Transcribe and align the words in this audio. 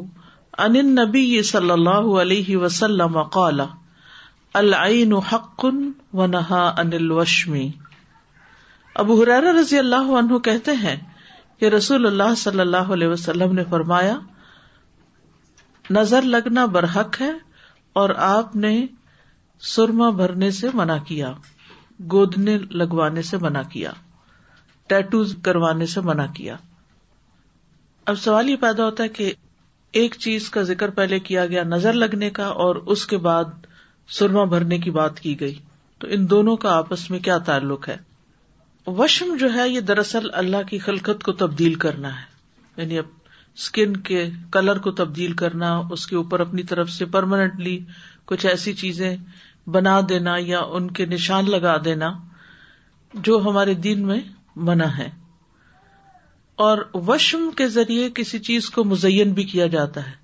ان 0.66 0.76
النبی 0.83 1.42
صلی 1.52 1.72
اللہ 1.72 2.11
علیہ 2.22 2.58
وسلم 2.64 3.22
قال 3.39 3.59
العین 4.64 5.14
حق 5.31 5.66
ونہا 6.22 6.66
الوشمی 6.86 7.70
ابو 9.00 9.16
حرار 9.22 9.44
رضی 9.55 9.78
اللہ 9.80 10.09
عنہ 10.19 10.38
کہتے 10.45 10.72
ہیں 10.83 10.95
کہ 11.59 11.66
رسول 11.73 12.05
اللہ 12.05 12.33
صلی 12.38 12.59
اللہ 12.59 12.89
علیہ 12.95 13.08
وسلم 13.08 13.53
نے 13.55 13.64
فرمایا 13.69 14.16
نظر 15.97 16.22
لگنا 16.33 16.66
برحق 16.73 17.20
ہے 17.22 17.30
اور 18.02 18.09
آپ 18.30 18.55
نے 18.66 18.72
سرما 19.76 20.10
بھرنے 20.17 20.49
سے 20.58 20.70
منع 20.80 20.98
کیا 21.08 21.32
گودنے 22.11 22.58
لگوانے 22.82 23.21
سے 23.30 23.37
منع 23.45 23.61
کیا 23.71 23.92
ٹیٹو 24.92 25.23
کروانے 25.43 25.86
سے 25.93 26.02
منع 26.11 26.26
کیا 26.39 26.55
اب 28.11 28.17
سوال 28.26 28.49
یہ 28.49 28.55
پیدا 28.66 28.86
ہوتا 28.86 29.04
ہے 29.04 29.10
کہ 29.20 29.31
ایک 30.02 30.16
چیز 30.27 30.49
کا 30.58 30.61
ذکر 30.73 30.89
پہلے 30.99 31.20
کیا 31.31 31.45
گیا 31.54 31.64
نظر 31.76 31.93
لگنے 32.04 32.30
کا 32.42 32.48
اور 32.67 32.76
اس 32.95 33.05
کے 33.14 33.17
بعد 33.31 33.55
سرما 34.20 34.43
بھرنے 34.58 34.77
کی 34.87 34.92
بات 35.02 35.20
کی 35.20 35.39
گئی 35.39 35.55
تو 35.99 36.08
ان 36.17 36.30
دونوں 36.30 36.55
کا 36.66 36.77
آپس 36.77 37.10
میں 37.11 37.20
کیا 37.30 37.37
تعلق 37.52 37.89
ہے 37.89 37.98
وشم 38.98 39.36
جو 39.39 39.52
ہے 39.54 39.67
یہ 39.70 39.80
دراصل 39.89 40.27
اللہ 40.42 40.61
کی 40.70 40.77
خلقت 40.86 41.23
کو 41.23 41.32
تبدیل 41.42 41.73
کرنا 41.83 42.14
ہے 42.20 42.82
یعنی 42.82 42.98
اب 43.00 43.08
اسکن 43.61 43.95
کے 44.10 44.23
کلر 44.52 44.80
کو 44.86 44.92
تبدیل 45.00 45.33
کرنا 45.42 45.72
اس 45.95 46.05
کے 46.08 46.16
اوپر 46.16 46.39
اپنی 46.39 46.64
طرف 46.72 46.89
سے 46.92 47.05
پرماننٹلی 47.16 47.78
کچھ 48.32 48.45
ایسی 48.45 48.73
چیزیں 48.82 49.16
بنا 49.76 49.99
دینا 50.10 50.36
یا 50.45 50.60
ان 50.80 50.89
کے 50.99 51.05
نشان 51.05 51.49
لگا 51.52 51.76
دینا 51.86 52.11
جو 53.28 53.38
ہمارے 53.45 53.73
دین 53.88 54.05
میں 54.08 54.20
منع 54.70 54.88
ہے 54.98 55.10
اور 56.67 56.78
وشم 57.08 57.49
کے 57.58 57.67
ذریعے 57.76 58.10
کسی 58.16 58.39
چیز 58.49 58.70
کو 58.78 58.83
مزین 58.94 59.32
بھی 59.33 59.44
کیا 59.54 59.67
جاتا 59.76 60.05
ہے 60.08 60.17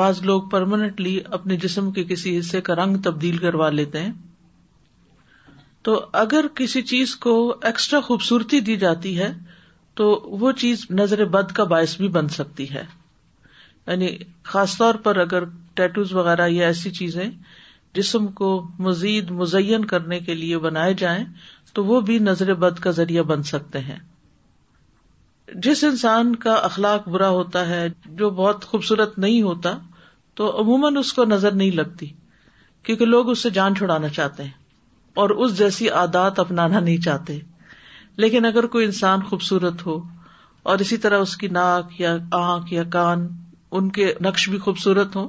بعض 0.00 0.22
لوگ 0.30 0.42
پرماننٹلی 0.52 1.18
اپنے 1.38 1.56
جسم 1.64 1.90
کے 1.98 2.04
کسی 2.14 2.38
حصے 2.38 2.60
کا 2.68 2.74
رنگ 2.84 2.96
تبدیل 3.04 3.36
کروا 3.38 3.68
لیتے 3.78 4.00
ہیں 4.02 4.12
تو 5.86 5.94
اگر 6.18 6.46
کسی 6.56 6.80
چیز 6.90 7.14
کو 7.24 7.32
ایکسٹرا 7.70 8.00
خوبصورتی 8.04 8.60
دی 8.68 8.76
جاتی 8.84 9.10
ہے 9.18 9.32
تو 10.00 10.06
وہ 10.42 10.52
چیز 10.60 10.84
نظر 11.00 11.24
بد 11.34 11.52
کا 11.56 11.64
باعث 11.72 11.96
بھی 12.00 12.08
بن 12.14 12.28
سکتی 12.36 12.68
ہے 12.74 12.82
یعنی 13.86 14.08
خاص 14.52 14.76
طور 14.78 14.94
پر 15.08 15.16
اگر 15.24 15.44
ٹیٹوز 15.80 16.12
وغیرہ 16.20 16.46
یا 16.48 16.66
ایسی 16.66 16.90
چیزیں 17.00 17.24
جسم 17.98 18.26
کو 18.40 18.48
مزید 18.86 19.30
مزین 19.42 19.84
کرنے 19.92 20.18
کے 20.28 20.34
لیے 20.34 20.58
بنائے 20.68 20.94
جائیں 21.04 21.24
تو 21.74 21.84
وہ 21.84 22.00
بھی 22.08 22.18
نظر 22.30 22.54
بد 22.64 22.78
کا 22.86 22.90
ذریعہ 23.02 23.22
بن 23.34 23.42
سکتے 23.52 23.80
ہیں 23.90 23.98
جس 25.66 25.84
انسان 25.84 26.34
کا 26.46 26.54
اخلاق 26.70 27.08
برا 27.16 27.28
ہوتا 27.38 27.66
ہے 27.68 27.86
جو 28.22 28.30
بہت 28.42 28.64
خوبصورت 28.72 29.18
نہیں 29.26 29.40
ہوتا 29.42 29.76
تو 30.38 30.50
عموماً 30.60 30.96
اس 30.96 31.12
کو 31.18 31.24
نظر 31.34 31.52
نہیں 31.62 31.70
لگتی 31.82 32.06
کیونکہ 32.86 33.04
لوگ 33.16 33.30
اس 33.30 33.42
سے 33.42 33.50
جان 33.60 33.74
چھڑانا 33.82 34.08
چاہتے 34.20 34.42
ہیں 34.44 34.62
اور 35.22 35.30
اس 35.44 35.56
جیسی 35.58 35.88
عادات 35.98 36.38
اپنانا 36.40 36.78
نہیں 36.80 36.96
چاہتے 37.02 37.38
لیکن 38.22 38.44
اگر 38.44 38.66
کوئی 38.74 38.84
انسان 38.84 39.22
خوبصورت 39.28 39.84
ہو 39.86 39.98
اور 40.72 40.78
اسی 40.84 40.96
طرح 41.04 41.18
اس 41.26 41.36
کی 41.36 41.48
ناک 41.56 42.00
یا 42.00 42.16
آنکھ 42.40 42.72
یا 42.74 42.82
کان 42.92 43.26
ان 43.78 43.90
کے 43.98 44.12
نقش 44.24 44.48
بھی 44.48 44.58
خوبصورت 44.66 45.16
ہوں 45.16 45.28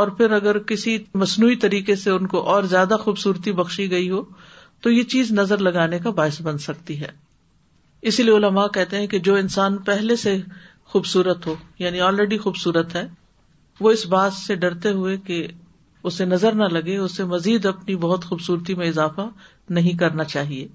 اور 0.00 0.08
پھر 0.16 0.30
اگر 0.32 0.58
کسی 0.70 0.96
مصنوعی 1.24 1.56
طریقے 1.64 1.94
سے 1.96 2.10
ان 2.10 2.26
کو 2.32 2.42
اور 2.54 2.64
زیادہ 2.74 2.94
خوبصورتی 3.00 3.52
بخشی 3.60 3.90
گئی 3.90 4.10
ہو 4.10 4.22
تو 4.82 4.90
یہ 4.90 5.02
چیز 5.12 5.30
نظر 5.32 5.58
لگانے 5.68 5.98
کا 5.98 6.10
باعث 6.18 6.40
بن 6.48 6.58
سکتی 6.66 7.00
ہے 7.00 7.08
اسی 8.10 8.22
لیے 8.22 8.36
علماء 8.36 8.66
کہتے 8.74 8.98
ہیں 9.00 9.06
کہ 9.12 9.18
جو 9.28 9.34
انسان 9.34 9.76
پہلے 9.86 10.16
سے 10.24 10.36
خوبصورت 10.92 11.46
ہو 11.46 11.54
یعنی 11.78 12.00
آلریڈی 12.08 12.38
خوبصورت 12.38 12.94
ہے 12.96 13.06
وہ 13.80 13.90
اس 13.90 14.06
بات 14.16 14.32
سے 14.32 14.54
ڈرتے 14.66 14.90
ہوئے 14.98 15.16
کہ 15.26 15.46
اسے 16.06 16.24
نظر 16.24 16.54
نہ 16.54 16.64
لگے 16.72 16.96
اسے 17.04 17.24
مزید 17.34 17.64
اپنی 17.66 17.94
بہت 18.02 18.24
خوبصورتی 18.24 18.74
میں 18.80 18.88
اضافہ 18.88 19.20
نہیں 19.78 19.96
کرنا 19.98 20.24
چاہیے 20.32 20.66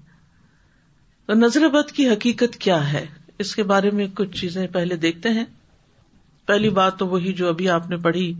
تو 1.26 1.34
نظر 1.34 1.68
بد 1.76 1.92
کی 1.98 2.08
حقیقت 2.08 2.56
کیا 2.64 2.76
ہے 2.92 3.04
اس 3.44 3.54
کے 3.56 3.62
بارے 3.70 3.90
میں 4.00 4.06
کچھ 4.16 4.36
چیزیں 4.40 4.66
پہلے 4.72 4.96
دیکھتے 5.04 5.28
ہیں 5.38 5.44
پہلی 6.52 6.70
بات 6.80 6.98
تو 6.98 7.06
وہی 7.12 7.32
جو 7.40 7.48
ابھی 7.48 7.68
آپ 7.78 7.88
نے 7.90 7.96
پڑھی 8.08 8.32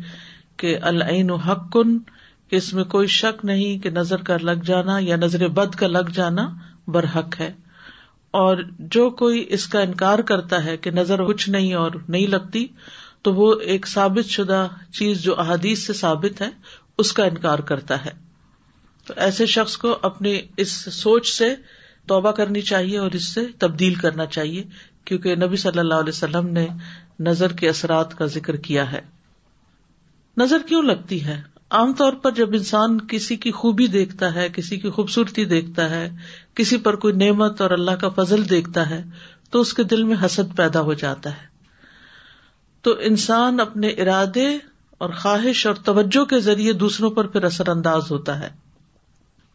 کہ 0.62 0.76
العین 0.90 1.30
حق 1.46 1.70
کن 1.72 1.96
اس 2.58 2.72
میں 2.74 2.84
کوئی 2.96 3.06
شک 3.18 3.44
نہیں 3.52 3.78
کہ 3.82 3.90
نظر 4.00 4.22
کا 4.30 4.36
لگ 4.50 4.68
جانا 4.72 4.98
یا 5.10 5.16
نظر 5.26 5.46
بد 5.60 5.74
کا 5.82 5.86
لگ 5.98 6.10
جانا 6.20 6.48
برحق 6.96 7.40
ہے 7.40 7.50
اور 8.42 8.56
جو 8.96 9.08
کوئی 9.22 9.44
اس 9.56 9.66
کا 9.74 9.80
انکار 9.90 10.18
کرتا 10.32 10.64
ہے 10.64 10.76
کہ 10.84 10.90
نظر 11.00 11.24
کچھ 11.28 11.48
نہیں 11.56 11.72
اور 11.84 11.96
نہیں 12.08 12.26
لگتی 12.36 12.66
تو 13.26 13.32
وہ 13.34 13.52
ایک 13.72 13.86
ثابت 13.86 14.28
شدہ 14.36 14.60
چیز 14.98 15.20
جو 15.24 15.38
احادیث 15.40 15.86
سے 15.86 15.92
ثابت 16.02 16.40
ہے 16.42 16.48
اس 16.98 17.12
کا 17.18 17.24
انکار 17.24 17.58
کرتا 17.68 18.04
ہے 18.04 18.10
تو 19.06 19.14
ایسے 19.26 19.46
شخص 19.56 19.76
کو 19.84 19.96
اپنی 20.08 20.38
اس 20.64 20.72
سوچ 20.94 21.28
سے 21.32 21.54
توبہ 22.08 22.30
کرنی 22.40 22.60
چاہیے 22.70 22.98
اور 22.98 23.10
اس 23.18 23.32
سے 23.34 23.40
تبدیل 23.60 23.94
کرنا 23.94 24.26
چاہیے 24.36 24.62
کیونکہ 25.06 25.34
نبی 25.44 25.56
صلی 25.64 25.78
اللہ 25.78 26.00
علیہ 26.04 26.14
وسلم 26.14 26.46
نے 26.58 26.66
نظر 27.28 27.52
کے 27.56 27.68
اثرات 27.68 28.14
کا 28.18 28.26
ذکر 28.36 28.56
کیا 28.66 28.90
ہے 28.92 29.00
نظر 30.40 30.62
کیوں 30.68 30.82
لگتی 30.82 31.24
ہے 31.24 31.40
عام 31.78 31.92
طور 31.98 32.12
پر 32.22 32.30
جب 32.38 32.54
انسان 32.54 32.98
کسی 33.08 33.36
کی 33.44 33.50
خوبی 33.58 33.86
دیکھتا 33.92 34.34
ہے 34.34 34.48
کسی 34.54 34.76
کی 34.80 34.90
خوبصورتی 34.96 35.44
دیکھتا 35.52 35.88
ہے 35.90 36.08
کسی 36.56 36.76
پر 36.86 36.96
کوئی 37.04 37.14
نعمت 37.24 37.60
اور 37.66 37.70
اللہ 37.76 37.96
کا 38.00 38.08
فضل 38.18 38.48
دیکھتا 38.50 38.88
ہے 38.90 39.02
تو 39.50 39.60
اس 39.60 39.72
کے 39.74 39.82
دل 39.92 40.02
میں 40.10 40.16
حسد 40.24 40.56
پیدا 40.56 40.80
ہو 40.88 40.92
جاتا 41.04 41.30
ہے 41.38 41.50
تو 42.86 42.94
انسان 43.08 43.60
اپنے 43.60 43.88
ارادے 44.04 44.48
اور 45.02 45.10
خواہش 45.20 45.66
اور 45.66 45.74
توجہ 45.84 46.24
کے 46.30 46.38
ذریعے 46.40 46.72
دوسروں 46.80 47.08
پر 47.14 47.26
پھر 47.30 47.44
اثر 47.44 47.68
انداز 47.68 48.10
ہوتا 48.10 48.38
ہے 48.40 48.48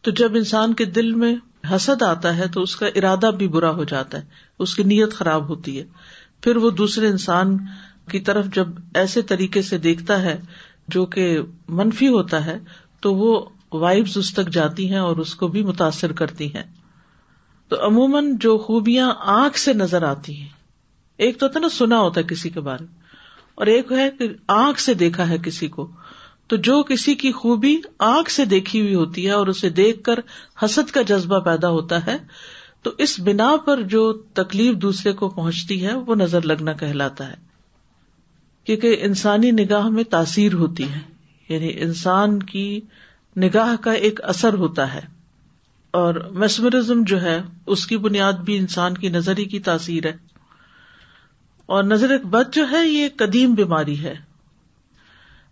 تو 0.03 0.11
جب 0.21 0.33
انسان 0.35 0.73
کے 0.81 0.85
دل 0.97 1.13
میں 1.21 1.33
حسد 1.75 2.01
آتا 2.07 2.35
ہے 2.37 2.47
تو 2.55 2.61
اس 2.67 2.75
کا 2.81 2.87
ارادہ 3.01 3.29
بھی 3.37 3.47
برا 3.53 3.69
ہو 3.77 3.83
جاتا 3.91 4.17
ہے 4.21 4.25
اس 4.65 4.73
کی 4.75 4.83
نیت 4.89 5.13
خراب 5.19 5.47
ہوتی 5.49 5.77
ہے 5.77 5.83
پھر 6.43 6.55
وہ 6.65 6.69
دوسرے 6.81 7.07
انسان 7.09 7.55
کی 8.11 8.19
طرف 8.29 8.47
جب 8.55 8.73
ایسے 9.03 9.21
طریقے 9.31 9.61
سے 9.69 9.77
دیکھتا 9.87 10.21
ہے 10.21 10.35
جو 10.95 11.05
کہ 11.15 11.25
منفی 11.81 12.07
ہوتا 12.17 12.45
ہے 12.45 12.57
تو 13.05 13.13
وہ 13.21 13.33
وائبز 13.85 14.17
اس 14.23 14.33
تک 14.39 14.49
جاتی 14.59 14.89
ہیں 14.91 14.99
اور 15.07 15.23
اس 15.25 15.33
کو 15.43 15.47
بھی 15.55 15.63
متاثر 15.71 16.11
کرتی 16.23 16.53
ہیں 16.55 16.63
تو 17.69 17.85
عموماً 17.87 18.35
جو 18.47 18.57
خوبیاں 18.67 19.11
آنکھ 19.37 19.59
سے 19.65 19.73
نظر 19.85 20.03
آتی 20.11 20.39
ہیں 20.41 20.49
ایک 21.25 21.39
تو 21.39 21.45
ہوتا 21.45 21.59
نا 21.59 21.69
سنا 21.81 21.99
ہوتا 21.99 22.21
ہے 22.21 22.25
کسی 22.35 22.49
کے 22.49 22.59
بارے 22.69 22.83
میں 22.83 22.96
اور 23.59 23.65
ایک 23.73 23.91
ہے 23.97 24.09
کہ 24.17 24.25
آنکھ 24.53 24.81
سے 24.81 24.93
دیکھا 24.93 25.27
ہے 25.29 25.37
کسی 25.43 25.67
کو 25.75 25.87
تو 26.51 26.55
جو 26.65 26.81
کسی 26.89 27.13
کی 27.21 27.31
خوبی 27.37 27.75
آنکھ 28.07 28.29
سے 28.31 28.43
دیکھی 28.51 28.81
ہوئی 28.81 28.93
ہوتی 28.95 29.25
ہے 29.27 29.31
اور 29.37 29.47
اسے 29.53 29.69
دیکھ 29.79 30.03
کر 30.03 30.19
حسد 30.63 30.91
کا 30.97 31.01
جذبہ 31.11 31.39
پیدا 31.47 31.69
ہوتا 31.77 32.05
ہے 32.07 32.15
تو 32.83 32.91
اس 33.05 33.19
بنا 33.25 33.49
پر 33.65 33.81
جو 33.95 34.01
تکلیف 34.39 34.75
دوسرے 34.83 35.11
کو 35.21 35.29
پہنچتی 35.39 35.83
ہے 35.85 35.93
وہ 36.09 36.15
نظر 36.19 36.45
لگنا 36.51 36.73
کہلاتا 36.83 37.27
ہے 37.31 37.35
کیونکہ 38.65 38.95
انسانی 39.05 39.51
نگاہ 39.63 39.87
میں 39.97 40.03
تاثیر 40.13 40.53
ہوتی 40.61 40.83
ہے 40.93 40.99
یعنی 41.49 41.71
انسان 41.83 42.41
کی 42.53 42.69
نگاہ 43.45 43.75
کا 43.83 43.91
ایک 44.07 44.23
اثر 44.35 44.53
ہوتا 44.65 44.93
ہے 44.93 45.01
اور 46.01 46.15
میسمرزم 46.43 47.03
جو 47.07 47.21
ہے 47.21 47.39
اس 47.75 47.87
کی 47.87 47.97
بنیاد 48.07 48.41
بھی 48.45 48.57
انسان 48.57 48.93
کی 49.03 49.09
نظر 49.19 49.37
ہی 49.37 49.45
کی 49.55 49.59
تاثیر 49.71 50.05
ہے 50.07 50.11
اور 51.75 51.83
نظر 51.83 52.17
بد 52.33 52.53
جو 52.55 52.63
ہے 52.71 52.85
یہ 52.87 53.07
قدیم 53.17 53.53
بیماری 53.53 53.97
ہے 54.03 54.13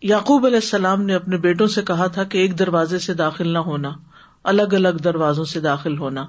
یعقوب 0.10 0.46
علیہ 0.46 0.60
السلام 0.64 1.02
نے 1.06 1.14
اپنے 1.16 1.38
بیٹوں 1.46 1.68
سے 1.74 1.82
کہا 1.88 2.08
تھا 2.18 2.24
کہ 2.34 2.38
ایک 2.38 2.58
دروازے 2.60 3.00
سے 3.06 3.14
داخل 3.22 3.48
نہ 3.54 3.58
ہونا 3.70 3.92
الگ 4.52 4.74
الگ 4.80 4.98
دروازوں 5.04 5.44
سے 5.54 5.60
داخل 5.60 5.98
ہونا 5.98 6.26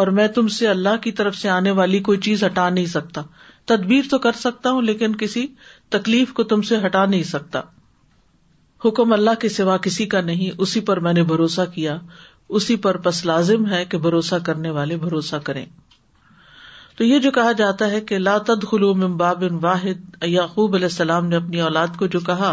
اور 0.00 0.06
میں 0.18 0.26
تم 0.36 0.48
سے 0.56 0.68
اللہ 0.68 0.96
کی 1.02 1.12
طرف 1.20 1.36
سے 1.36 1.48
آنے 1.50 1.70
والی 1.80 1.98
کوئی 2.08 2.18
چیز 2.26 2.44
ہٹا 2.44 2.68
نہیں 2.70 2.86
سکتا 2.94 3.22
تدبیر 3.72 4.08
تو 4.10 4.18
کر 4.26 4.32
سکتا 4.38 4.70
ہوں 4.70 4.82
لیکن 4.82 5.16
کسی 5.16 5.46
تکلیف 5.96 6.32
کو 6.32 6.42
تم 6.52 6.62
سے 6.70 6.78
ہٹا 6.86 7.04
نہیں 7.06 7.22
سکتا 7.32 7.60
حکم 8.84 9.12
اللہ 9.12 9.40
کے 9.40 9.48
سوا 9.48 9.76
کسی 9.84 10.06
کا 10.14 10.20
نہیں 10.30 10.60
اسی 10.62 10.80
پر 10.90 11.00
میں 11.06 11.12
نے 11.12 11.22
بھروسہ 11.32 11.60
کیا 11.74 11.96
اسی 12.58 12.76
پر 12.86 12.96
پس 13.06 13.24
لازم 13.26 13.68
ہے 13.72 13.84
کہ 13.92 13.98
بھروسہ 14.08 14.34
کرنے 14.44 14.70
والے 14.80 14.96
بھروسہ 15.06 15.36
کریں 15.44 15.64
تو 16.96 17.04
یہ 17.04 17.18
جو 17.18 17.30
کہا 17.36 17.52
جاتا 17.58 17.90
ہے 17.90 18.00
کہ 18.08 18.18
لاتد 18.18 18.48
لاتدخلو 18.48 18.92
باب 19.22 19.42
واحد 19.62 20.24
یعقوب 20.26 20.74
علیہ 20.74 20.84
السلام 20.86 21.26
نے 21.28 21.36
اپنی 21.36 21.60
اولاد 21.60 21.96
کو 21.98 22.06
جو 22.12 22.20
کہا 22.26 22.50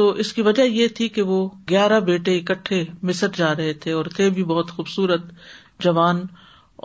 تو 0.00 0.08
اس 0.22 0.32
کی 0.32 0.42
وجہ 0.42 0.62
یہ 0.62 0.88
تھی 0.96 1.08
کہ 1.16 1.22
وہ 1.30 1.38
گیارہ 1.70 1.98
بیٹے 2.06 2.36
اکٹھے 2.38 2.82
مصر 3.10 3.28
جا 3.36 3.54
رہے 3.56 3.72
تھے 3.82 3.92
اور 3.98 4.04
تھے 4.16 4.28
بھی 4.38 4.44
بہت 4.52 4.70
خوبصورت 4.76 5.24
جوان 5.86 6.24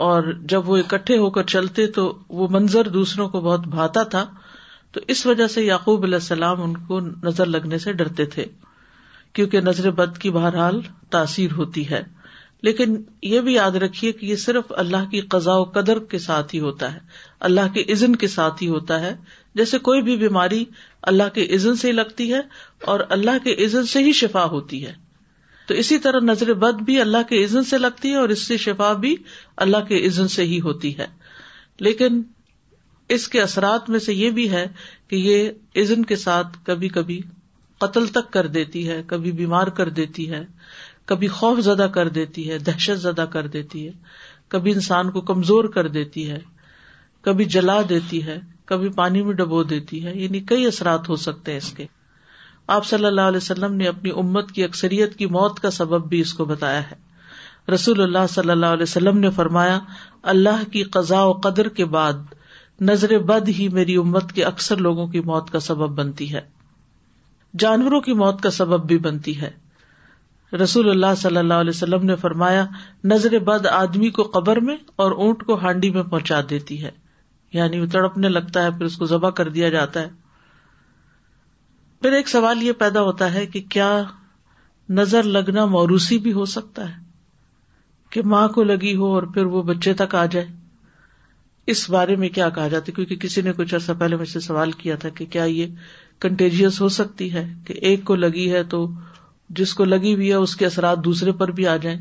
اور 0.08 0.32
جب 0.54 0.70
وہ 0.70 0.78
اکٹھے 0.78 1.18
ہو 1.18 1.30
کر 1.38 1.44
چلتے 1.54 1.86
تو 2.00 2.12
وہ 2.40 2.48
منظر 2.60 2.88
دوسروں 2.98 3.30
کو 3.30 3.42
بہت 3.48 3.68
بھاتا 3.78 4.04
تھا 4.16 4.26
تو 4.94 5.02
اس 5.14 5.26
وجہ 5.26 5.48
سے 5.56 5.64
یعقوب 5.64 6.04
علیہ 6.04 6.22
السلام 6.24 6.62
ان 6.64 6.76
کو 6.88 7.00
نظر 7.24 7.46
لگنے 7.56 7.78
سے 7.86 7.94
ڈرتے 8.02 8.26
تھے 8.36 8.46
کیونکہ 9.38 9.62
نظر 9.62 9.90
بد 10.02 10.18
کی 10.22 10.30
بہرحال 10.40 10.80
تاثیر 11.16 11.52
ہوتی 11.58 11.90
ہے 11.90 12.04
لیکن 12.64 12.96
یہ 13.22 13.42
بھی 13.48 13.54
یاد 13.54 13.76
رکھیے 13.82 14.12
کہ 14.20 14.26
یہ 14.26 14.36
صرف 14.44 14.72
اللہ 14.84 15.10
کی 15.10 15.20
قزاء 15.34 15.56
و 15.58 15.64
قدر 15.74 16.00
کے 16.14 16.20
ساتھ 16.20 16.54
ہی 16.56 16.60
ہوتا 16.60 16.94
ہے 16.94 17.00
اللہ 17.50 17.74
کے 17.74 17.84
عزن 17.94 18.16
کے 18.24 18.28
ساتھ 18.28 18.64
ہی 18.64 18.68
ہوتا 18.68 19.00
ہے 19.02 19.16
جیسے 19.56 19.80
کوئی 19.90 20.02
بھی 20.08 20.16
بیماری 20.18 20.64
اللہ 21.12 21.30
کے 21.34 21.44
عزن 21.56 21.76
سے 21.84 21.92
لگتی 21.92 22.32
ہے 22.34 22.40
اور 22.94 23.00
اللہ 23.18 23.38
کے 23.44 23.54
عزن 23.66 23.86
سے 23.92 24.04
ہی 24.04 24.12
شفا 24.22 24.44
ہوتی 24.56 24.86
ہے 24.86 24.94
تو 25.68 25.74
اسی 25.84 25.98
طرح 26.00 26.20
نظر 26.24 26.54
بد 26.64 26.82
بھی 26.86 27.00
اللہ 27.02 27.24
کے 27.30 27.44
عزن 27.44 27.64
سے 27.70 27.78
لگتی 27.78 28.10
ہے 28.12 28.16
اور 28.18 28.30
اس 28.36 28.48
سے 28.48 28.58
شفا 28.66 28.92
بھی 29.06 29.16
اللہ 29.66 29.86
کے 29.88 30.06
عزن 30.08 30.28
سے 30.36 30.44
ہی 30.52 30.60
ہوتی 30.66 30.98
ہے 30.98 31.08
لیکن 31.88 32.22
اس 33.16 33.28
کے 33.34 33.42
اثرات 33.42 33.90
میں 33.90 34.00
سے 34.06 34.14
یہ 34.14 34.30
بھی 34.38 34.50
ہے 34.52 34.66
کہ 35.10 35.16
یہ 35.16 35.82
عزن 35.82 36.06
کے 36.06 36.16
ساتھ 36.26 36.58
کبھی 36.66 36.90
کبھی 37.00 37.22
قتل 37.82 38.08
تک 38.14 38.32
کر 38.34 38.48
دیتی 38.58 38.88
ہے 38.88 39.02
کبھی 39.08 39.32
بیمار 39.42 39.68
کر 39.80 39.90
دیتی 40.00 40.30
ہے 40.32 40.44
کبھی 41.08 41.28
خوف 41.36 41.60
زدہ 41.64 41.86
کر 41.94 42.08
دیتی 42.16 42.50
ہے 42.50 42.58
دہشت 42.70 43.00
زدہ 43.02 43.26
کر 43.32 43.48
دیتی 43.52 43.86
ہے 43.88 43.92
کبھی 44.54 44.72
انسان 44.72 45.10
کو 45.12 45.22
کمزور 45.30 45.64
کر 45.76 45.88
دیتی 45.98 46.30
ہے 46.30 46.40
کبھی 47.26 47.46
جلا 47.54 47.76
دیتی 47.90 48.26
ہے 48.26 48.38
کبھی 48.72 48.90
پانی 48.98 49.22
میں 49.24 49.34
ڈبو 49.34 49.62
دیتی 49.70 50.04
ہے 50.06 50.14
یعنی 50.16 50.40
کئی 50.50 50.66
اثرات 50.66 51.08
ہو 51.10 51.16
سکتے 51.26 51.52
ہیں 51.52 51.58
اس 51.58 51.72
کے 51.78 51.86
آپ 52.76 52.86
صلی 52.86 53.06
اللہ 53.06 53.28
علیہ 53.32 53.38
وسلم 53.44 53.76
نے 53.82 53.88
اپنی 53.88 54.12
امت 54.24 54.52
کی 54.56 54.64
اکثریت 54.64 55.16
کی 55.20 55.26
موت 55.36 55.60
کا 55.60 55.72
سبب 55.72 56.08
بھی 56.10 56.20
اس 56.22 56.34
کو 56.40 56.46
بتایا 56.46 56.82
ہے 56.90 57.06
رسول 57.74 58.02
اللہ 58.02 58.28
صلی 58.34 58.50
اللہ 58.52 58.74
علیہ 58.76 58.84
وسلم 58.90 59.18
نے 59.20 59.30
فرمایا 59.36 59.80
اللہ 60.34 60.64
کی 60.72 60.84
قضاء 60.98 61.24
و 61.28 61.32
قدر 61.44 61.70
کے 61.80 61.86
بعد 61.96 62.20
نظر 62.90 63.18
بد 63.32 63.48
ہی 63.60 63.68
میری 63.78 63.96
امت 64.04 64.32
کے 64.34 64.44
اکثر 64.46 64.78
لوگوں 64.88 65.08
کی 65.16 65.20
موت 65.32 65.50
کا 65.52 65.60
سبب 65.70 65.98
بنتی 66.02 66.32
ہے 66.34 66.42
جانوروں 67.60 68.02
کی 68.10 68.14
موت 68.24 68.42
کا 68.42 68.50
سبب 68.62 68.86
بھی 68.88 68.98
بنتی 69.10 69.40
ہے 69.42 69.50
رسول 70.56 70.90
اللہ 70.90 71.16
صلی 71.18 71.38
اللہ 71.38 71.54
علیہ 71.64 71.70
وسلم 71.70 72.06
نے 72.06 72.16
فرمایا 72.16 72.66
نظر 73.12 73.38
بد 73.48 73.66
آدمی 73.72 74.10
کو 74.18 74.24
قبر 74.34 74.60
میں 74.68 74.76
اور 75.06 75.12
اونٹ 75.24 75.44
کو 75.46 75.56
ہانڈی 75.60 75.90
میں 75.92 76.04
پہنچا 76.04 76.40
دیتی 76.50 76.84
ہے 76.84 76.92
یعنی 77.54 77.80
وہ 77.80 77.86
تڑپنے 77.92 78.30
لگتا 78.30 78.64
ہے 78.64 78.72
پھر 78.78 78.86
اس 78.86 78.96
کو 78.98 79.06
ذبح 79.06 79.30
کر 79.40 79.50
دیا 79.58 79.70
جاتا 79.70 80.02
ہے 80.02 80.08
پھر 82.02 82.12
ایک 82.14 82.28
سوال 82.30 82.64
یہ 82.64 82.72
پیدا 82.80 83.02
ہوتا 83.02 83.34
ہے 83.34 83.46
کہ 83.48 83.62
کیا 83.76 83.90
نظر 85.00 85.24
لگنا 85.38 85.66
موروسی 85.76 86.18
بھی 86.26 86.34
ہو 86.34 86.46
سکتا 86.56 86.90
ہے 86.90 86.96
کہ 88.12 88.22
ماں 88.34 88.48
کو 88.56 88.64
لگی 88.64 88.96
ہو 88.96 89.14
اور 89.14 89.24
پھر 89.34 89.46
وہ 89.56 89.64
بچے 89.74 89.94
تک 90.02 90.16
آ 90.16 90.26
جائے 90.36 90.46
اس 91.72 91.90
بارے 91.90 92.16
میں 92.16 92.30
کیا 92.36 92.50
کہا 92.56 92.68
جاتا 92.68 92.88
ہے 92.88 92.94
کیونکہ 92.96 93.16
کسی 93.28 93.42
نے 93.42 93.52
کچھ 93.56 93.74
عرصہ 93.76 93.92
پہلے 94.00 94.16
مجھ 94.18 94.30
سے 94.30 94.40
سوال 94.40 94.72
کیا 94.84 94.96
تھا 95.00 95.10
کہ 95.18 95.26
کیا 95.36 95.44
یہ 95.46 95.68
کنٹیجیس 96.22 96.80
ہو 96.82 96.88
سکتی 97.00 97.32
ہے 97.34 97.48
کہ 97.66 97.74
ایک 97.90 98.04
کو 98.06 98.16
لگی 98.16 98.52
ہے 98.54 98.64
تو 98.76 98.88
جس 99.56 99.74
کو 99.74 99.86
لگی 99.86 100.14
ہوئی 100.14 100.30
ہے 100.30 100.36
اس 100.36 100.56
کے 100.56 100.66
اثرات 100.66 101.04
دوسرے 101.06 101.32
پر 101.42 101.52
بھی 101.60 101.68
آ 101.68 101.76
جائیں 101.84 101.98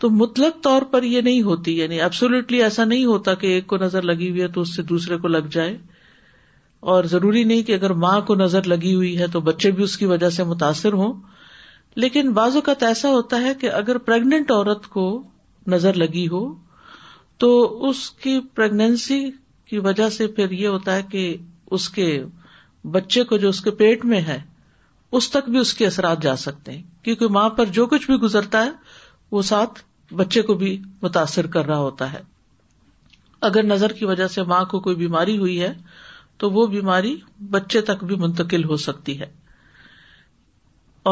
تو 0.00 0.10
مطلق 0.10 0.62
طور 0.64 0.82
پر 0.90 1.02
یہ 1.02 1.20
نہیں 1.20 1.42
ہوتی 1.42 1.76
یعنی 1.78 2.00
ایبسولوٹلی 2.00 2.62
ایسا 2.62 2.84
نہیں 2.84 3.04
ہوتا 3.04 3.34
کہ 3.40 3.46
ایک 3.54 3.66
کو 3.66 3.76
نظر 3.76 4.02
لگی 4.02 4.30
ہوئی 4.30 4.42
ہے 4.42 4.48
تو 4.54 4.60
اس 4.60 4.74
سے 4.76 4.82
دوسرے 4.92 5.16
کو 5.18 5.28
لگ 5.28 5.46
جائے 5.52 5.76
اور 6.92 7.04
ضروری 7.10 7.42
نہیں 7.44 7.62
کہ 7.66 7.74
اگر 7.74 7.92
ماں 8.04 8.20
کو 8.26 8.34
نظر 8.34 8.66
لگی 8.72 8.94
ہوئی 8.94 9.18
ہے 9.18 9.26
تو 9.32 9.40
بچے 9.48 9.70
بھی 9.78 9.82
اس 9.84 9.96
کی 9.98 10.06
وجہ 10.06 10.28
سے 10.30 10.44
متاثر 10.52 10.92
ہوں 11.02 11.12
لیکن 12.02 12.32
بعض 12.32 12.56
اوقات 12.56 12.82
ایسا 12.82 13.08
ہوتا 13.10 13.40
ہے 13.42 13.54
کہ 13.60 13.70
اگر 13.70 13.98
پیگنٹ 14.10 14.50
عورت 14.50 14.86
کو 14.88 15.06
نظر 15.72 15.94
لگی 16.02 16.26
ہو 16.32 16.42
تو 17.42 17.50
اس 17.88 18.10
کی 18.22 18.38
پرگنسی 18.54 19.20
کی 19.70 19.78
وجہ 19.88 20.08
سے 20.10 20.26
پھر 20.36 20.50
یہ 20.50 20.66
ہوتا 20.68 20.94
ہے 20.96 21.02
کہ 21.10 21.36
اس 21.76 21.88
کے 21.98 22.06
بچے 22.92 23.24
کو 23.32 23.36
جو 23.36 23.48
اس 23.48 23.60
کے 23.60 23.70
پیٹ 23.82 24.04
میں 24.12 24.20
ہے 24.28 24.38
اس 25.16 25.28
تک 25.30 25.48
بھی 25.48 25.58
اس 25.58 25.72
کے 25.74 25.86
اثرات 25.86 26.22
جا 26.22 26.34
سکتے 26.36 26.72
ہیں 26.72 26.82
کیونکہ 27.04 27.28
ماں 27.36 27.48
پر 27.58 27.66
جو 27.76 27.86
کچھ 27.92 28.06
بھی 28.06 28.16
گزرتا 28.22 28.64
ہے 28.64 28.70
وہ 29.32 29.42
ساتھ 29.52 29.80
بچے 30.18 30.42
کو 30.48 30.54
بھی 30.62 30.76
متاثر 31.02 31.46
کر 31.54 31.66
رہا 31.66 31.78
ہوتا 31.78 32.12
ہے 32.12 32.20
اگر 33.48 33.62
نظر 33.62 33.92
کی 34.00 34.04
وجہ 34.04 34.26
سے 34.34 34.42
ماں 34.52 34.64
کو 34.70 34.80
کوئی 34.80 34.96
بیماری 34.96 35.36
ہوئی 35.38 35.60
ہے 35.62 35.72
تو 36.42 36.50
وہ 36.50 36.66
بیماری 36.74 37.16
بچے 37.50 37.80
تک 37.90 38.04
بھی 38.10 38.16
منتقل 38.24 38.64
ہو 38.70 38.76
سکتی 38.86 39.18
ہے 39.20 39.26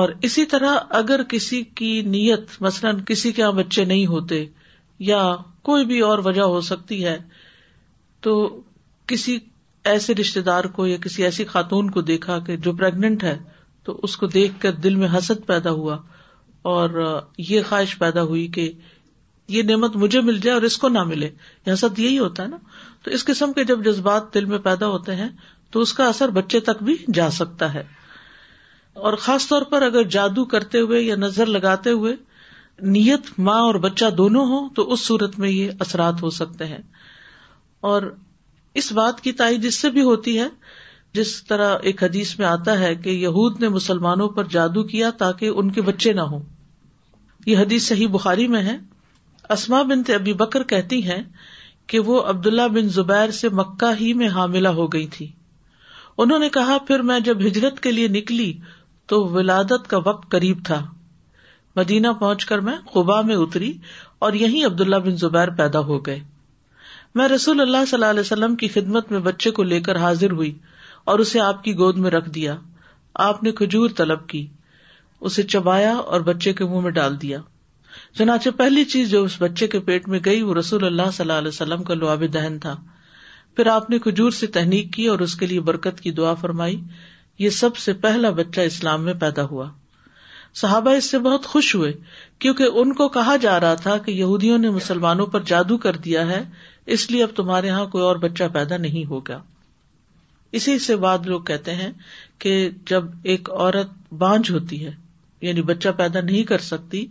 اور 0.01 0.09
اسی 0.29 0.45
طرح 0.47 0.77
اگر 1.01 1.23
کسی 1.29 1.63
کی 1.81 2.01
نیت 2.07 2.51
مثلاً 2.63 3.01
کسی 3.07 3.33
کے 3.33 3.43
یہاں 3.43 3.53
بچے 3.53 3.85
نہیں 3.85 4.07
ہوتے 4.07 4.45
یا 5.11 5.21
کوئی 5.69 5.85
بھی 5.87 6.01
اور 6.09 6.19
وجہ 6.25 6.43
ہو 6.55 6.61
سکتی 6.71 7.05
ہے 7.05 7.17
تو 8.23 8.35
کسی 9.13 9.39
ایسے 9.95 10.15
رشتے 10.21 10.41
دار 10.51 10.65
کو 10.77 10.87
یا 10.87 10.97
کسی 11.05 11.25
ایسی 11.25 11.45
خاتون 11.55 11.91
کو 11.91 12.01
دیکھا 12.13 12.39
کہ 12.47 12.57
جو 12.69 12.73
پریگنٹ 12.77 13.25
ہے 13.25 13.37
تو 13.87 13.93
اس 14.07 14.17
کو 14.21 14.27
دیکھ 14.35 14.55
کر 14.61 14.73
دل 14.85 14.95
میں 15.01 15.09
حسد 15.17 15.45
پیدا 15.47 15.71
ہوا 15.81 15.97
اور 16.71 16.97
یہ 17.49 17.63
خواہش 17.69 17.97
پیدا 17.99 18.23
ہوئی 18.31 18.47
کہ 18.55 18.71
یہ 19.57 19.63
نعمت 19.69 19.97
مجھے 20.05 20.21
مل 20.29 20.39
جائے 20.47 20.55
اور 20.55 20.63
اس 20.69 20.77
کو 20.85 20.89
نہ 20.95 21.03
ملے 21.11 21.27
یہ 21.67 21.73
حسد 21.73 21.99
یہی 21.99 22.19
ہوتا 22.19 22.43
ہے 22.43 22.49
نا 22.55 22.57
تو 23.05 23.11
اس 23.19 23.25
قسم 23.25 23.53
کے 23.59 23.65
جب 23.65 23.85
جذبات 23.85 24.33
دل 24.35 24.45
میں 24.53 24.59
پیدا 24.65 24.87
ہوتے 24.95 25.15
ہیں 25.21 25.29
تو 25.73 25.81
اس 25.87 25.93
کا 26.01 26.07
اثر 26.15 26.31
بچے 26.39 26.61
تک 26.71 26.83
بھی 26.89 26.97
جا 27.19 27.29
سکتا 27.37 27.73
ہے 27.75 27.83
اور 29.09 29.13
خاص 29.27 29.47
طور 29.49 29.63
پر 29.71 29.83
اگر 29.93 30.03
جادو 30.17 30.45
کرتے 30.57 30.81
ہوئے 30.87 31.01
یا 31.03 31.17
نظر 31.27 31.47
لگاتے 31.59 31.91
ہوئے 32.01 32.15
نیت 32.97 33.29
ماں 33.51 33.61
اور 33.67 33.75
بچہ 33.87 34.11
دونوں 34.23 34.45
ہوں 34.47 34.69
تو 34.77 34.91
اس 34.93 35.05
صورت 35.07 35.39
میں 35.45 35.51
یہ 35.51 35.87
اثرات 35.87 36.23
ہو 36.23 36.31
سکتے 36.41 36.67
ہیں 36.75 36.83
اور 37.93 38.11
اس 38.83 38.93
بات 39.01 39.21
کی 39.27 39.33
تائید 39.43 39.63
جس 39.69 39.81
سے 39.85 39.91
بھی 39.99 40.03
ہوتی 40.11 40.39
ہے 40.41 40.49
جس 41.17 41.31
طرح 41.51 41.77
ایک 41.89 42.03
حدیث 42.03 42.39
میں 42.39 42.47
آتا 42.47 42.79
ہے 42.79 42.95
کہ 43.05 43.11
یہود 43.11 43.61
نے 43.63 43.69
مسلمانوں 43.75 44.29
پر 44.39 44.49
جادو 44.55 44.83
کیا 44.95 45.11
تاکہ 45.23 45.63
ان 45.63 45.71
کے 45.77 45.83
بچے 45.89 46.13
نہ 46.19 46.25
ہوں 46.33 46.43
یہ 47.47 47.59
حدیث 47.59 47.87
صحیح 47.93 48.09
بخاری 48.17 48.47
میں 48.55 48.63
ہے 48.67 48.77
اسما 49.57 49.81
بن 49.93 50.03
ابی 50.15 50.33
بکر 50.43 50.63
کہتی 50.73 51.03
ہیں 51.11 51.23
کہ 51.93 51.99
وہ 52.11 52.21
عبداللہ 52.35 52.67
بن 52.75 52.89
زبیر 52.99 53.31
سے 53.41 53.49
مکہ 53.63 53.93
ہی 54.01 54.13
میں 54.23 54.29
حاملہ 54.37 54.69
ہو 54.81 54.87
گئی 54.93 55.07
تھی 55.17 55.31
انہوں 56.25 56.39
نے 56.45 56.49
کہا 56.59 56.77
پھر 56.89 57.03
میں 57.13 57.19
جب 57.31 57.47
ہجرت 57.47 57.81
کے 57.87 57.93
لیے 57.99 58.09
نکلی 58.19 58.53
تو 59.13 59.25
ولادت 59.39 59.89
کا 59.91 59.99
وقت 60.05 60.31
قریب 60.31 60.65
تھا 60.71 60.85
مدینہ 61.83 62.13
پہنچ 62.21 62.45
کر 62.53 62.61
میں 62.71 62.77
قبا 62.93 63.21
میں 63.31 63.37
اتری 63.47 63.73
اور 64.27 64.39
یہیں 64.45 64.65
عبداللہ 64.67 64.97
بن 65.11 65.17
زبیر 65.27 65.51
پیدا 65.63 65.81
ہو 65.91 65.99
گئے 66.07 66.19
میں 67.19 67.29
رسول 67.39 67.61
اللہ 67.61 67.85
صلی 67.91 67.99
اللہ 68.05 68.11
علیہ 68.17 68.29
وسلم 68.33 68.57
کی 68.65 68.69
خدمت 68.79 69.13
میں 69.13 69.21
بچے 69.31 69.51
کو 69.59 69.63
لے 69.75 69.81
کر 69.89 69.97
حاضر 70.07 70.31
ہوئی 70.41 70.53
اور 71.13 71.19
اسے 71.23 71.41
آپ 71.41 71.63
کی 71.65 71.73
گود 71.79 71.97
میں 72.05 72.11
رکھ 72.11 72.29
دیا 72.37 72.55
آپ 73.25 73.43
نے 73.43 73.51
کھجور 73.59 73.91
طلب 73.97 74.27
کی 74.29 74.47
اسے 75.29 75.43
چبایا 75.53 75.93
اور 76.15 76.21
بچے 76.29 76.53
کے 76.61 76.65
منہ 76.71 76.81
میں 76.87 76.91
ڈال 76.97 77.21
دیا 77.23 77.39
چنانچہ 78.19 78.49
پہلی 78.57 78.85
چیز 78.95 79.11
جو 79.11 79.23
اس 79.25 79.37
بچے 79.43 79.67
کے 79.75 79.81
پیٹ 79.91 80.09
میں 80.15 80.19
گئی 80.25 80.43
وہ 80.49 80.55
رسول 80.55 80.85
اللہ 80.87 81.11
صلی 81.13 81.25
اللہ 81.25 81.39
علیہ 81.43 81.49
وسلم 81.55 81.83
کا 81.91 81.95
لواب 81.95 82.25
دہن 82.35 82.59
تھا 82.65 82.75
پھر 83.57 83.67
آپ 83.77 83.89
نے 83.91 83.99
کھجور 84.09 84.31
سے 84.41 84.47
تحنیک 84.59 84.93
کی 84.97 85.07
اور 85.13 85.19
اس 85.27 85.35
کے 85.43 85.47
لیے 85.53 85.61
برکت 85.71 86.01
کی 86.03 86.11
دعا 86.21 86.35
فرمائی 86.41 86.81
یہ 87.39 87.51
سب 87.63 87.77
سے 87.87 87.93
پہلا 88.07 88.31
بچہ 88.43 88.61
اسلام 88.73 89.05
میں 89.05 89.15
پیدا 89.21 89.45
ہوا 89.51 89.71
صحابہ 90.61 90.91
اس 90.97 91.11
سے 91.11 91.19
بہت 91.29 91.47
خوش 91.55 91.75
ہوئے 91.75 91.93
کیونکہ 92.45 92.79
ان 92.83 92.93
کو 93.01 93.09
کہا 93.19 93.37
جا 93.41 93.59
رہا 93.61 93.75
تھا 93.89 93.97
کہ 94.05 94.11
یہودیوں 94.11 94.59
نے 94.59 94.71
مسلمانوں 94.83 95.27
پر 95.37 95.43
جادو 95.53 95.79
کر 95.87 95.97
دیا 96.09 96.29
ہے 96.31 96.43
اس 96.97 97.11
لیے 97.11 97.23
اب 97.23 97.37
تمہارے 97.37 97.67
یہاں 97.67 97.87
کوئی 97.97 98.05
اور 98.05 98.17
بچہ 98.27 98.45
پیدا 98.55 98.77
نہیں 98.89 99.11
ہوگا 99.11 99.41
اسی 100.59 100.79
سے 100.79 100.97
بعد 101.05 101.27
لوگ 101.27 101.41
کہتے 101.51 101.75
ہیں 101.75 101.91
کہ 102.45 102.53
جب 102.91 103.05
ایک 103.33 103.51
عورت 103.51 104.13
بانج 104.19 104.51
ہوتی 104.51 104.85
ہے 104.85 104.91
یعنی 105.47 105.63
بچہ 105.71 105.89
پیدا 105.97 106.21
نہیں 106.21 106.43
کر 106.49 106.59
سکتی 106.67 107.07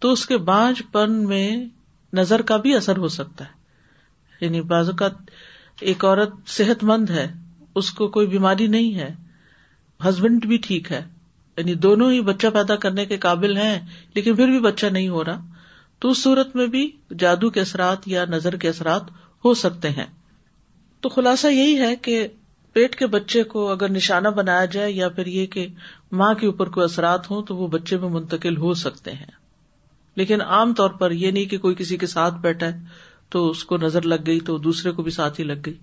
تو 0.00 0.12
اس 0.12 0.24
کے 0.26 0.36
بانج 0.48 0.82
پن 0.92 1.12
میں 1.28 1.46
نظر 2.16 2.42
کا 2.50 2.56
بھی 2.64 2.74
اثر 2.74 2.96
ہو 2.98 3.08
سکتا 3.16 3.44
ہے 3.44 3.56
یعنی 4.44 4.60
بعض 4.72 4.88
اوقات 4.88 5.30
ایک 5.90 6.04
عورت 6.04 6.32
صحت 6.56 6.84
مند 6.90 7.10
ہے 7.10 7.26
اس 7.80 7.90
کو 7.98 8.08
کوئی 8.16 8.26
بیماری 8.26 8.66
نہیں 8.76 8.98
ہے 8.98 9.10
ہسبینڈ 10.08 10.46
بھی 10.46 10.56
ٹھیک 10.66 10.90
ہے 10.92 11.02
یعنی 11.56 11.74
دونوں 11.84 12.10
ہی 12.12 12.20
بچہ 12.30 12.46
پیدا 12.54 12.76
کرنے 12.84 13.04
کے 13.06 13.16
قابل 13.18 13.56
ہیں 13.56 13.78
لیکن 14.14 14.36
پھر 14.36 14.48
بھی 14.48 14.60
بچہ 14.60 14.86
نہیں 14.96 15.08
ہو 15.08 15.24
رہا 15.24 15.40
تو 16.00 16.10
اس 16.10 16.18
صورت 16.22 16.56
میں 16.56 16.66
بھی 16.74 16.90
جادو 17.18 17.50
کے 17.50 17.60
اثرات 17.60 18.08
یا 18.08 18.24
نظر 18.30 18.56
کے 18.64 18.68
اثرات 18.68 19.10
ہو 19.44 19.54
سکتے 19.62 19.88
ہیں 19.96 20.06
تو 21.00 21.08
خلاصہ 21.08 21.46
یہی 21.46 21.78
ہے 21.80 21.94
کہ 22.02 22.26
پیٹ 22.78 22.94
کے 22.96 23.06
بچے 23.12 23.42
کو 23.52 23.62
اگر 23.70 23.88
نشانہ 23.90 24.28
بنایا 24.34 24.64
جائے 24.72 24.90
یا 24.92 25.08
پھر 25.14 25.26
یہ 25.26 25.46
کہ 25.54 25.66
ماں 26.20 26.32
کے 26.40 26.46
اوپر 26.46 26.68
کوئی 26.76 26.84
اثرات 26.84 27.30
ہوں 27.30 27.40
تو 27.48 27.56
وہ 27.56 27.66
بچے 27.72 27.96
میں 27.98 28.08
منتقل 28.08 28.56
ہو 28.56 28.74
سکتے 28.82 29.12
ہیں 29.14 29.30
لیکن 30.22 30.40
عام 30.56 30.74
طور 30.80 30.90
پر 31.00 31.10
یہ 31.24 31.30
نہیں 31.30 31.44
کہ 31.54 31.58
کوئی 31.64 31.74
کسی 31.78 31.96
کے 32.04 32.06
ساتھ 32.14 32.34
بیٹھا 32.46 32.66
ہے 32.66 32.78
تو 33.34 33.42
اس 33.48 33.64
کو 33.72 33.76
نظر 33.86 34.06
لگ 34.14 34.22
گئی 34.26 34.38
تو 34.50 34.56
دوسرے 34.68 34.92
کو 34.98 35.02
بھی 35.08 35.12
ساتھ 35.18 35.40
ہی 35.40 35.44
لگ 35.44 35.64
گئی 35.66 35.74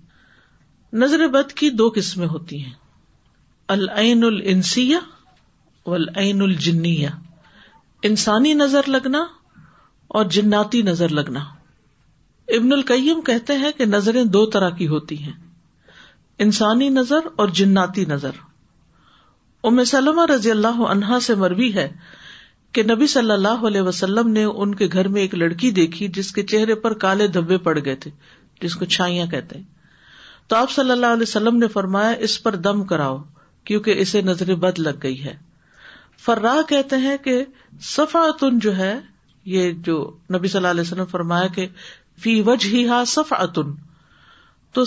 نظر 1.04 1.26
بد 1.36 1.52
کی 1.62 1.70
دو 1.84 1.88
قسمیں 1.94 2.26
ہوتی 2.28 2.62
ہیں 2.64 2.72
العین 3.76 4.24
السیا 6.16 7.14
انسانی 8.10 8.54
نظر 8.66 8.88
لگنا 8.98 9.24
اور 10.18 10.24
جناتی 10.38 10.82
نظر 10.92 11.12
لگنا 11.20 11.40
ابن 12.58 12.72
القیم 12.78 13.20
کہتے 13.32 13.56
ہیں 13.64 13.72
کہ 13.78 13.84
نظریں 13.98 14.24
دو 14.38 14.46
طرح 14.56 14.70
کی 14.82 14.86
ہوتی 14.96 15.22
ہیں 15.22 15.32
انسانی 16.44 16.88
نظر 16.88 17.26
اور 17.42 17.48
جناتی 17.58 18.04
نظر 18.08 18.30
ام 19.68 19.82
سلم 19.92 20.18
رضی 20.34 20.50
اللہ 20.50 20.80
عنہا 20.88 21.18
سے 21.26 21.34
مروی 21.42 21.72
ہے 21.74 21.88
کہ 22.76 22.82
نبی 22.90 23.06
صلی 23.06 23.30
اللہ 23.30 23.64
علیہ 23.66 23.80
وسلم 23.82 24.28
نے 24.32 24.44
ان 24.44 24.74
کے 24.80 24.88
گھر 24.92 25.08
میں 25.14 25.20
ایک 25.20 25.34
لڑکی 25.34 25.70
دیکھی 25.78 26.08
جس 26.18 26.30
کے 26.32 26.42
چہرے 26.52 26.74
پر 26.82 26.94
کالے 27.04 27.26
دھبے 27.36 27.58
پڑ 27.68 27.78
گئے 27.84 27.94
تھے 28.04 28.10
جس 28.62 28.74
کو 28.76 28.84
چھائیاں 28.96 29.26
کہتے 29.30 29.58
ہیں 29.58 29.64
تو 30.48 30.56
آپ 30.56 30.70
صلی 30.70 30.90
اللہ 30.90 31.12
علیہ 31.16 31.22
وسلم 31.22 31.56
نے 31.58 31.68
فرمایا 31.68 32.10
اس 32.28 32.42
پر 32.42 32.56
دم 32.66 32.84
کراؤ 32.92 33.16
کیونکہ 33.70 34.00
اسے 34.00 34.22
نظر 34.22 34.54
بد 34.66 34.78
لگ 34.78 35.00
گئی 35.02 35.22
ہے 35.24 35.34
فرا 36.24 36.54
کہتے 36.68 36.96
ہیں 37.06 37.16
کہ 37.24 37.42
صفاتن 37.94 38.58
جو 38.66 38.76
ہے 38.76 38.94
یہ 39.54 39.72
جو 39.86 39.96
نبی 40.34 40.48
صلی 40.48 40.58
اللہ 40.58 40.68
علیہ 40.70 40.80
وسلم 40.90 41.04
فرمایا 41.10 41.46
کہ 41.54 41.66
فی 42.22 42.40
وج 42.46 42.66
ہی 42.72 42.86
ہا 42.88 43.02
صفاتن 43.14 43.72
تو 44.76 44.82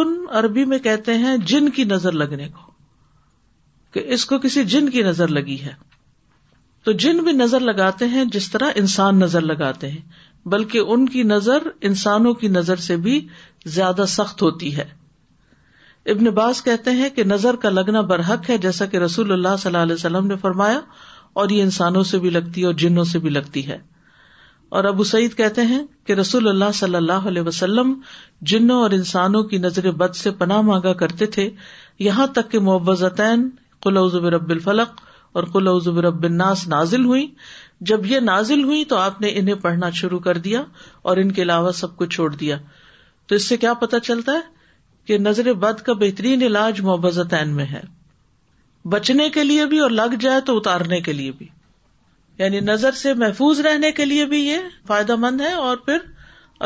ان 0.00 0.14
عربی 0.38 0.64
میں 0.72 0.78
کہتے 0.84 1.14
ہیں 1.22 1.36
جن 1.46 1.68
کی 1.78 1.84
نظر 1.84 2.12
لگنے 2.20 2.46
کو 2.48 2.68
کہ 3.94 4.02
اس 4.14 4.24
کو 4.26 4.38
کسی 4.44 4.62
جن 4.74 4.88
کی 4.90 5.02
نظر 5.02 5.28
لگی 5.38 5.58
ہے 5.64 5.72
تو 6.84 6.92
جن 7.04 7.18
بھی 7.24 7.32
نظر 7.32 7.60
لگاتے 7.70 8.06
ہیں 8.14 8.24
جس 8.36 8.50
طرح 8.50 8.70
انسان 8.82 9.18
نظر 9.18 9.40
لگاتے 9.50 9.90
ہیں 9.90 10.48
بلکہ 10.54 10.92
ان 10.94 11.08
کی 11.16 11.22
نظر 11.34 11.66
انسانوں 11.88 12.32
کی 12.42 12.48
نظر 12.54 12.82
سے 12.86 12.96
بھی 13.08 13.18
زیادہ 13.76 14.04
سخت 14.08 14.42
ہوتی 14.42 14.76
ہے 14.76 14.84
ابن 16.12 16.24
باز 16.40 16.62
کہتے 16.64 16.90
ہیں 17.00 17.08
کہ 17.16 17.24
نظر 17.24 17.56
کا 17.64 17.70
لگنا 17.80 18.00
برحق 18.14 18.50
ہے 18.50 18.58
جیسا 18.68 18.86
کہ 18.94 18.98
رسول 19.04 19.32
اللہ 19.32 19.56
صلی 19.58 19.70
اللہ 19.72 19.82
علیہ 19.88 19.94
وسلم 19.94 20.26
نے 20.26 20.36
فرمایا 20.46 20.80
اور 21.40 21.48
یہ 21.56 21.62
انسانوں 21.62 22.02
سے 22.12 22.18
بھی 22.20 22.30
لگتی 22.36 22.60
ہے 22.62 22.66
اور 22.66 22.74
جنوں 22.84 23.04
سے 23.14 23.18
بھی 23.26 23.30
لگتی 23.30 23.66
ہے 23.68 23.78
اور 24.78 24.84
ابو 24.88 25.04
سعید 25.10 25.34
کہتے 25.36 25.62
ہیں 25.68 25.78
کہ 26.06 26.12
رسول 26.18 26.48
اللہ 26.48 26.72
صلی 26.74 26.94
اللہ 26.94 27.26
علیہ 27.28 27.42
وسلم 27.46 27.92
جنوں 28.50 28.80
اور 28.82 28.90
انسانوں 28.98 29.42
کی 29.52 29.58
نظر 29.62 29.90
بد 30.02 30.14
سے 30.16 30.30
پناہ 30.42 30.60
مانگا 30.68 30.92
کرتے 31.00 31.26
تھے 31.38 31.48
یہاں 32.08 32.26
تک 32.36 32.50
کہ 32.50 32.60
معوضتین 32.68 33.48
قلع 33.86 34.00
ع 34.12 34.28
رب 34.36 34.50
الفلق 34.50 35.00
اور 35.40 35.44
قلع 35.54 35.72
ظبیر 35.84 36.04
اب 36.04 36.22
الناس 36.24 36.66
نازل 36.68 37.04
ہوئی 37.04 37.26
جب 37.90 38.06
یہ 38.06 38.20
نازل 38.30 38.62
ہوئی 38.70 38.84
تو 38.92 38.96
آپ 38.96 39.20
نے 39.20 39.32
انہیں 39.38 39.54
پڑھنا 39.64 39.90
شروع 40.00 40.18
کر 40.28 40.38
دیا 40.48 40.62
اور 41.10 41.16
ان 41.22 41.32
کے 41.32 41.42
علاوہ 41.42 41.72
سب 41.82 41.96
کو 41.96 42.06
چھوڑ 42.16 42.30
دیا 42.34 42.58
تو 43.28 43.34
اس 43.34 43.44
سے 43.48 43.56
کیا 43.66 43.74
پتا 43.84 44.00
چلتا 44.10 44.32
ہے 44.32 44.48
کہ 45.10 45.18
نظر 45.18 45.52
بد 45.66 45.80
کا 45.86 45.92
بہترین 46.04 46.42
علاج 46.50 46.80
معوضتین 46.90 47.54
میں 47.56 47.64
ہے 47.72 47.80
بچنے 48.96 49.28
کے 49.34 49.44
لیے 49.44 49.66
بھی 49.74 49.78
اور 49.82 49.90
لگ 50.02 50.14
جائے 50.20 50.40
تو 50.50 50.56
اتارنے 50.58 51.00
کے 51.08 51.12
لیے 51.12 51.30
بھی 51.38 51.46
یعنی 52.40 52.60
نظر 52.66 52.92
سے 52.98 53.12
محفوظ 53.20 53.58
رہنے 53.66 53.90
کے 53.92 54.04
لیے 54.04 54.24
بھی 54.26 54.38
یہ 54.46 54.68
فائدہ 54.86 55.14
مند 55.24 55.40
ہے 55.40 55.50
اور 55.62 55.76
پھر 55.88 55.98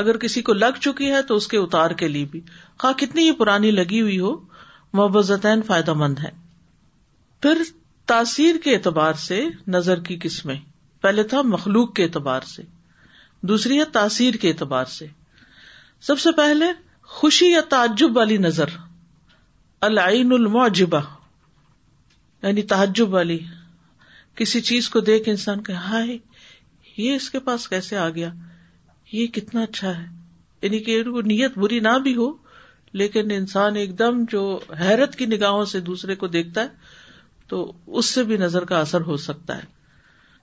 اگر 0.03 0.17
کسی 0.25 0.43
کو 0.49 0.53
لگ 0.55 0.77
چکی 0.81 1.11
ہے 1.13 1.23
تو 1.29 1.37
اس 1.41 1.47
کے 1.55 1.57
اتار 1.59 1.91
کے 2.03 2.09
لیے 2.09 2.25
بھی 2.35 2.41
خا 2.83 2.91
کتنی 2.99 3.23
یہ 3.23 3.33
پرانی 3.39 3.71
لگی 3.71 4.01
ہوئی 4.01 4.19
ہو 4.21 4.31
مبزتین 5.01 5.63
فائدہ 5.71 5.93
مند 6.03 6.19
ہے 6.25 6.31
پھر 7.43 7.63
تاثیر 8.13 8.57
کے 8.65 8.75
اعتبار 8.75 9.13
سے 9.25 9.41
نظر 9.77 10.01
کی 10.11 10.19
قسمیں 10.23 10.57
پہلے 11.03 11.23
تھا 11.35 11.43
مخلوق 11.57 11.93
کے 11.95 12.05
اعتبار 12.05 12.47
سے 12.55 12.63
دوسری 13.53 13.79
ہے 13.81 13.85
تاثیر 13.99 14.35
کے 14.45 14.49
اعتبار 14.51 14.85
سے 14.97 15.07
سب 16.11 16.19
سے 16.27 16.33
پہلے 16.37 16.67
خوشی 17.17 17.51
یا 17.51 17.61
تعجب 17.75 18.17
والی 18.17 18.37
نظر 18.47 18.77
العین 19.91 20.33
المعجبہ 20.39 21.01
یعنی 22.47 22.63
تعجب 22.75 23.13
والی 23.15 23.39
کسی 24.37 24.61
چیز 24.69 24.89
کو 24.91 25.01
دیکھ 25.09 25.29
انسان 25.29 25.63
کہ 25.65 25.73
ہائے 25.89 26.17
یہ 26.97 27.15
اس 27.17 27.29
کے 27.31 27.41
پاس 27.49 27.69
کیسے 27.69 27.97
آ 27.99 28.09
گیا 28.17 28.31
یہ 29.13 29.27
کتنا 29.35 29.63
اچھا 29.63 29.97
ہے 29.99 30.07
یعنی 30.63 30.79
کہ 30.89 31.03
نیت 31.27 31.59
بری 31.59 31.79
نہ 31.87 31.99
بھی 32.03 32.15
ہو 32.17 32.31
لیکن 33.01 33.31
انسان 33.35 33.77
ایک 33.77 33.99
دم 33.99 34.25
جو 34.31 34.43
حیرت 34.81 35.17
کی 35.17 35.27
نگاہوں 35.27 35.65
سے 35.75 35.81
دوسرے 35.91 36.15
کو 36.17 36.27
دیکھتا 36.37 36.63
ہے 36.63 36.93
تو 37.49 37.63
اس 37.99 38.11
سے 38.15 38.23
بھی 38.31 38.37
نظر 38.37 38.65
کا 38.71 38.79
اثر 38.81 39.01
ہو 39.09 39.17
سکتا 39.29 39.57
ہے 39.57 39.73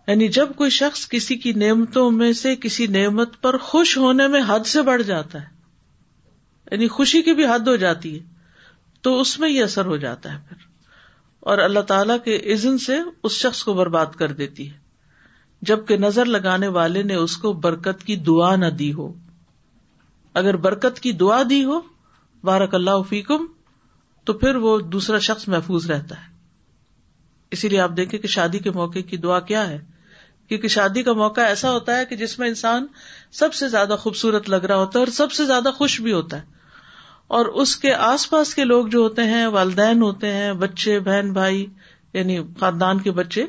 یعنی 0.08 0.28
جب 0.38 0.54
کوئی 0.56 0.70
شخص 0.78 1.08
کسی 1.10 1.36
کی 1.46 1.52
نعمتوں 1.64 2.10
میں 2.12 2.32
سے 2.44 2.56
کسی 2.62 2.88
نعمت 2.98 3.42
پر 3.42 3.58
خوش 3.72 3.98
ہونے 3.98 4.28
میں 4.36 4.42
حد 4.48 4.68
سے 4.76 4.82
بڑھ 4.92 5.02
جاتا 5.08 5.42
ہے 5.42 6.72
یعنی 6.72 6.88
خوشی 6.98 7.22
کی 7.22 7.34
بھی 7.42 7.46
حد 7.52 7.68
ہو 7.68 7.76
جاتی 7.86 8.18
ہے 8.20 8.24
تو 9.04 9.20
اس 9.22 9.38
میں 9.40 9.50
یہ 9.50 9.64
اثر 9.64 9.86
ہو 9.94 9.98
جاتا 10.06 10.34
ہے 10.34 10.38
پھر 10.50 10.70
اور 11.50 11.58
اللہ 11.58 11.84
تعالی 11.90 12.14
کے 12.26 12.36
عزن 12.54 12.78
سے 12.78 12.98
اس 13.28 13.32
شخص 13.44 13.64
کو 13.64 13.74
برباد 13.74 14.16
کر 14.18 14.32
دیتی 14.42 14.70
ہے 14.72 14.80
جبکہ 15.70 15.98
نظر 15.98 16.26
لگانے 16.36 16.68
والے 16.76 17.02
نے 17.04 17.16
اس 17.16 17.38
کو 17.46 17.54
برکت 17.66 18.04
کی 18.04 18.16
دعا 18.30 18.56
نہ 18.56 18.66
دی 18.80 18.92
ہو 18.94 19.12
اگر 20.42 20.56
برکت 20.66 21.00
کی 21.00 21.12
دعا 21.24 21.42
دی 21.50 21.64
ہو 21.64 21.80
بارک 22.50 22.76
اللہ 22.76 23.02
فیقم 23.10 23.46
تو 24.26 24.34
پھر 24.44 24.56
وہ 24.68 24.78
دوسرا 24.96 25.20
شخص 25.30 25.48
محفوظ 25.56 25.90
رہتا 25.92 26.16
ہے 26.24 26.30
اسی 27.56 27.70
لیے 27.70 27.80
آپ 27.82 27.92
دیکھیں 27.98 28.18
کہ 28.20 28.28
شادی 28.36 28.60
کے 28.68 28.72
موقع 28.72 29.00
کی 29.10 29.18
دعا 29.26 29.40
کیا 29.52 29.68
ہے 29.70 29.78
کیونکہ 30.50 30.68
شادی 30.76 31.04
کا 31.04 31.14
موقع 31.24 31.42
ایسا 31.42 31.72
ہوتا 31.72 31.98
ہے 31.98 32.06
کہ 32.06 32.16
جس 32.22 32.38
میں 32.40 32.48
انسان 32.48 32.86
سب 33.40 33.54
سے 33.62 33.68
زیادہ 33.70 33.96
خوبصورت 34.00 34.50
لگ 34.50 34.66
رہا 34.70 34.76
ہوتا 34.84 35.00
ہے 35.00 35.04
اور 35.06 35.12
سب 35.18 35.32
سے 35.40 35.46
زیادہ 35.46 35.72
خوش 35.78 36.00
بھی 36.02 36.14
ہوتا 36.14 36.38
ہے 36.38 36.60
اور 37.38 37.46
اس 37.64 37.76
کے 37.82 37.94
آس 38.06 38.30
پاس 38.30 38.54
کے 38.56 38.64
لوگ 38.64 38.88
جو 38.94 39.00
ہوتے 39.02 39.24
ہیں 39.28 39.46
والدین 39.52 40.02
ہوتے 40.02 40.32
ہیں 40.34 40.52
بچے 40.64 41.00
بہن 41.06 41.32
بھائی 41.34 41.66
یعنی 42.14 42.38
خاندان 42.60 43.00
کے 43.02 43.12
بچے 43.20 43.46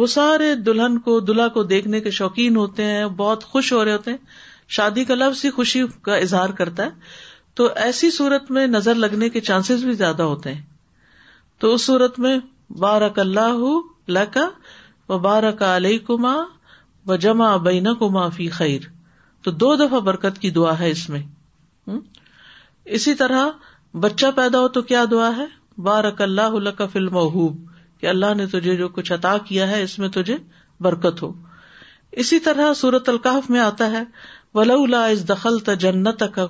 وہ 0.00 0.06
سارے 0.14 0.54
دلہن 0.68 0.98
کو 1.04 1.18
دلہا 1.28 1.46
کو 1.58 1.62
دیکھنے 1.72 2.00
کے 2.06 2.10
شوقین 2.16 2.56
ہوتے 2.56 2.84
ہیں 2.84 3.04
بہت 3.20 3.44
خوش 3.50 3.72
ہو 3.72 3.84
رہے 3.84 3.92
ہوتے 3.96 4.10
ہیں 4.10 4.16
شادی 4.78 5.04
کا 5.10 5.14
لفظ 5.14 5.44
ہی 5.44 5.50
خوشی 5.58 5.82
کا 6.08 6.16
اظہار 6.26 6.54
کرتا 6.62 6.82
ہے 6.82 7.04
تو 7.60 7.68
ایسی 7.84 8.10
صورت 8.16 8.50
میں 8.56 8.66
نظر 8.66 8.94
لگنے 9.04 9.28
کے 9.36 9.40
چانسز 9.50 9.84
بھی 9.84 9.92
زیادہ 10.02 10.22
ہوتے 10.32 10.54
ہیں 10.54 10.62
تو 11.60 11.72
اس 11.74 11.86
صورت 11.86 12.18
میں 12.26 12.36
بارک 12.86 13.18
اللہ 13.26 13.64
لکا 14.18 14.48
و 15.14 15.18
بارک 15.28 15.62
علیہ 15.68 15.98
کما 16.06 16.34
و 17.06 17.16
جمع 17.26 17.54
بین 17.68 17.94
کما 18.00 18.28
فی 18.40 18.48
خیر 18.60 18.90
تو 19.44 19.50
دو 19.64 19.74
دفعہ 19.86 20.00
برکت 20.10 20.38
کی 20.46 20.50
دعا 20.60 20.78
ہے 20.80 20.90
اس 20.96 21.08
میں 21.08 21.22
اسی 22.96 23.14
طرح 23.14 23.44
بچہ 24.00 24.26
پیدا 24.36 24.58
ہو 24.60 24.68
تو 24.72 24.80
کیا 24.88 25.04
دعا 25.10 25.28
ہے 25.36 25.44
بارک 25.82 26.20
اللہ 26.22 26.56
اللہ 26.60 26.70
کا 26.78 26.86
فلم 26.92 27.16
کہ 28.00 28.06
اللہ 28.06 28.34
نے 28.36 28.46
تجھے 28.54 28.74
جو 28.76 28.88
کچھ 28.96 29.12
عطا 29.12 29.36
کیا 29.46 29.68
ہے 29.70 29.82
اس 29.82 29.98
میں 29.98 30.08
تجھے 30.16 30.36
برکت 30.84 31.22
ہو 31.22 31.32
اسی 32.22 32.38
طرح 32.40 32.72
سورت 32.80 33.08
القاف 33.08 33.48
میں 33.50 33.60
آتا 33.60 33.90
ہے 33.90 34.02
ولا 34.54 35.04
از 35.04 35.26
دخل 35.28 35.58
کا 36.18 36.46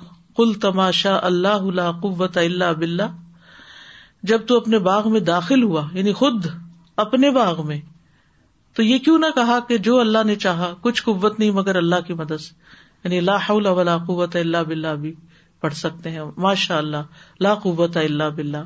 تماشا 0.61 1.17
اللہ 1.27 1.47
اللہ 1.69 1.91
قوت 2.01 2.37
اللہ 2.37 2.73
بلّہ 2.77 3.07
جب 4.31 4.45
تو 4.47 4.57
اپنے 4.57 4.79
باغ 4.89 5.11
میں 5.11 5.19
داخل 5.29 5.63
ہوا 5.63 5.83
یعنی 5.93 6.13
خود 6.21 6.45
اپنے 7.05 7.29
باغ 7.31 7.65
میں 7.67 7.79
تو 8.75 8.83
یہ 8.83 8.97
کیوں 9.07 9.17
نہ 9.19 9.25
کہا 9.35 9.59
کہ 9.67 9.77
جو 9.87 9.99
اللہ 9.99 10.23
نے 10.25 10.35
چاہا 10.45 10.73
کچھ 10.81 11.03
قوت 11.03 11.39
نہیں 11.39 11.51
مگر 11.61 11.75
اللہ 11.75 12.01
کی 12.07 12.13
مدد 12.23 12.41
سے 12.41 12.53
یعنی 13.03 13.17
اللہ 13.17 13.49
حول 13.49 13.67
ولا 13.79 13.97
قوت 14.07 14.35
اللہ 14.35 14.63
بلّہ 14.67 14.95
بھی 15.01 15.13
پڑھ 15.65 15.75
سکتے 15.85 16.09
ہیں 16.15 16.23
ماشاء 16.45 16.77
اللہ 16.85 17.05
لاقوت 17.49 17.95
اللہ 18.05 18.29
بلّہ 18.39 18.63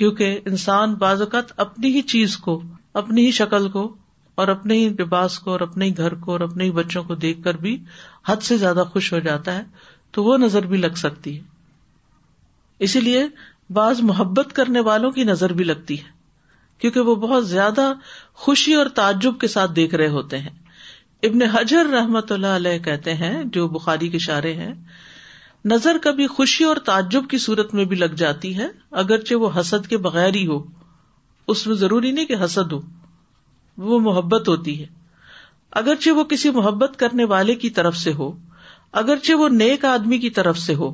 کیونکہ 0.00 0.38
انسان 0.50 0.94
بعض 1.02 1.20
اوقات 1.24 1.50
اپنی 1.64 1.88
ہی 1.96 2.00
چیز 2.12 2.36
کو 2.46 2.54
اپنی 3.00 3.24
ہی 3.26 3.30
شکل 3.42 3.68
کو 3.76 3.82
اور 4.42 4.48
اپنے 4.54 4.74
ہی 4.78 4.88
لباس 5.00 5.38
کو 5.46 5.50
اور 5.52 5.60
اپنے 5.66 5.84
ہی 5.88 5.96
گھر 6.04 6.14
کو 6.26 6.32
اور 6.32 6.40
اپنے 6.46 6.64
ہی 6.68 6.70
بچوں 6.78 7.02
کو 7.08 7.14
دیکھ 7.24 7.42
کر 7.44 7.56
بھی 7.66 7.74
حد 8.28 8.42
سے 8.50 8.56
زیادہ 8.62 8.84
خوش 8.92 9.12
ہو 9.12 9.18
جاتا 9.26 9.54
ہے 9.56 9.62
تو 10.16 10.24
وہ 10.24 10.36
نظر 10.44 10.66
بھی 10.74 10.78
لگ 10.84 10.98
سکتی 11.02 11.36
ہے 11.36 11.42
اسی 12.88 13.00
لیے 13.06 13.22
بعض 13.80 14.00
محبت 14.12 14.52
کرنے 14.60 14.80
والوں 14.90 15.10
کی 15.18 15.24
نظر 15.32 15.52
بھی 15.60 15.64
لگتی 15.70 15.98
ہے 16.00 16.12
کیونکہ 16.82 17.10
وہ 17.10 17.14
بہت 17.28 17.46
زیادہ 17.48 17.86
خوشی 18.46 18.74
اور 18.82 18.90
تعجب 19.00 19.38
کے 19.44 19.48
ساتھ 19.56 19.72
دیکھ 19.80 19.94
رہے 20.00 20.14
ہوتے 20.18 20.38
ہیں 20.46 20.54
ابن 21.30 21.42
حجر 21.58 21.90
رحمت 21.98 22.32
اللہ 22.38 22.58
علیہ 22.62 22.78
کہتے 22.88 23.14
ہیں 23.24 23.34
جو 23.58 23.66
بخاری 23.76 24.08
کے 24.14 24.22
اشارے 24.24 24.54
ہیں 24.64 24.72
نظر 25.72 25.96
کبھی 26.02 26.26
خوشی 26.26 26.64
اور 26.64 26.76
تعجب 26.86 27.28
کی 27.30 27.38
صورت 27.38 27.72
میں 27.74 27.84
بھی 27.90 27.96
لگ 27.96 28.14
جاتی 28.22 28.56
ہے 28.58 28.66
اگرچہ 29.02 29.34
وہ 29.44 29.48
حسد 29.58 29.86
کے 29.88 29.96
بغیر 30.06 30.34
ہی 30.34 30.46
ہو 30.46 30.58
اس 31.52 31.66
میں 31.66 31.76
ضروری 31.76 32.10
نہیں 32.12 32.26
کہ 32.26 32.34
حسد 32.44 32.72
ہو 32.72 32.80
وہ 33.90 33.98
محبت 34.00 34.48
ہوتی 34.48 34.78
ہے 34.80 34.86
اگرچہ 35.80 36.10
وہ 36.16 36.24
کسی 36.32 36.50
محبت 36.58 36.98
کرنے 36.98 37.24
والے 37.32 37.54
کی 37.62 37.70
طرف 37.78 37.96
سے 37.96 38.12
ہو 38.18 38.30
اگرچہ 39.00 39.34
وہ 39.38 39.48
نیک 39.52 39.84
آدمی 39.84 40.18
کی 40.18 40.30
طرف 40.38 40.58
سے 40.58 40.74
ہو 40.82 40.92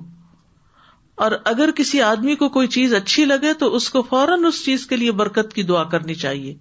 اور 1.25 1.33
اگر 1.53 1.71
کسی 1.77 2.01
آدمی 2.03 2.35
کو 2.43 2.49
کوئی 2.49 2.67
چیز 2.77 2.95
اچھی 2.95 3.25
لگے 3.25 3.53
تو 3.63 3.75
اس 3.77 3.89
کو 3.97 4.03
فوراً 4.11 4.45
اس 4.49 4.65
چیز 4.65 4.87
کے 4.93 4.97
لیے 4.97 5.13
برکت 5.23 5.53
کی 5.55 5.63
دعا 5.71 5.83
کرنی 5.95 6.15
چاہیے 6.23 6.55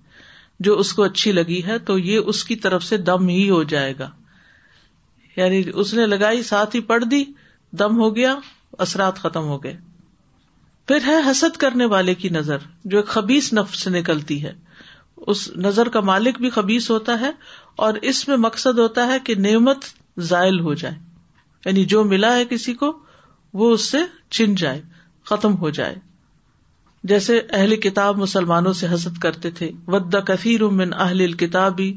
جو 0.68 0.78
اس 0.80 0.92
کو 0.94 1.04
اچھی 1.04 1.32
لگی 1.32 1.62
ہے 1.68 1.78
تو 1.90 1.98
یہ 2.00 2.18
اس 2.34 2.44
کی 2.46 2.56
طرف 2.66 2.84
سے 2.84 2.98
دم 3.12 3.28
ہی 3.30 3.50
ہو 3.50 3.62
جائے 3.74 3.94
گا 4.00 4.10
یعنی 5.36 5.62
اس 5.74 5.94
نے 5.94 6.06
لگائی 6.06 6.44
ساتھ 6.44 6.76
ہی 6.76 6.82
پڑھ 6.92 7.04
دی 7.12 7.24
دم 7.78 8.00
ہو 8.00 8.16
گیا 8.16 8.36
اثرات 8.86 9.20
ختم 9.20 9.46
ہو 9.48 9.64
گئے 9.64 9.76
پھر 10.88 11.00
ہے 11.08 11.16
حسد 11.30 11.58
کرنے 11.60 11.86
والے 11.86 12.14
کی 12.16 12.30
نظر 12.30 12.58
جو 12.92 12.98
ایک 12.98 13.08
خبیص 13.08 13.52
نف 13.54 13.76
سے 13.76 13.90
نکلتی 13.90 14.44
ہے 14.44 14.54
اس 15.34 15.48
نظر 15.66 15.90
کا 15.94 16.00
مالک 16.10 16.38
بھی 16.42 16.50
خبیص 16.50 16.90
ہوتا 16.92 17.20
ہے 17.20 17.30
اور 17.88 17.94
اس 18.12 18.28
میں 18.28 18.38
مقصد 18.48 18.80
ہوتا 18.80 19.06
ہے 19.08 19.20
کہ 19.26 19.36
نعمت 19.48 19.86
ذائل 20.30 20.60
ہو 20.60 20.74
جائے 20.84 20.96
یعنی 21.66 21.84
جو 21.94 22.04
ملا 22.04 22.36
ہے 22.36 22.46
کسی 22.50 22.74
کو 22.82 22.92
وہ 23.62 23.72
اس 23.74 23.90
سے 23.92 23.98
چن 24.38 24.56
جائے 24.64 24.82
ختم 25.30 25.56
ہو 25.58 25.70
جائے 25.78 25.96
جیسے 27.10 27.40
اہل 27.54 27.76
کتاب 27.82 28.18
مسلمانوں 28.18 28.74
سے 28.80 28.88
حسد 28.94 29.18
کرتے 29.22 29.52
تھے 29.60 29.70
ود 29.92 30.16
کثیر 30.28 30.62
کثیر 30.68 30.90
اہل 31.00 31.34
کتابی 31.44 31.94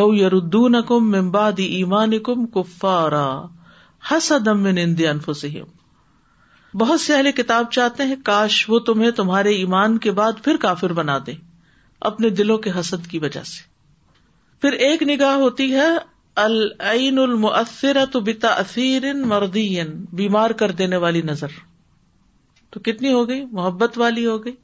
لو 0.00 0.12
یار 0.14 0.38
کم 0.88 1.10
ممباد 1.12 1.58
ایمان 1.68 2.18
کم 2.28 2.46
کفارا 2.60 3.24
حسدم 4.10 4.66
نندی 4.66 5.06
انفس 5.06 5.44
بہت 6.78 7.00
سے 7.00 7.14
اہل 7.16 7.30
کتاب 7.32 7.70
چاہتے 7.72 8.02
ہیں 8.10 8.14
کاش 8.24 8.64
وہ 8.68 8.78
تمہیں 8.86 9.10
تمہارے 9.18 9.50
ایمان 9.54 9.98
کے 10.06 10.12
بعد 10.18 10.42
پھر 10.44 10.56
کافر 10.60 10.92
بنا 11.00 11.16
دے 11.26 11.32
اپنے 12.10 12.28
دلوں 12.38 12.58
کے 12.64 12.70
حسد 12.78 13.06
کی 13.10 13.18
وجہ 13.24 13.42
سے 13.50 13.62
پھر 14.60 14.72
ایک 14.86 15.02
نگاہ 15.10 15.34
ہوتی 15.42 15.74
ہے 15.74 15.88
العین 16.44 17.18
المؤثر 17.18 17.98
تو 18.12 18.20
بتا 18.30 18.54
مردین 19.32 19.92
بیمار 20.20 20.50
کر 20.62 20.70
دینے 20.82 20.96
والی 21.04 21.22
نظر 21.24 21.56
تو 22.72 22.80
کتنی 22.88 23.12
ہو 23.12 23.28
گئی 23.28 23.44
محبت 23.52 23.98
والی 23.98 24.26
ہو 24.26 24.36
گئی 24.44 24.54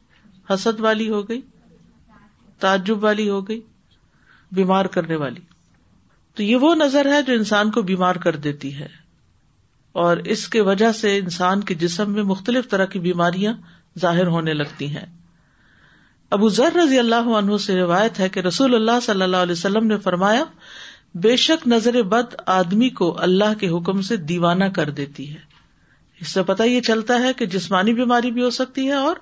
حسد 0.53 0.81
والی 0.89 1.09
ہو 1.11 1.23
گئی 1.29 1.41
تعجب 2.61 3.05
والی 3.05 3.29
ہو 3.29 3.41
گئی 3.49 3.61
بیمار 4.59 4.85
کرنے 4.95 5.17
والی 5.25 5.41
تو 6.37 6.43
یہ 6.43 6.57
وہ 6.67 6.75
نظر 6.75 7.13
ہے 7.13 7.21
جو 7.27 7.33
انسان 7.33 7.71
کو 7.71 7.83
بیمار 7.93 8.17
کر 8.25 8.37
دیتی 8.49 8.75
ہے 8.79 8.87
اور 10.01 10.17
اس 10.33 10.47
کی 10.55 10.61
وجہ 10.67 10.91
سے 10.97 11.17
انسان 11.19 11.63
کے 11.69 11.75
جسم 11.79 12.11
میں 12.17 12.23
مختلف 12.27 12.69
طرح 12.71 12.85
کی 12.91 12.99
بیماریاں 13.07 13.53
ظاہر 14.01 14.27
ہونے 14.35 14.53
لگتی 14.53 14.87
ہیں 14.97 15.05
ابو 16.37 16.49
ذر 16.59 16.77
رضی 16.83 16.99
اللہ 16.99 17.31
عنہ 17.39 17.57
سے 17.65 17.77
روایت 17.79 18.21
ہے 18.21 18.29
کہ 18.37 18.41
رسول 18.47 18.75
اللہ 18.79 19.01
صلی 19.07 19.23
اللہ 19.23 19.43
علیہ 19.47 19.53
وسلم 19.59 19.87
نے 19.87 19.99
فرمایا 20.05 20.45
بے 21.27 21.35
شک 21.47 21.67
نظر 21.75 22.01
بد 22.15 22.35
آدمی 22.59 22.89
کو 23.03 23.09
اللہ 23.29 23.59
کے 23.61 23.69
حکم 23.75 24.03
سے 24.11 24.17
دیوانہ 24.31 24.65
کر 24.79 24.91
دیتی 25.03 25.29
ہے 25.33 25.41
اس 26.25 26.33
سے 26.39 26.43
پتہ 26.53 26.63
یہ 26.75 26.81
چلتا 26.93 27.19
ہے 27.27 27.33
کہ 27.41 27.47
جسمانی 27.59 27.95
بیماری 28.03 28.31
بھی 28.39 28.43
ہو 28.45 28.51
سکتی 28.63 28.87
ہے 28.89 29.03
اور 29.11 29.17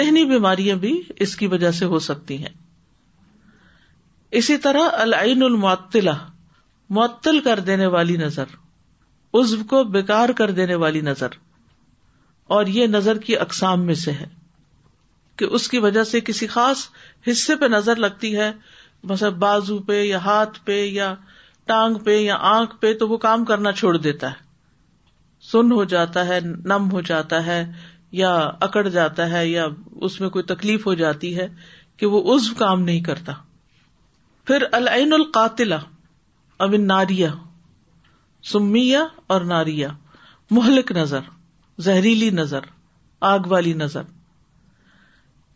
ذہنی 0.00 0.24
بیماریاں 0.34 0.76
بھی 0.88 1.00
اس 1.26 1.36
کی 1.42 1.46
وجہ 1.56 1.70
سے 1.80 1.84
ہو 1.94 1.98
سکتی 2.10 2.42
ہیں 2.42 2.54
اسی 4.42 4.56
طرح 4.68 5.00
العین 5.08 5.42
المعطلہ 5.54 6.16
معطل 7.00 7.40
کر 7.50 7.60
دینے 7.72 7.86
والی 7.98 8.16
نظر 8.28 8.62
عزو 9.38 9.56
کو 9.70 9.82
بیکار 9.96 10.28
کر 10.40 10.50
دینے 10.60 10.74
والی 10.84 11.00
نظر 11.10 11.34
اور 12.56 12.66
یہ 12.78 12.86
نظر 12.96 13.18
کی 13.28 13.36
اقسام 13.46 13.84
میں 13.86 13.94
سے 14.02 14.12
ہے 14.20 14.26
کہ 15.40 15.44
اس 15.58 15.68
کی 15.68 15.78
وجہ 15.84 16.02
سے 16.10 16.20
کسی 16.28 16.46
خاص 16.56 16.86
حصے 17.30 17.56
پہ 17.62 17.66
نظر 17.72 17.96
لگتی 18.04 18.36
ہے 18.36 18.50
مثلا 19.12 19.28
بازو 19.44 19.78
پہ 19.88 20.00
یا 20.02 20.18
ہاتھ 20.24 20.58
پہ 20.64 20.80
یا 20.84 21.12
ٹانگ 21.72 21.98
پہ 22.04 22.16
یا 22.18 22.36
آنکھ 22.52 22.74
پہ 22.80 22.92
تو 22.98 23.08
وہ 23.08 23.16
کام 23.26 23.44
کرنا 23.44 23.72
چھوڑ 23.80 23.96
دیتا 24.06 24.30
ہے 24.30 24.44
سن 25.50 25.72
ہو 25.72 25.84
جاتا 25.94 26.26
ہے 26.26 26.38
نم 26.72 26.90
ہو 26.92 27.00
جاتا 27.10 27.44
ہے 27.46 27.60
یا 28.20 28.30
اکڑ 28.68 28.86
جاتا 28.88 29.28
ہے 29.30 29.46
یا 29.48 29.66
اس 30.08 30.20
میں 30.20 30.28
کوئی 30.36 30.44
تکلیف 30.54 30.86
ہو 30.86 30.94
جاتی 31.02 31.36
ہے 31.38 31.48
کہ 32.00 32.06
وہ 32.14 32.20
عزو 32.34 32.54
کام 32.58 32.82
نہیں 32.90 33.00
کرتا 33.10 33.32
پھر 34.50 34.64
العین 34.80 35.12
القاتلہ 35.12 35.78
امین 36.66 36.86
ناریہ 36.86 37.28
سمیا 38.52 39.04
اور 39.34 39.40
ناریا 39.44 39.88
مہلک 40.50 40.90
نظر 40.96 41.20
زہریلی 41.84 42.28
نظر 42.30 42.60
آگ 43.30 43.46
والی 43.48 43.72
نظر 43.74 44.02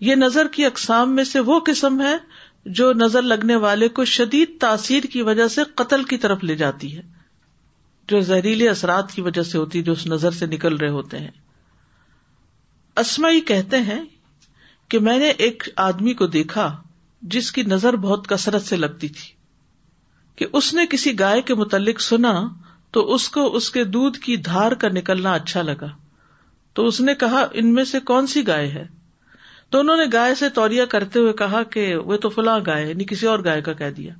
یہ 0.04 0.14
نظر 0.14 0.48
کی 0.52 0.64
اقسام 0.66 1.14
میں 1.14 1.24
سے 1.24 1.40
وہ 1.48 1.58
قسم 1.66 2.00
ہے 2.02 2.16
جو 2.78 2.92
نظر 2.96 3.22
لگنے 3.22 3.56
والے 3.56 3.88
کو 3.88 4.04
شدید 4.04 4.58
تاثیر 4.60 5.02
کی 5.12 5.22
وجہ 5.22 5.46
سے 5.48 5.62
قتل 5.74 6.02
کی 6.08 6.16
طرف 6.18 6.44
لے 6.44 6.54
جاتی 6.56 6.96
ہے 6.96 7.02
جو 8.08 8.20
زہریلے 8.28 8.68
اثرات 8.68 9.12
کی 9.12 9.20
وجہ 9.22 9.42
سے 9.42 9.58
ہوتی 9.58 9.78
ہے 9.78 9.84
جو 9.84 9.94
نظر 10.12 10.30
سے 10.38 10.46
نکل 10.46 10.76
رہے 10.76 10.88
ہوتے 10.90 11.18
ہیں 11.18 11.30
اسمائی 13.00 13.40
کہتے 13.50 13.76
ہیں 13.82 14.00
کہ 14.90 14.98
میں 15.00 15.18
نے 15.18 15.28
ایک 15.46 15.68
آدمی 15.88 16.14
کو 16.14 16.26
دیکھا 16.26 16.70
جس 17.32 17.50
کی 17.52 17.62
نظر 17.62 17.96
بہت 18.06 18.26
کثرت 18.28 18.62
سے 18.66 18.76
لگتی 18.76 19.08
تھی 19.18 19.32
کہ 20.36 20.46
اس 20.56 20.72
نے 20.74 20.86
کسی 20.90 21.18
گائے 21.18 21.40
کے 21.50 21.54
متعلق 21.54 22.00
سنا 22.00 22.32
تو 22.96 23.02
اس 23.14 23.28
کو 23.34 23.44
اس 23.56 23.70
کے 23.70 23.84
دودھ 23.96 24.18
کی 24.22 24.36
دھار 24.46 24.72
کا 24.84 24.88
نکلنا 24.92 25.32
اچھا 25.40 25.62
لگا 25.62 25.86
تو 26.78 26.86
اس 26.86 27.00
نے 27.00 27.14
کہا 27.20 27.44
ان 27.60 27.72
میں 27.74 27.84
سے 27.92 28.00
کون 28.10 28.26
سی 28.32 28.46
گائے 28.46 28.68
ہے 28.70 28.84
تو 29.72 29.78
انہوں 29.80 29.96
نے 29.96 30.04
گائے 30.12 30.34
سے 30.34 30.48
توریا 30.54 30.84
کرتے 30.94 31.18
ہوئے 31.18 31.32
کہا 31.42 31.62
کہ 31.74 31.94
وہ 31.96 32.16
تو 32.24 32.28
فلاں 32.36 32.58
گائے 32.66 32.88
یعنی 32.88 33.04
کسی 33.10 33.26
اور 33.32 33.38
گائے 33.44 33.62
کا 33.68 33.72
کہہ 33.82 33.90
دیا 33.96 34.12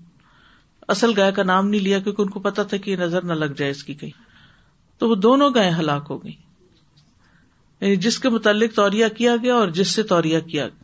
اصل 0.95 1.13
گائے 1.17 1.33
کا 1.33 1.43
نام 1.43 1.69
نہیں 1.69 1.81
لیا 1.81 1.99
کیونکہ 2.01 2.23
ان 2.23 2.29
کو 2.31 2.41
پتا 2.41 2.63
تھا 2.71 2.77
کہ 2.85 2.91
یہ 2.91 2.97
نظر 3.01 3.25
نہ 3.25 3.33
لگ 3.33 3.55
جائے 3.59 3.71
اس 3.71 3.83
کی 3.85 3.95
کہیں 4.03 4.19
تو 4.99 5.09
وہ 5.09 5.15
دونوں 5.27 5.51
گائے 5.55 5.71
ہلاک 5.79 6.07
ہو 6.11 6.23
گئی 6.25 6.33
یعنی 7.81 7.97
جس 8.07 8.19
کے 8.21 8.29
متعلق 8.29 8.75
تو 8.77 8.89
گیا 9.19 9.55
اور 9.55 9.69
جس 9.79 9.89
سے 9.95 10.03
توریا 10.15 10.41
کیا 10.41 10.67
گیا 10.67 10.79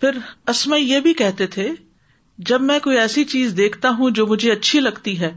پھر 0.00 0.18
اسمائی 0.48 0.84
یہ 0.90 1.00
بھی 1.04 1.12
کہتے 1.20 1.46
تھے 1.54 1.68
جب 2.48 2.60
میں 2.62 2.78
کوئی 2.80 2.98
ایسی 2.98 3.24
چیز 3.32 3.54
دیکھتا 3.56 3.88
ہوں 3.98 4.10
جو 4.16 4.26
مجھے 4.26 4.50
اچھی 4.52 4.80
لگتی 4.80 5.18
ہے 5.20 5.32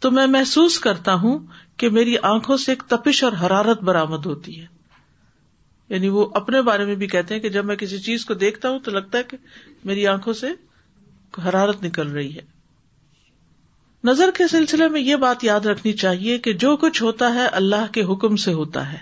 تو 0.00 0.10
میں 0.10 0.26
محسوس 0.26 0.78
کرتا 0.86 1.14
ہوں 1.22 1.38
کہ 1.82 1.88
میری 1.98 2.16
آنکھوں 2.30 2.56
سے 2.64 2.72
ایک 2.72 2.82
تپش 2.88 3.22
اور 3.24 3.32
حرارت 3.44 3.82
برآمد 3.84 4.26
ہوتی 4.26 4.60
ہے 4.60 4.66
یعنی 5.94 6.08
وہ 6.14 6.26
اپنے 6.40 6.60
بارے 6.68 6.84
میں 6.84 6.94
بھی 7.02 7.06
کہتے 7.06 7.34
ہیں 7.34 7.40
کہ 7.40 7.48
جب 7.56 7.64
میں 7.64 7.76
کسی 7.82 7.98
چیز 8.08 8.24
کو 8.26 8.34
دیکھتا 8.42 8.68
ہوں 8.70 8.78
تو 8.84 8.90
لگتا 8.90 9.18
ہے 9.18 9.22
کہ 9.30 9.36
میری 9.90 10.06
آنکھوں 10.12 10.32
سے 10.40 10.46
حرارت 11.48 11.82
نکل 11.84 12.10
رہی 12.12 12.34
ہے 12.34 12.40
نظر 14.04 14.30
کے 14.34 14.46
سلسلے 14.50 14.88
میں 14.94 15.00
یہ 15.00 15.16
بات 15.26 15.44
یاد 15.44 15.66
رکھنی 15.66 15.92
چاہیے 16.02 16.36
کہ 16.46 16.52
جو 16.64 16.76
کچھ 16.84 17.02
ہوتا 17.02 17.32
ہے 17.34 17.46
اللہ 17.60 17.90
کے 17.92 18.02
حکم 18.12 18.36
سے 18.46 18.52
ہوتا 18.60 18.92
ہے 18.92 18.98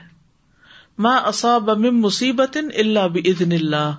ماں 1.07 1.16
اصاب 1.28 1.70
اصم 1.70 1.98
مصیبت 2.00 2.57
اللہ 2.57 3.09
بدن 3.14 3.52
اللہ 3.52 3.94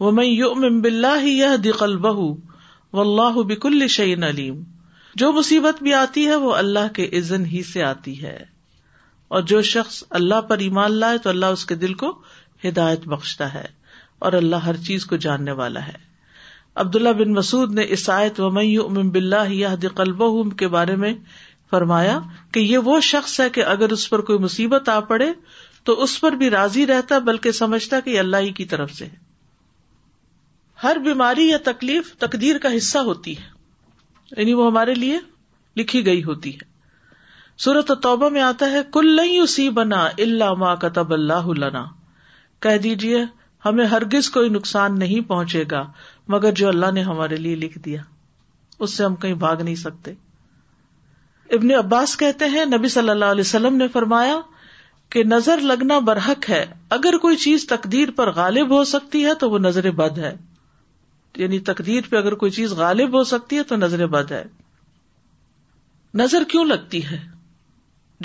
وہ 0.00 0.10
میں 0.12 0.24
یو 0.24 0.54
مم 0.64 0.80
بلّہ 0.82 1.20
ہی 1.24 1.38
یہ 1.38 1.56
دقل 1.64 1.96
بہ 2.06 2.14
و 2.26 2.30
اللہ 3.00 3.38
بکل 3.52 3.78
الشعین 3.82 4.24
علیم 4.24 4.62
جو 5.20 5.30
مصیبت 5.32 5.82
بھی 5.82 5.92
آتی 5.94 6.26
ہے 6.26 6.34
وہ 6.44 6.54
اللہ 6.54 6.92
کے 6.94 7.08
عزن 7.18 7.44
ہی 7.46 7.62
سے 7.72 7.82
آتی 7.84 8.14
ہے 8.22 8.36
اور 9.36 9.42
جو 9.50 9.60
شخص 9.72 10.02
اللہ 10.20 10.40
پر 10.48 10.58
ایمان 10.66 10.92
لائے 11.02 11.18
تو 11.26 11.30
اللہ 11.30 11.54
اس 11.56 11.64
کے 11.66 11.74
دل 11.84 11.94
کو 12.02 12.10
ہدایت 12.66 13.06
بخشتا 13.14 13.52
ہے 13.54 13.64
اور 14.26 14.32
اللہ 14.40 14.64
ہر 14.66 14.76
چیز 14.86 15.04
کو 15.06 15.16
جاننے 15.26 15.52
والا 15.60 15.86
ہے 15.86 15.94
عبداللہ 16.82 17.08
بن 17.18 17.32
مسعد 17.32 17.74
نے 17.74 17.82
عیسائیت 17.96 18.40
و 18.40 18.50
مئی 18.50 18.76
ام 18.84 19.08
بلّہ 19.16 19.44
یاد 19.52 19.84
کے 20.58 20.68
بارے 20.68 20.96
میں 21.04 21.12
فرمایا 21.70 22.18
کہ 22.52 22.60
یہ 22.60 22.78
وہ 22.90 22.98
شخص 23.10 23.38
ہے 23.40 23.48
کہ 23.50 23.64
اگر 23.74 23.92
اس 23.92 24.08
پر 24.10 24.20
کوئی 24.30 24.38
مصیبت 24.38 24.88
آ 24.88 24.98
پڑے 25.12 25.30
تو 25.88 26.02
اس 26.02 26.20
پر 26.20 26.32
بھی 26.40 26.50
راضی 26.50 26.86
رہتا 26.86 27.18
بلکہ 27.28 27.52
سمجھتا 27.62 28.00
کہ 28.08 28.18
اللہ 28.18 28.42
ہی 28.46 28.52
کی 28.58 28.64
طرف 28.74 28.92
سے 28.94 29.08
ہر 30.82 30.96
بیماری 31.04 31.48
یا 31.48 31.58
تکلیف 31.64 32.14
تقدیر 32.26 32.58
کا 32.62 32.76
حصہ 32.76 32.98
ہوتی 33.10 33.36
ہے 33.38 33.52
یعنی 34.36 34.52
وہ 34.58 34.66
ہمارے 34.66 34.94
لیے 34.94 35.18
لکھی 35.76 36.04
گئی 36.06 36.22
ہوتی 36.24 36.52
ہے 36.54 36.72
سورت 37.64 37.90
توبہ 38.02 38.28
میں 38.36 38.40
آتا 38.42 38.70
ہے 38.70 38.80
کل 38.92 39.20
بنا 39.74 40.04
اللہ 40.26 40.54
ما 40.62 40.74
کتب 40.84 41.12
اللہ 41.12 41.50
کہہ 42.66 42.78
دیجیے 42.82 43.24
ہمیں 43.66 43.84
ہرگز 43.90 44.28
کوئی 44.30 44.48
نقصان 44.54 44.98
نہیں 44.98 45.28
پہنچے 45.28 45.62
گا 45.70 45.82
مگر 46.34 46.52
جو 46.60 46.68
اللہ 46.68 46.90
نے 46.94 47.02
ہمارے 47.02 47.36
لیے 47.44 47.54
لکھ 47.60 47.78
دیا 47.84 48.00
اس 48.84 48.94
سے 48.96 49.04
ہم 49.04 49.14
کہیں 49.24 49.34
بھاگ 49.44 49.62
نہیں 49.62 49.74
سکتے 49.84 50.12
ابن 51.56 51.70
عباس 51.78 52.16
کہتے 52.18 52.44
ہیں 52.56 52.64
نبی 52.66 52.88
صلی 52.96 53.10
اللہ 53.10 53.32
علیہ 53.36 53.46
وسلم 53.46 53.76
نے 53.76 53.88
فرمایا 53.92 54.38
کہ 55.14 55.22
نظر 55.24 55.60
لگنا 55.70 55.98
برحق 56.08 56.48
ہے 56.50 56.64
اگر 56.98 57.16
کوئی 57.24 57.36
چیز 57.46 57.66
تقدیر 57.74 58.10
پر 58.16 58.30
غالب 58.40 58.70
ہو 58.74 58.82
سکتی 58.92 59.24
ہے 59.26 59.34
تو 59.40 59.50
وہ 59.50 59.58
نظر 59.68 59.90
بد 60.02 60.18
ہے 60.18 60.32
یعنی 61.42 61.58
تقدیر 61.70 62.08
پہ 62.10 62.16
اگر 62.16 62.34
کوئی 62.42 62.50
چیز 62.56 62.72
غالب 62.80 63.16
ہو 63.18 63.22
سکتی 63.34 63.56
ہے 63.56 63.62
تو 63.70 63.76
نظر 63.76 64.06
بد 64.16 64.30
ہے 64.32 64.42
نظر 66.22 66.42
کیوں 66.48 66.64
لگتی 66.64 67.04
ہے 67.06 67.18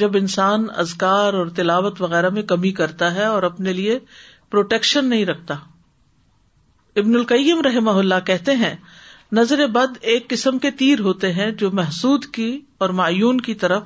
جب 0.01 0.15
انسان 0.17 0.65
ازکار 0.83 1.33
اور 1.37 1.47
تلاوت 1.55 2.01
وغیرہ 2.01 2.29
میں 2.35 2.41
کمی 2.51 2.71
کرتا 2.79 3.13
ہے 3.13 3.23
اور 3.25 3.43
اپنے 3.43 3.73
لیے 3.73 3.97
پروٹیکشن 4.51 5.09
نہیں 5.09 5.25
رکھتا 5.25 5.53
ابن 6.99 7.15
القیم 7.15 7.61
رحم 7.65 7.89
اللہ 7.89 8.19
کہتے 8.25 8.53
ہیں 8.61 8.75
نظر 9.39 9.65
بد 9.73 9.97
ایک 10.11 10.29
قسم 10.29 10.57
کے 10.59 10.71
تیر 10.83 10.99
ہوتے 11.07 11.31
ہیں 11.33 11.49
جو 11.63 11.69
محسود 11.79 12.25
کی 12.37 12.49
اور 12.83 12.89
مایون 13.01 13.41
کی 13.47 13.53
طرف 13.63 13.83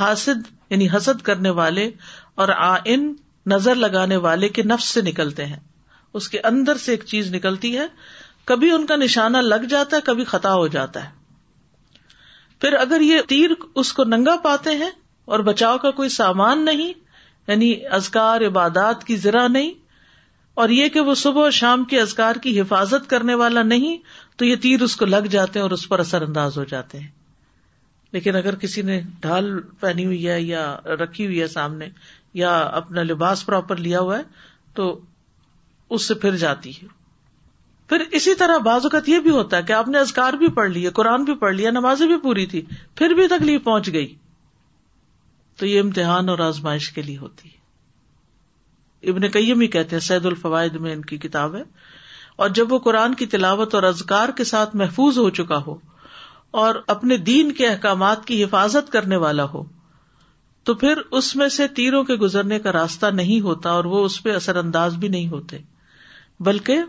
حاصد 0.00 0.48
یعنی 0.70 0.88
حسد 0.96 1.22
کرنے 1.28 1.50
والے 1.60 1.90
اور 2.42 2.48
آئن 2.56 3.12
نظر 3.52 3.74
لگانے 3.74 4.16
والے 4.26 4.48
کے 4.58 4.62
نفس 4.72 4.84
سے 4.94 5.00
نکلتے 5.08 5.46
ہیں 5.46 5.60
اس 6.18 6.28
کے 6.28 6.40
اندر 6.50 6.76
سے 6.86 6.90
ایک 6.92 7.04
چیز 7.12 7.32
نکلتی 7.34 7.76
ہے 7.76 7.86
کبھی 8.50 8.70
ان 8.70 8.84
کا 8.86 8.96
نشانہ 8.96 9.36
لگ 9.42 9.64
جاتا 9.70 9.96
ہے 9.96 10.00
کبھی 10.06 10.24
خطا 10.32 10.54
ہو 10.54 10.66
جاتا 10.74 11.04
ہے 11.04 11.22
پھر 12.60 12.72
اگر 12.80 13.00
یہ 13.00 13.20
تیر 13.28 13.50
اس 13.82 13.92
کو 13.92 14.04
ننگا 14.04 14.36
پاتے 14.42 14.70
ہیں 14.82 14.90
اور 15.34 15.38
بچاؤ 15.48 15.78
کا 15.84 15.90
کوئی 16.00 16.08
سامان 16.18 16.64
نہیں 16.64 16.92
یعنی 17.48 17.74
ازکار 17.98 18.40
عبادات 18.46 19.04
کی 19.04 19.16
ذرا 19.24 19.46
نہیں 19.48 19.70
اور 20.62 20.68
یہ 20.68 20.88
کہ 20.94 21.00
وہ 21.06 21.14
صبح 21.20 21.42
اور 21.42 21.50
شام 21.50 21.84
کے 21.92 22.00
ازکار 22.00 22.36
کی 22.42 22.60
حفاظت 22.60 23.08
کرنے 23.10 23.34
والا 23.42 23.62
نہیں 23.62 23.96
تو 24.38 24.44
یہ 24.44 24.56
تیر 24.62 24.82
اس 24.82 24.96
کو 24.96 25.04
لگ 25.04 25.26
جاتے 25.30 25.58
ہیں 25.58 25.62
اور 25.62 25.70
اس 25.76 25.88
پر 25.88 25.98
اثر 26.00 26.22
انداز 26.22 26.58
ہو 26.58 26.64
جاتے 26.72 26.98
ہیں 26.98 27.08
لیکن 28.12 28.36
اگر 28.36 28.54
کسی 28.64 28.82
نے 28.88 29.00
ڈھال 29.20 29.50
پہنی 29.80 30.04
ہوئی 30.06 30.26
ہے 30.28 30.40
یا 30.42 30.64
رکھی 31.02 31.26
ہوئی 31.26 31.40
ہے 31.40 31.46
سامنے 31.54 31.88
یا 32.40 32.58
اپنا 32.82 33.02
لباس 33.02 33.44
پراپر 33.46 33.76
لیا 33.86 34.00
ہوا 34.00 34.18
ہے 34.18 34.22
تو 34.74 34.98
اس 35.96 36.06
سے 36.08 36.14
پھر 36.26 36.36
جاتی 36.44 36.70
ہے 36.82 36.86
پھر 37.88 38.02
اسی 38.18 38.34
طرح 38.34 38.58
بعض 38.66 38.84
اوقات 38.84 39.08
یہ 39.08 39.18
بھی 39.20 39.30
ہوتا 39.30 39.56
ہے 39.56 39.62
کہ 39.68 39.72
آپ 39.72 39.88
نے 39.88 39.98
ازکار 39.98 40.32
بھی 40.42 40.48
پڑھ 40.58 40.70
لیے 40.70 40.90
قرآن 40.98 41.24
بھی 41.24 41.34
پڑھ 41.40 41.54
لیا 41.54 41.70
نمازیں 41.70 42.06
بھی 42.06 42.16
پوری 42.22 42.46
تھی 42.52 42.62
پھر 42.96 43.14
بھی 43.14 43.26
تکلیف 43.38 43.64
پہنچ 43.64 43.92
گئی 43.92 44.14
تو 45.58 45.66
یہ 45.66 45.80
امتحان 45.80 46.28
اور 46.28 46.38
آزمائش 46.46 46.90
کے 46.92 47.02
لیے 47.02 47.16
ہوتی 47.16 47.48
ہے 47.48 49.10
ابن 49.10 49.28
کئی 49.30 49.52
بھی 49.54 49.66
کہتے 49.74 49.96
ہیں 49.96 50.00
سید 50.02 50.26
الفوائد 50.26 50.74
میں 50.84 50.92
ان 50.92 51.02
کی 51.10 51.16
کتاب 51.24 51.54
ہے 51.56 51.62
اور 52.44 52.48
جب 52.58 52.72
وہ 52.72 52.78
قرآن 52.86 53.14
کی 53.14 53.26
تلاوت 53.34 53.74
اور 53.74 53.82
ازکار 53.90 54.28
کے 54.36 54.44
ساتھ 54.44 54.74
محفوظ 54.76 55.18
ہو 55.18 55.28
چکا 55.40 55.58
ہو 55.66 55.76
اور 56.62 56.74
اپنے 56.94 57.16
دین 57.28 57.52
کے 57.60 57.66
احکامات 57.66 58.24
کی 58.26 58.42
حفاظت 58.44 58.90
کرنے 58.92 59.16
والا 59.26 59.44
ہو 59.52 59.62
تو 60.68 60.74
پھر 60.82 60.98
اس 61.20 61.34
میں 61.36 61.48
سے 61.58 61.66
تیروں 61.78 62.02
کے 62.10 62.14
گزرنے 62.24 62.58
کا 62.66 62.72
راستہ 62.72 63.06
نہیں 63.14 63.40
ہوتا 63.44 63.70
اور 63.70 63.84
وہ 63.94 64.04
اس 64.04 64.22
پہ 64.22 64.34
اثر 64.34 64.56
انداز 64.56 64.96
بھی 65.04 65.08
نہیں 65.08 65.28
ہوتے 65.28 65.58
بلکہ 66.50 66.80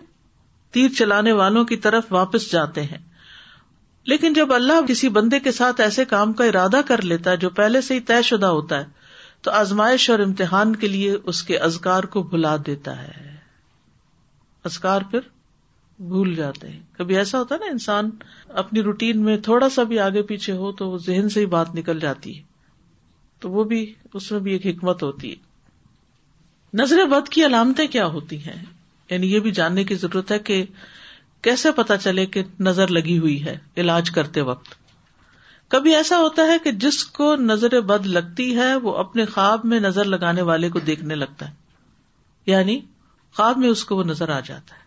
تیر 0.75 0.89
چلانے 0.95 1.31
والوں 1.31 1.65
کی 1.65 1.75
طرف 1.83 2.11
واپس 2.13 2.51
جاتے 2.51 2.81
ہیں 2.83 2.97
لیکن 4.11 4.33
جب 4.38 4.51
اللہ 4.53 4.79
کسی 4.88 5.09
بندے 5.17 5.39
کے 5.45 5.51
ساتھ 5.59 5.79
ایسے 5.81 6.03
کام 6.13 6.33
کا 6.41 6.45
ارادہ 6.45 6.81
کر 6.88 7.01
لیتا 7.11 7.31
ہے 7.31 7.38
جو 7.43 7.49
پہلے 7.59 7.81
سے 7.89 7.93
ہی 7.95 7.99
طے 8.09 8.21
شدہ 8.29 8.45
ہوتا 8.57 8.77
ہے 8.79 9.05
تو 9.47 9.51
آزمائش 9.59 10.09
اور 10.09 10.19
امتحان 10.25 10.75
کے 10.81 10.88
لیے 10.88 11.13
اس 11.33 11.41
کے 11.51 11.57
ازکار 11.67 12.03
کو 12.15 12.23
بھلا 12.33 12.55
دیتا 12.65 12.97
ہے 13.03 13.23
ازکار 14.71 15.01
پھر 15.11 15.29
بھول 16.11 16.35
جاتے 16.35 16.67
ہیں 16.69 16.79
کبھی 16.97 17.17
ایسا 17.17 17.39
ہوتا 17.39 17.55
ہے 17.55 17.59
نا 17.59 17.71
انسان 17.71 18.09
اپنی 18.63 18.81
روٹین 18.89 19.21
میں 19.29 19.38
تھوڑا 19.49 19.69
سا 19.75 19.83
بھی 19.93 19.99
آگے 20.09 20.21
پیچھے 20.33 20.53
ہو 20.63 20.71
تو 20.81 20.89
وہ 20.89 20.97
ذہن 21.07 21.29
سے 21.35 21.39
ہی 21.41 21.45
بات 21.57 21.73
نکل 21.75 21.99
جاتی 21.99 22.38
ہے 22.38 22.43
تو 23.41 23.51
وہ 23.51 23.63
بھی 23.73 23.83
اس 24.13 24.31
میں 24.31 24.39
بھی 24.39 24.51
ایک 24.57 24.65
حکمت 24.67 25.03
ہوتی 25.03 25.31
ہے 25.31 26.79
نظر 26.83 27.05
بد 27.15 27.29
کی 27.38 27.45
علامتیں 27.45 27.88
کیا 27.97 28.05
ہوتی 28.17 28.43
ہیں 28.47 28.63
یعنی 29.10 29.32
یہ 29.34 29.39
بھی 29.46 29.52
جاننے 29.60 29.84
کی 29.89 29.96
ضرورت 30.04 30.32
ہے 30.32 30.38
کہ 30.50 30.63
کیسے 31.48 31.72
پتا 31.76 31.98
چلے 32.06 32.26
کہ 32.36 32.41
نظر 32.68 32.88
لگی 32.98 33.18
ہوئی 33.20 33.44
ہے 33.46 33.58
علاج 33.82 34.12
کرتے 34.12 34.41
وقت 34.50 34.74
کبھی 35.72 35.94
ایسا 35.96 36.18
ہوتا 36.20 36.41
ہے 36.52 36.58
کہ 36.63 36.72
جس 36.86 37.04
کو 37.20 37.36
نظر 37.36 37.80
بد 37.91 38.06
لگتی 38.18 38.56
ہے 38.58 38.74
وہ 38.84 38.96
اپنے 38.98 39.26
خواب 39.26 39.65
میں 39.72 39.80
نظر 39.80 40.06
لگانے 40.15 40.41
والے 40.50 40.70
کو 40.70 40.80
دیکھنے 40.89 41.15
لگتا 41.15 41.48
ہے 41.50 42.52
یعنی 42.52 42.80
خواب 43.38 43.58
میں 43.58 43.70
اس 43.70 43.84
کو 43.86 43.96
وہ 43.98 44.04
نظر 44.10 44.30
آ 44.30 44.39
جاتا 44.50 44.76
ہے 44.76 44.84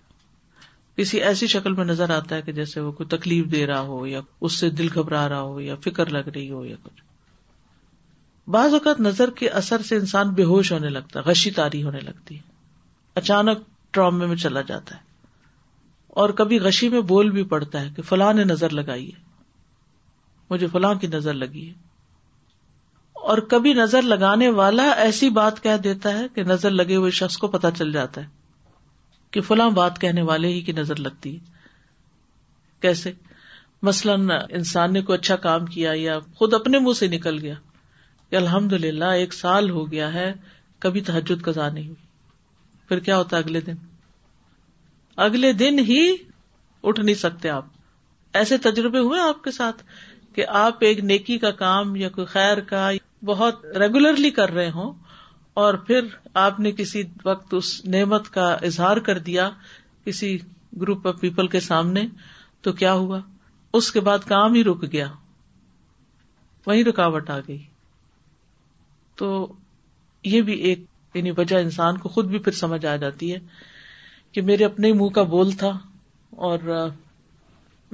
کسی 1.01 1.21
ایسی 1.31 1.47
شکل 1.47 1.73
میں 1.75 1.85
نظر 1.85 2.11
آتا 2.11 2.37
ہے 2.37 2.43
کہ 2.43 2.53
جیسے 2.53 2.81
وہ 2.81 2.93
کوئی 2.93 3.17
تکلیف 3.19 3.51
دے 3.51 3.67
رہا 3.67 3.81
ہو 3.91 4.07
یا 4.07 4.21
اس 4.47 4.59
سے 4.61 4.71
دل 4.79 4.89
گھبرا 4.95 5.29
رہا 5.29 5.41
ہو 5.51 5.61
یا 5.61 5.75
فکر 5.85 6.11
لگ 6.13 6.29
رہی 6.35 6.51
ہو 6.51 6.65
یا 6.65 6.77
کچھ 6.83 7.03
بعض 8.55 8.73
اوقات 8.75 9.01
نظر 9.01 9.31
کے 9.39 9.49
اثر 9.61 9.83
سے 9.89 9.97
انسان 9.97 10.31
بے 10.35 10.45
ہوش 10.53 10.73
ہونے 10.73 10.89
لگتا 10.91 11.19
ہے 11.21 11.31
غشی 11.31 11.51
تاری 11.61 11.83
ہونے 11.85 12.01
لگتی 12.01 12.37
ہے 12.37 12.41
اچانک 13.23 13.59
ٹرامے 13.93 14.27
میں 14.27 14.37
چلا 14.37 14.61
جاتا 14.71 14.95
ہے 14.97 15.07
اور 16.21 16.31
کبھی 16.41 16.59
غشی 16.61 16.89
میں 16.89 17.01
بول 17.11 17.31
بھی 17.31 17.43
پڑتا 17.53 17.81
ہے 17.81 17.91
کہ 17.97 18.03
فلاں 18.09 18.33
نے 18.35 18.45
نظر 18.45 18.73
لگائی 18.79 19.07
ہے 19.09 19.27
مجھے 20.51 20.67
فلاں 20.73 20.95
کی 21.01 21.07
نظر 21.13 21.35
لگی 21.35 21.67
ہے 21.69 21.73
اور 23.33 23.39
کبھی 23.53 23.73
نظر 23.75 24.03
لگانے 24.03 24.49
والا 24.59 24.85
ایسی 25.05 25.29
بات 25.39 25.63
کہہ 25.63 25.77
دیتا 25.85 26.13
ہے 26.19 26.27
کہ 26.35 26.43
نظر 26.51 26.71
لگے 26.71 26.97
ہوئے 26.97 27.11
شخص 27.21 27.37
کو 27.39 27.49
پتہ 27.55 27.67
چل 27.79 27.93
جاتا 27.93 28.21
ہے 28.25 28.37
کہ 29.37 29.41
فلاں 29.49 29.69
بات 29.81 30.01
کہنے 30.01 30.23
والے 30.29 30.49
ہی 30.49 30.61
کی 30.69 30.73
نظر 30.73 30.99
لگتی 31.07 31.35
ہے 31.35 31.57
کیسے 32.83 33.13
مثلاً 33.89 34.31
انسان 34.59 34.93
نے 34.93 35.01
کوئی 35.09 35.19
اچھا 35.19 35.37
کام 35.49 35.67
کیا 35.75 35.93
یا 36.03 36.19
خود 36.37 36.55
اپنے 36.55 36.79
منہ 36.87 36.93
سے 36.99 37.09
نکل 37.09 37.39
گیا 37.43 37.55
کہ 38.31 38.37
الحمد 38.37 38.73
للہ 38.85 39.11
ایک 39.23 39.35
سال 39.35 39.71
ہو 39.71 39.91
گیا 39.91 40.13
ہے 40.15 40.33
کبھی 40.87 41.01
تحجد 41.11 41.43
قزا 41.45 41.69
نہیں 41.69 41.87
ہوئی 41.89 42.07
پھر 42.89 42.99
کیا 43.07 43.17
ہوتا 43.19 43.37
اگلے 43.37 43.61
دن 43.69 43.75
اگلے 45.27 45.53
دن 45.53 45.79
ہی 45.89 46.01
اٹھ 46.83 47.01
نہیں 47.01 47.15
سکتے 47.23 47.49
آپ 47.51 47.67
ایسے 48.41 48.57
تجربے 48.67 48.99
ہوئے 49.09 49.21
آپ 49.21 49.43
کے 49.45 49.51
ساتھ 49.51 49.83
کہ 50.35 50.47
آپ 50.65 50.83
ایک 50.89 50.99
نیکی 51.11 51.39
کا 51.39 51.51
کام 51.63 51.95
یا 51.97 52.09
کوئی 52.17 52.27
خیر 52.37 52.61
کا 52.71 52.89
بہت 53.31 53.65
ریگولرلی 53.83 54.31
کر 54.31 54.53
رہے 54.55 54.71
ہوں 54.75 54.93
اور 55.63 55.75
پھر 55.87 56.07
آپ 56.47 56.61
نے 56.61 56.73
کسی 56.81 57.03
وقت 57.25 57.55
اس 57.59 57.73
نعمت 57.95 58.29
کا 58.39 58.53
اظہار 58.71 58.97
کر 59.09 59.19
دیا 59.29 59.49
کسی 60.05 60.37
گروپ 60.81 61.07
آف 61.09 61.21
پیپل 61.21 61.47
کے 61.55 61.61
سامنے 61.71 62.07
تو 62.63 62.73
کیا 62.83 62.93
ہوا 63.03 63.21
اس 63.79 63.91
کے 63.93 64.01
بعد 64.09 64.27
کام 64.29 64.55
ہی 64.55 64.65
رک 64.65 64.83
گیا 64.93 65.09
وہی 66.67 66.85
رکاوٹ 66.85 67.31
آ 67.31 67.39
گئی 67.49 67.59
تو 69.19 69.31
یہ 70.33 70.43
بھی 70.49 70.55
ایک 70.71 70.85
یعنی 71.19 71.31
وجہ 71.43 71.61
انسان 71.67 71.99
کو 72.03 72.09
خود 72.15 72.29
بھی 72.35 72.39
پھر 72.47 72.57
سمجھ 72.63 72.85
آ 72.87 72.95
جاتی 73.05 73.33
ہے 73.35 73.39
کہ 74.37 74.43
میرے 74.51 74.65
اپنے 74.65 74.93
منہ 75.03 75.15
کا 75.19 75.23
بول 75.37 75.51
تھا 75.63 75.71
اور 76.49 76.69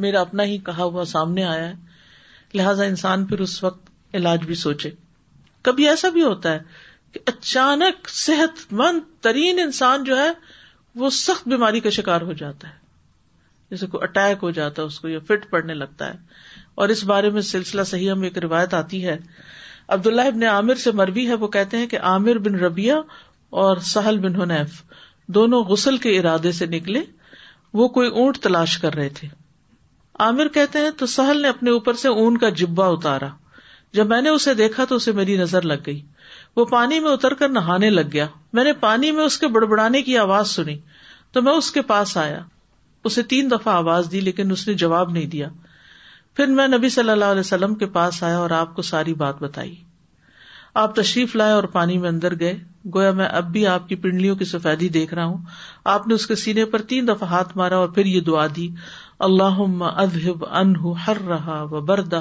میرا 0.05 0.21
اپنا 0.29 0.45
ہی 0.53 0.57
کہا 0.67 0.89
ہوا 0.95 1.05
سامنے 1.17 1.45
آیا 1.51 1.69
ہے 1.69 2.59
لہذا 2.61 2.85
انسان 2.93 3.25
پھر 3.33 3.41
اس 3.45 3.63
وقت 3.65 3.91
علاج 4.21 4.45
بھی 4.51 4.55
سوچے 4.63 4.91
کبھی 5.69 5.89
ایسا 5.89 6.09
بھی 6.17 6.23
ہوتا 6.23 6.53
ہے 6.57 7.13
کہ 7.13 7.21
اچانک 7.33 8.09
صحت 8.19 8.63
مند 8.81 9.05
ترین 9.27 9.59
انسان 9.65 10.05
جو 10.11 10.17
ہے 10.19 10.31
وہ 11.03 11.11
سخت 11.19 11.49
بیماری 11.55 11.81
کا 11.87 11.91
شکار 11.99 12.27
ہو 12.31 12.33
جاتا 12.41 12.69
ہے 12.73 12.83
جیسے 13.75 13.87
کوئی 13.95 14.03
اٹیک 14.09 14.43
ہو 14.43 14.51
جاتا 14.59 14.83
ہے 14.83 14.87
اس 14.91 14.99
کو 15.05 15.09
یا 15.13 15.19
فٹ 15.31 15.49
پڑنے 15.51 15.75
لگتا 15.83 16.09
ہے 16.09 16.43
اور 16.83 16.95
اس 16.97 17.05
بارے 17.13 17.31
میں 17.39 17.43
سلسلہ 17.53 17.83
صحیح 17.93 18.11
ہم 18.11 18.23
ایک 18.29 18.39
روایت 18.49 18.75
آتی 18.81 19.05
ہے 19.07 19.17
عبداللہ 19.93 21.47
کہتے 21.53 21.77
ہیں 21.79 21.87
کہ 21.87 21.99
عامر 22.11 22.39
بن 22.45 22.57
بن 22.65 22.87
اور 23.63 23.77
سہل 23.93 24.19
حنیف 24.43 24.81
دونوں 25.35 25.63
غسل 25.65 25.97
کے 26.05 26.19
ارادے 26.19 26.53
سے 26.53 26.67
نکلے 26.67 27.01
وہ 27.81 27.89
کوئی 27.97 28.09
اونٹ 28.23 28.39
تلاش 28.43 28.79
کر 28.79 28.95
رہے 28.95 29.09
تھے 29.19 29.29
عامر 30.25 30.49
کہتے 30.55 30.79
ہیں 30.79 30.91
تو 30.99 31.07
سہل 31.15 31.41
نے 31.43 31.49
اپنے 31.49 31.71
اوپر 31.71 31.95
سے 32.05 32.09
اون 32.09 32.39
کا 32.39 32.49
جبا 32.63 32.87
اتارا 32.97 33.29
جب 33.95 34.07
میں 34.09 34.21
نے 34.23 34.29
اسے 34.29 34.55
دیکھا 34.63 34.85
تو 34.93 34.97
اسے 34.97 35.13
میری 35.21 35.37
نظر 35.37 35.63
لگ 35.73 35.83
گئی 35.87 36.01
وہ 36.57 36.65
پانی 36.71 36.99
میں 37.01 37.11
اتر 37.11 37.35
کر 37.41 37.49
نہانے 37.49 37.91
لگ 37.91 38.11
گیا 38.13 38.27
میں 38.57 38.65
نے 38.65 38.73
پانی 38.81 39.11
میں 39.13 39.25
اس 39.25 39.39
کے 39.39 39.49
بڑبڑانے 39.57 40.03
کی 40.03 40.17
آواز 40.19 40.51
سنی 40.51 40.79
تو 41.33 41.43
میں 41.43 41.53
اس 41.53 41.71
کے 41.73 41.83
پاس 41.93 42.17
آیا 42.17 42.41
اسے 43.09 43.23
تین 43.31 43.51
دفعہ 43.51 43.73
آواز 43.75 44.09
دی 44.13 44.21
لیکن 44.21 44.51
اس 44.53 44.67
نے 44.69 44.75
جواب 44.83 45.11
نہیں 45.13 45.27
دیا 45.31 45.49
پھر 46.37 46.47
میں 46.55 46.67
نبی 46.69 46.89
صلی 46.89 47.11
اللہ 47.11 47.25
علیہ 47.33 47.41
وسلم 47.41 47.75
کے 47.81 47.87
پاس 47.97 48.23
آیا 48.29 48.39
اور 48.39 48.51
آپ 48.61 48.75
کو 48.77 48.83
ساری 48.87 49.13
بات 49.19 49.43
بتائی 49.43 49.75
آپ 50.83 50.95
تشریف 50.97 51.35
لائے 51.37 51.53
اور 51.53 51.65
پانی 51.75 51.99
میں 52.05 52.09
اندر 52.09 52.39
گئے 52.39 52.55
گویا 52.95 53.11
میں 53.19 53.27
اب 53.41 53.51
بھی 53.53 53.67
آپ 53.73 53.89
کی 53.89 53.97
پنڈلیوں 54.07 54.37
کی 54.37 54.45
سفیدی 54.53 54.89
دیکھ 54.97 55.13
رہا 55.15 55.25
ہوں 55.25 55.37
آپ 55.93 56.07
نے 56.09 56.15
اس 56.15 56.27
کے 56.27 56.35
سینے 56.45 56.65
پر 56.73 56.83
تین 56.93 57.07
دفعہ 57.09 57.29
ہاتھ 57.29 57.57
مارا 57.57 57.77
اور 57.85 57.89
پھر 57.99 58.07
یہ 58.07 58.21
دعا 58.31 58.47
دی 58.57 58.69
اللہ 59.27 59.61
ہر 61.07 61.21
رہا 61.29 61.63
و 61.71 61.81
بردہ 61.93 62.21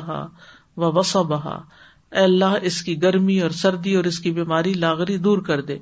اے 0.78 2.24
اللہ 2.24 2.56
اس 2.70 2.82
کی 2.88 3.02
گرمی 3.02 3.40
اور 3.42 3.50
سردی 3.64 3.96
اور 3.96 4.04
اس 4.10 4.20
کی 4.26 4.32
بیماری 4.32 4.74
لاغری 4.84 5.18
دور 5.28 5.38
کر 5.48 5.62
دے 5.70 5.78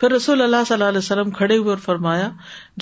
پھر 0.00 0.10
رسول 0.12 0.42
اللہ 0.42 0.64
صلی 0.66 0.74
اللہ 0.74 0.88
علیہ 0.88 0.98
وسلم 0.98 1.30
کھڑے 1.30 1.56
ہوئے 1.56 1.68
اور 1.70 1.78
فرمایا 1.82 2.28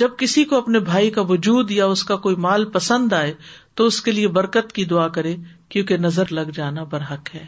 جب 0.03 0.11
کسی 0.19 0.45
کو 0.53 0.59
اپنے 0.59 0.79
بھائی 0.91 1.11
کا 1.17 1.23
وجود 1.29 1.71
یا 1.71 1.87
اس 1.95 2.05
کا 2.11 2.17
کوئی 2.27 2.37
مال 2.47 2.65
پسند 2.77 3.13
آئے 3.13 3.33
تو 3.77 3.87
اس 3.87 4.01
کے 4.03 4.13
لیے 4.13 4.29
برکت 4.39 4.73
کی 4.75 4.85
دعا 4.93 5.07
کرے 5.17 5.35
کیونکہ 5.73 5.97
نظر 5.97 6.33
لگ 6.39 6.51
جانا 6.55 6.83
برحق 6.95 7.35
ہے 7.35 7.45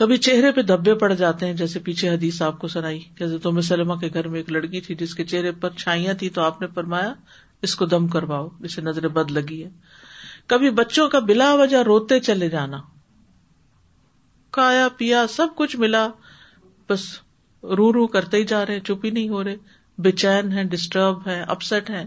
کبھی 0.00 0.16
چہرے 0.26 0.50
پہ 0.56 0.62
دھبے 0.68 0.94
پڑ 1.00 1.12
جاتے 1.20 1.46
ہیں 1.46 1.52
جیسے 1.54 1.78
پیچھے 1.88 2.08
حدیث 2.10 2.40
آپ 2.42 2.58
کو 2.58 2.68
سنائی 2.74 3.00
جیسے 3.18 3.38
تو 3.46 3.60
سلما 3.70 3.96
کے 4.00 4.08
گھر 4.14 4.28
میں 4.28 4.40
ایک 4.40 4.50
لڑکی 4.52 4.80
تھی 4.86 4.94
جس 5.02 5.14
کے 5.14 5.24
چہرے 5.32 5.52
پر 5.64 5.70
چھائیاں 5.82 6.14
تھی 6.22 6.28
تو 6.38 6.42
آپ 6.42 6.60
نے 6.62 6.66
فرمایا 6.74 7.12
اس 7.66 7.74
کو 7.80 7.86
دم 7.86 8.06
کرواؤ 8.14 8.48
جسے 8.60 8.82
نظر 8.82 9.08
بد 9.18 9.30
لگی 9.30 9.62
ہے 9.64 9.68
کبھی 10.52 10.70
بچوں 10.78 11.08
کا 11.08 11.18
بلا 11.30 11.52
وجہ 11.60 11.82
روتے 11.86 12.18
چلے 12.28 12.48
جانا 12.54 12.80
کھایا 14.56 14.88
پیا 14.96 15.24
سب 15.34 15.54
کچھ 15.56 15.76
ملا 15.84 16.06
بس 16.88 17.04
رو 17.78 17.92
رو 17.92 18.06
کرتے 18.16 18.36
ہی 18.36 18.44
جا 18.54 18.64
رہے 18.66 18.80
چپ 18.86 19.04
ہی 19.04 19.10
نہیں 19.10 19.28
ہو 19.28 19.44
رہے 19.44 19.56
بے 20.02 20.10
چین 20.24 20.52
ہے 20.52 20.64
ڈسٹرب 20.74 21.26
ہے 21.28 21.40
اپسٹ 21.56 21.90
ہے 21.90 22.04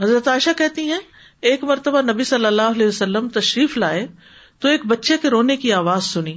حضرت 0.00 0.28
عائشہ 0.28 0.50
کہتی 0.58 0.88
ہیں 0.90 0.98
ایک 1.48 1.64
مرتبہ 1.68 2.00
نبی 2.02 2.24
صلی 2.24 2.46
اللہ 2.46 2.70
علیہ 2.74 2.86
وسلم 2.86 3.28
تشریف 3.32 3.76
لائے 3.78 4.06
تو 4.60 4.68
ایک 4.68 4.84
بچے 4.92 5.16
کے 5.22 5.30
رونے 5.30 5.56
کی 5.64 5.72
آواز 5.78 6.04
سنی 6.04 6.36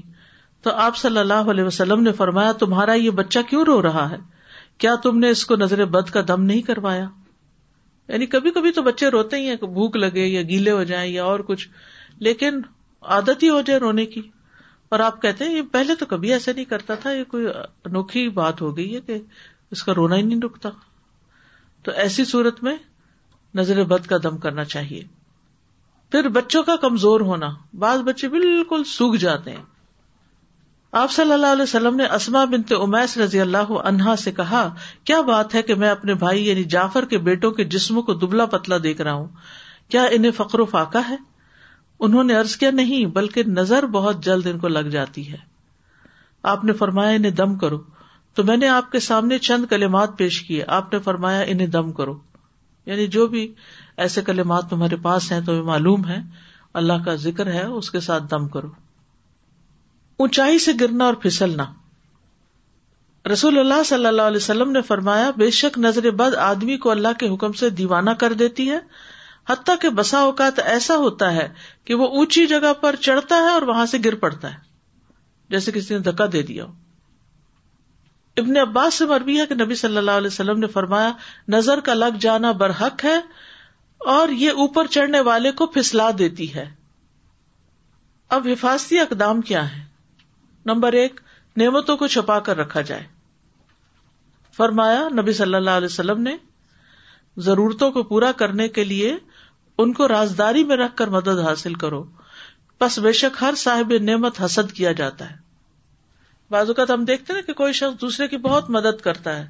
تو 0.64 0.72
آپ 0.86 0.98
صلی 0.98 1.18
اللہ 1.20 1.52
علیہ 1.54 1.64
وسلم 1.64 2.02
نے 2.04 2.12
فرمایا 2.18 2.52
تمہارا 2.64 2.94
یہ 3.02 3.10
بچہ 3.20 3.40
کیوں 3.50 3.64
رو 3.66 3.82
رہا 3.82 4.10
ہے 4.12 4.18
کیا 4.84 4.96
تم 5.04 5.20
نے 5.20 5.30
اس 5.36 5.46
کو 5.52 5.56
نظر 5.62 5.84
بد 5.94 6.10
کا 6.14 6.22
دم 6.28 6.44
نہیں 6.46 6.62
کروایا 6.72 7.06
یعنی 8.08 8.26
کبھی 8.34 8.52
کبھی 8.58 8.72
تو 8.78 8.82
بچے 8.90 9.10
روتے 9.16 9.40
ہی 9.42 9.48
ہیں 9.50 9.56
بھوک 9.78 9.96
لگے 10.06 10.26
یا 10.26 10.42
گیلے 10.50 10.72
ہو 10.72 10.84
جائیں 10.92 11.10
یا 11.12 11.24
اور 11.26 11.40
کچھ 11.52 11.68
لیکن 12.28 12.60
عادت 13.18 13.44
ہی 13.44 13.50
ہو 13.50 13.62
جائے 13.68 13.80
رونے 13.86 14.06
کی 14.16 14.22
اور 14.96 15.00
آپ 15.08 15.22
کہتے 15.22 15.46
ہیں 15.46 15.56
یہ 15.56 15.62
پہلے 15.72 15.96
تو 16.00 16.06
کبھی 16.16 16.34
ایسا 16.34 16.52
نہیں 16.56 16.66
کرتا 16.74 16.96
تھا 17.06 17.12
یہ 17.12 17.24
کوئی 17.32 17.46
انوکھی 17.56 18.28
بات 18.44 18.62
ہو 18.62 18.76
گئی 18.78 18.94
ہے 18.96 19.02
کہ 19.08 19.18
اس 19.76 19.84
کا 19.84 19.94
رونا 19.96 20.16
ہی 20.18 20.22
نہیں 20.30 20.40
رکتا 20.46 20.70
تو 21.86 21.92
ایسی 22.04 22.26
صورت 22.36 22.64
میں 22.64 22.76
نظر 23.56 23.84
بد 23.92 24.06
کا 24.08 24.18
دم 24.24 24.38
کرنا 24.38 24.64
چاہیے 24.76 25.02
پھر 26.12 26.28
بچوں 26.36 26.64
کا 26.64 26.76
کمزور 26.82 27.22
ہونا 27.30 27.50
بعض 27.80 28.00
بچے 28.06 28.28
بالکل 28.30 28.84
سوکھ 28.94 29.18
جاتے 29.22 29.52
ہیں 29.52 29.64
آپ 31.00 31.12
صلی 31.12 31.34
اللہ 31.34 31.52
علیہ 31.54 31.64
وسلم 31.64 31.96
نے 31.96 32.06
اسما 32.16 32.44
بنتے 32.52 32.76
امیس 32.84 33.18
رضی 33.18 33.40
اللہ 33.42 33.72
عنہا 33.84 34.16
سے 34.20 34.32
کہا 34.32 34.68
کیا 35.06 35.20
بات 35.30 35.56
ہے 35.56 35.62
کہ 35.64 35.76
میں 35.82 35.90
اپنے 35.90 36.14
بھائی 36.22 36.48
یعنی 36.48 36.64
جعفر 36.76 37.06
کے 37.10 37.18
بیٹوں 37.26 37.52
کے 37.58 37.64
جسموں 37.74 38.02
کو 38.04 38.14
دبلا 38.22 38.46
پتلا 38.54 38.78
دیکھ 38.84 39.02
رہا 39.02 39.14
ہوں 39.14 39.28
کیا 39.92 40.04
انہیں 40.12 40.32
فقر 40.38 40.60
و 40.60 40.66
فاقہ 40.72 40.98
ہے 41.10 41.16
انہوں 42.06 42.24
نے 42.24 42.38
ارض 42.38 42.56
کیا 42.64 42.72
نہیں 42.72 43.06
بلکہ 43.16 43.44
نظر 43.48 43.86
بہت 43.94 44.24
جلد 44.26 44.48
ان 44.48 44.60
کو 44.60 44.68
لگ 44.68 44.90
جاتی 44.96 45.32
ہے 45.32 45.38
آپ 46.54 46.64
نے 46.66 46.74
فرمایا 46.82 47.12
انہیں 47.16 47.32
دم 47.38 47.56
کرو 47.60 47.82
تو 48.36 48.44
میں 48.44 48.58
نے 48.58 48.68
آپ 48.70 48.92
کے 48.92 49.00
سامنے 49.00 49.38
چند 49.50 49.66
کلمات 49.70 50.18
پیش 50.18 50.42
کیے 50.48 50.64
آپ 50.80 50.94
نے 50.94 51.00
فرمایا 51.06 51.42
انہیں 51.54 51.68
دم 51.76 51.92
کرو 52.00 52.18
یعنی 52.92 53.06
جو 53.14 53.26
بھی 53.32 53.42
ایسے 54.04 54.22
کلمات 54.26 54.70
تمہارے 54.70 54.96
پاس 55.08 55.32
ہیں 55.32 55.40
تو 55.46 55.54
معلوم 55.70 56.06
ہے 56.08 56.18
اللہ 56.82 57.04
کا 57.06 57.16
ذکر 57.24 57.52
ہے 57.54 57.64
اس 57.80 57.90
کے 57.92 58.00
ساتھ 58.08 58.24
دم 58.32 58.48
کرو 58.54 58.70
اونچائی 60.26 60.60
سے 60.66 60.72
گرنا 60.80 61.06
اور 61.06 61.14
پھسلنا 61.24 61.66
رسول 63.32 63.60
اللہ 63.60 63.84
صلی 63.86 64.06
اللہ 64.06 64.32
علیہ 64.32 64.44
وسلم 64.44 64.72
نے 64.72 64.82
فرمایا 64.92 65.30
بے 65.42 65.50
شک 65.60 65.78
نظر 65.88 66.10
بد 66.22 66.36
آدمی 66.46 66.78
کو 66.86 66.92
اللہ 66.92 67.18
کے 67.20 67.28
حکم 67.34 67.52
سے 67.62 67.70
دیوانہ 67.82 68.10
کر 68.24 68.34
دیتی 68.42 68.70
ہے 68.70 68.80
حتیٰ 69.50 69.76
کہ 69.82 69.90
بسا 70.00 70.20
اوقات 70.30 70.60
ایسا 70.76 70.96
ہوتا 71.06 71.32
ہے 71.36 71.48
کہ 71.90 71.96
وہ 72.02 72.08
اونچی 72.22 72.46
جگہ 72.54 72.74
پر 72.82 72.96
چڑھتا 73.10 73.36
ہے 73.46 73.50
اور 73.58 73.62
وہاں 73.74 73.86
سے 73.94 73.98
گر 74.06 74.16
پڑتا 74.24 74.54
ہے 74.54 75.56
جیسے 75.56 75.72
کسی 75.76 75.94
نے 75.96 76.00
دھکا 76.12 76.26
دے 76.34 76.42
دیا 76.52 76.66
ہو 76.66 76.72
ابن 78.40 78.58
عباس 78.58 78.94
سے 79.00 79.06
مربی 79.06 79.40
ہے 79.40 79.46
کہ 79.50 79.56
نبی 79.64 79.76
صلی 79.76 79.98
اللہ 79.98 80.18
علیہ 80.22 80.32
وسلم 80.34 80.60
نے 80.60 80.68
فرمایا 80.74 81.12
نظر 81.54 81.80
کا 81.86 81.94
لگ 81.94 82.18
جانا 82.26 82.52
برحق 82.64 83.04
ہے 83.06 83.16
اور 84.16 84.30
یہ 84.42 84.60
اوپر 84.66 84.88
چڑھنے 84.96 85.20
والے 85.28 85.52
کو 85.62 85.66
پھسلا 85.78 86.10
دیتی 86.18 86.54
ہے 86.54 86.66
اب 88.38 88.48
حفاظتی 88.52 89.00
اقدام 89.00 89.42
کیا 89.50 89.64
ہے 89.72 89.82
نمبر 90.72 90.94
ایک 91.02 91.20
نعمتوں 91.62 91.96
کو 91.98 92.08
چھپا 92.16 92.40
کر 92.50 92.58
رکھا 92.58 92.82
جائے 92.92 93.06
فرمایا 94.58 95.02
نبی 95.22 95.34
صلی 95.40 95.56
اللہ 95.56 95.82
علیہ 95.82 95.92
وسلم 95.92 96.22
نے 96.22 96.36
ضرورتوں 97.48 97.92
کو 97.92 98.04
پورا 98.12 98.32
کرنے 98.42 98.68
کے 98.78 98.84
لیے 98.92 99.16
ان 99.84 99.94
کو 100.00 100.08
رازداری 100.08 100.64
میں 100.72 100.78
رکھ 100.78 100.96
کر 100.98 101.08
مدد 101.18 101.40
حاصل 101.48 101.74
کرو 101.86 102.04
بس 102.82 103.00
بے 103.08 103.12
شک 103.24 103.42
ہر 103.42 103.56
صاحب 103.64 103.94
نعمت 104.10 104.42
حسد 104.44 104.72
کیا 104.80 104.92
جاتا 105.02 105.30
ہے 105.32 105.36
بعض 106.52 106.68
اوقات 106.70 106.92
ہم 106.92 107.04
دیکھتے 107.06 107.34
نا 107.34 107.40
کہ 107.46 107.54
کوئی 107.54 107.74
شخص 107.78 108.00
دوسرے 108.02 108.28
کی 108.28 108.38
بہت 108.46 108.70
مدد 108.76 109.02
کرتا 109.04 109.38
ہے 109.38 109.46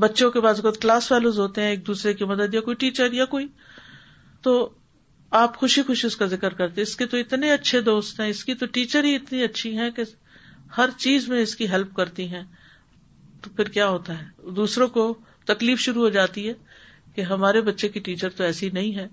بچوں 0.00 0.30
کے 0.30 0.40
بعض 0.40 0.60
اوقات 0.60 0.80
کلاس 0.82 1.08
فیلوز 1.08 1.38
ہوتے 1.38 1.62
ہیں 1.62 1.70
ایک 1.70 1.86
دوسرے 1.86 2.12
کی 2.20 2.24
مدد 2.24 2.54
یا 2.54 2.60
کوئی 2.68 2.76
ٹیچر 2.84 3.12
یا 3.12 3.24
کوئی 3.34 3.46
تو 4.42 4.54
آپ 5.40 5.56
خوشی 5.56 5.82
خوشی 5.86 6.06
اس 6.06 6.16
کا 6.16 6.26
ذکر 6.26 6.54
کرتے 6.60 6.82
اس 6.82 6.96
کے 6.96 7.06
تو 7.12 7.16
اتنے 7.16 7.52
اچھے 7.52 7.80
دوست 7.88 8.20
ہیں 8.20 8.26
اس 8.28 8.44
کی 8.44 8.54
تو 8.62 8.66
ٹیچر 8.76 9.04
ہی 9.04 9.14
اتنی 9.16 9.42
اچھی 9.44 9.76
ہے 9.78 9.90
کہ 9.96 10.02
ہر 10.78 10.90
چیز 10.98 11.28
میں 11.28 11.40
اس 11.42 11.54
کی 11.56 11.68
ہیلپ 11.70 11.94
کرتی 11.96 12.26
ہیں 12.34 12.42
تو 13.42 13.50
پھر 13.56 13.68
کیا 13.76 13.88
ہوتا 13.88 14.18
ہے 14.20 14.50
دوسروں 14.56 14.88
کو 14.96 15.12
تکلیف 15.52 15.80
شروع 15.80 16.02
ہو 16.02 16.08
جاتی 16.16 16.48
ہے 16.48 16.52
کہ 17.14 17.20
ہمارے 17.30 17.60
بچے 17.68 17.88
کی 17.96 18.00
ٹیچر 18.08 18.30
تو 18.36 18.44
ایسی 18.44 18.70
نہیں 18.72 18.94
ہے 18.96 19.06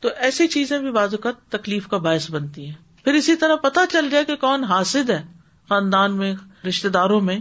تو 0.00 0.08
ایسی 0.28 0.46
چیزیں 0.56 0.78
بھی 0.78 0.90
بعض 1.00 1.14
اوقات 1.14 1.46
تکلیف 1.58 1.86
کا 1.88 1.96
باعث 2.08 2.30
بنتی 2.30 2.66
ہیں 2.66 3.04
پھر 3.04 3.14
اسی 3.14 3.34
طرح 3.36 3.56
پتہ 3.66 3.80
چل 3.92 4.10
جائے 4.10 4.24
کہ 4.24 4.36
کون 4.46 4.64
حاصل 4.74 5.10
ہے 5.10 5.22
خاندان 5.68 6.16
میں 6.16 6.34
رشتے 6.68 6.88
داروں 6.94 7.20
میں 7.28 7.38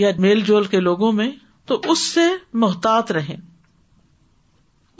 یا 0.00 0.10
میل 0.24 0.40
جول 0.44 0.64
کے 0.74 0.80
لوگوں 0.80 1.12
میں 1.12 1.30
تو 1.70 1.80
اس 1.92 1.98
سے 2.12 2.20
محتاط 2.64 3.12
رہیں 3.12 3.36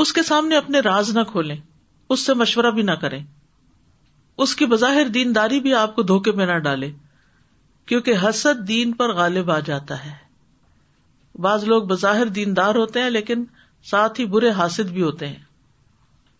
اس 0.04 0.12
کے 0.12 0.22
سامنے 0.22 0.56
اپنے 0.56 0.80
راز 0.84 1.10
نہ 1.16 1.22
کھولیں 1.30 1.56
اس 1.56 2.20
سے 2.26 2.34
مشورہ 2.34 2.70
بھی 2.76 2.82
نہ 2.82 2.90
کریں 3.00 3.22
اس 4.44 4.54
کی 4.56 4.66
بظاہر 4.66 5.08
دینداری 5.14 5.60
بھی 5.60 5.74
آپ 5.74 5.94
کو 5.94 6.02
دھوکے 6.10 6.32
میں 6.40 6.46
نہ 6.46 6.56
ڈالے 6.64 6.90
کیونکہ 7.88 8.24
حسد 8.28 8.66
دین 8.68 8.92
پر 9.00 9.14
غالب 9.14 9.50
آ 9.50 9.58
جاتا 9.66 10.04
ہے 10.04 10.12
بعض 11.46 11.64
لوگ 11.68 11.82
بظاہر 11.92 12.26
دیندار 12.38 12.74
ہوتے 12.74 13.02
ہیں 13.02 13.10
لیکن 13.10 13.44
ساتھ 13.90 14.20
ہی 14.20 14.26
برے 14.36 14.50
حاصل 14.60 14.88
بھی 14.92 15.02
ہوتے 15.02 15.26
ہیں 15.28 15.38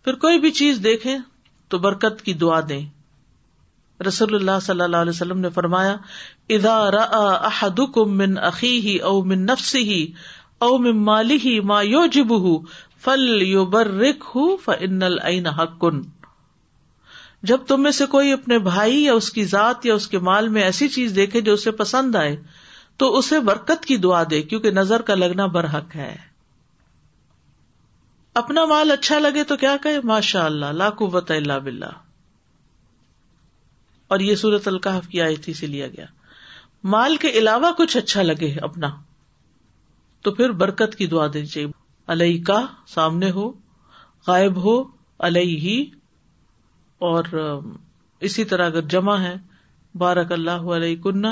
پھر 0.03 0.15
کوئی 0.25 0.39
بھی 0.39 0.51
چیز 0.61 0.79
دیکھیں 0.83 1.17
تو 1.69 1.77
برکت 1.87 2.21
کی 2.25 2.33
دعا 2.43 2.59
دیں 2.69 2.81
رسول 4.07 4.35
اللہ 4.35 4.59
صلی 4.65 4.81
اللہ 4.81 5.01
علیہ 5.05 5.15
وسلم 5.15 5.39
نے 5.39 5.49
فرمایا 5.57 5.95
ادا 6.55 7.63
ہی 8.61 8.95
او 9.11 9.23
من 9.31 9.45
نفس 9.45 9.75
او 10.67 10.77
من 10.85 10.97
مالی 11.09 11.59
ما 11.73 11.81
جرک 12.13 12.65
ہوں 14.35 16.01
جب 17.51 17.59
تم 17.67 17.81
میں 17.83 17.91
سے 17.99 18.05
کوئی 18.15 18.31
اپنے 18.31 18.57
بھائی 18.65 19.03
یا 19.03 19.13
اس 19.19 19.29
کی 19.37 19.45
ذات 19.53 19.85
یا 19.85 19.93
اس 20.01 20.07
کے 20.07 20.19
مال 20.29 20.49
میں 20.57 20.61
ایسی 20.63 20.87
چیز 20.97 21.15
دیکھے 21.15 21.41
جو 21.47 21.53
اسے 21.59 21.71
پسند 21.85 22.15
آئے 22.15 22.35
تو 23.03 23.15
اسے 23.17 23.39
برکت 23.47 23.85
کی 23.85 23.97
دعا 24.03 24.21
دے 24.31 24.41
کیونکہ 24.51 24.71
نظر 24.81 25.01
کا 25.07 25.15
لگنا 25.15 25.45
برحق 25.57 25.95
ہے 25.95 26.15
اپنا 28.41 28.65
مال 28.73 28.91
اچھا 28.91 29.17
لگے 29.19 29.43
تو 29.47 29.57
کیا 29.63 29.75
کہے 29.83 29.99
ماشاء 30.13 30.45
اللہ 30.45 30.89
قوت 30.97 31.31
اللہ 31.37 31.59
بلّہ 31.63 31.95
اور 34.15 34.19
یہ 34.19 34.35
سورت 34.35 34.67
القاف 34.67 35.07
کی 35.07 35.21
آئی 35.21 35.53
سے 35.57 35.67
لیا 35.73 35.85
گیا 35.89 36.05
مال 36.93 37.15
کے 37.25 37.29
علاوہ 37.41 37.71
کچھ 37.77 37.95
اچھا 37.97 38.21
لگے 38.21 38.47
اپنا 38.67 38.87
تو 40.27 40.31
پھر 40.39 40.51
برکت 40.63 40.95
کی 41.01 41.05
دعا 41.13 41.27
دینی 41.33 41.45
چاہیے 41.53 41.67
علیہ 42.15 42.41
کا 42.47 42.59
سامنے 42.93 43.29
ہو 43.37 43.47
غائب 44.27 44.57
ہو 44.65 44.73
اسی 48.29 48.43
طرح 48.53 48.65
اگر 48.73 48.81
جمع 48.95 49.15
ہے 49.21 49.33
بارک 50.03 50.31
اللہ 50.37 50.65
علیہ 50.77 50.95
کنہ 51.03 51.31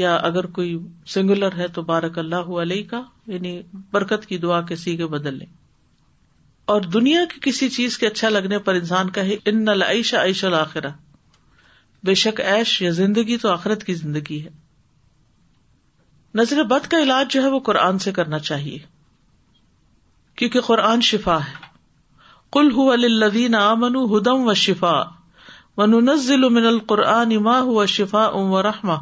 یا 0.00 0.14
اگر 0.30 0.46
کوئی 0.58 0.76
سنگولر 1.14 1.56
ہے 1.58 1.68
تو 1.78 1.82
بارک 1.92 2.18
اللہ 2.24 2.50
علیہ 2.66 2.82
کا 2.90 3.00
یعنی 3.34 3.54
برکت 3.98 4.26
کی 4.26 4.38
دعا 4.44 4.60
کے 4.72 4.76
سیگے 4.84 5.06
بدل 5.16 5.38
لیں 5.38 5.48
اور 6.74 6.90
دنیا 6.98 7.24
کی 7.32 7.40
کسی 7.50 7.68
چیز 7.80 7.98
کے 7.98 8.06
اچھا 8.06 8.28
لگنے 8.38 8.58
پر 8.68 8.74
انسان 8.82 9.10
کا 9.20 9.22
ان 9.52 9.68
عیش 9.86 10.14
الآخرہ 10.24 10.90
بے 12.06 12.14
شک 12.20 12.40
ایش 12.52 12.70
یا 12.82 12.90
زندگی 12.92 13.36
تو 13.42 13.48
آخرت 13.48 13.84
کی 13.84 13.94
زندگی 13.94 14.42
ہے 14.44 14.50
نظر 16.40 16.62
بد 16.70 16.86
کا 16.90 16.98
علاج 17.02 17.32
جو 17.32 17.42
ہے 17.42 17.48
وہ 17.50 17.58
قرآن 17.68 17.98
سے 18.04 18.12
کرنا 18.12 18.38
چاہیے 18.48 18.78
کیونکہ 20.38 20.60
قرآن 20.68 21.00
شفا 21.08 21.36
ہے 21.48 21.70
کل 22.56 22.70
امن 23.58 23.96
ہدم 24.14 24.46
و 24.48 24.54
شفا 24.62 24.92
من 25.78 26.66
القرآن 26.72 27.32
شفا 27.88 28.24
رحما 28.68 28.96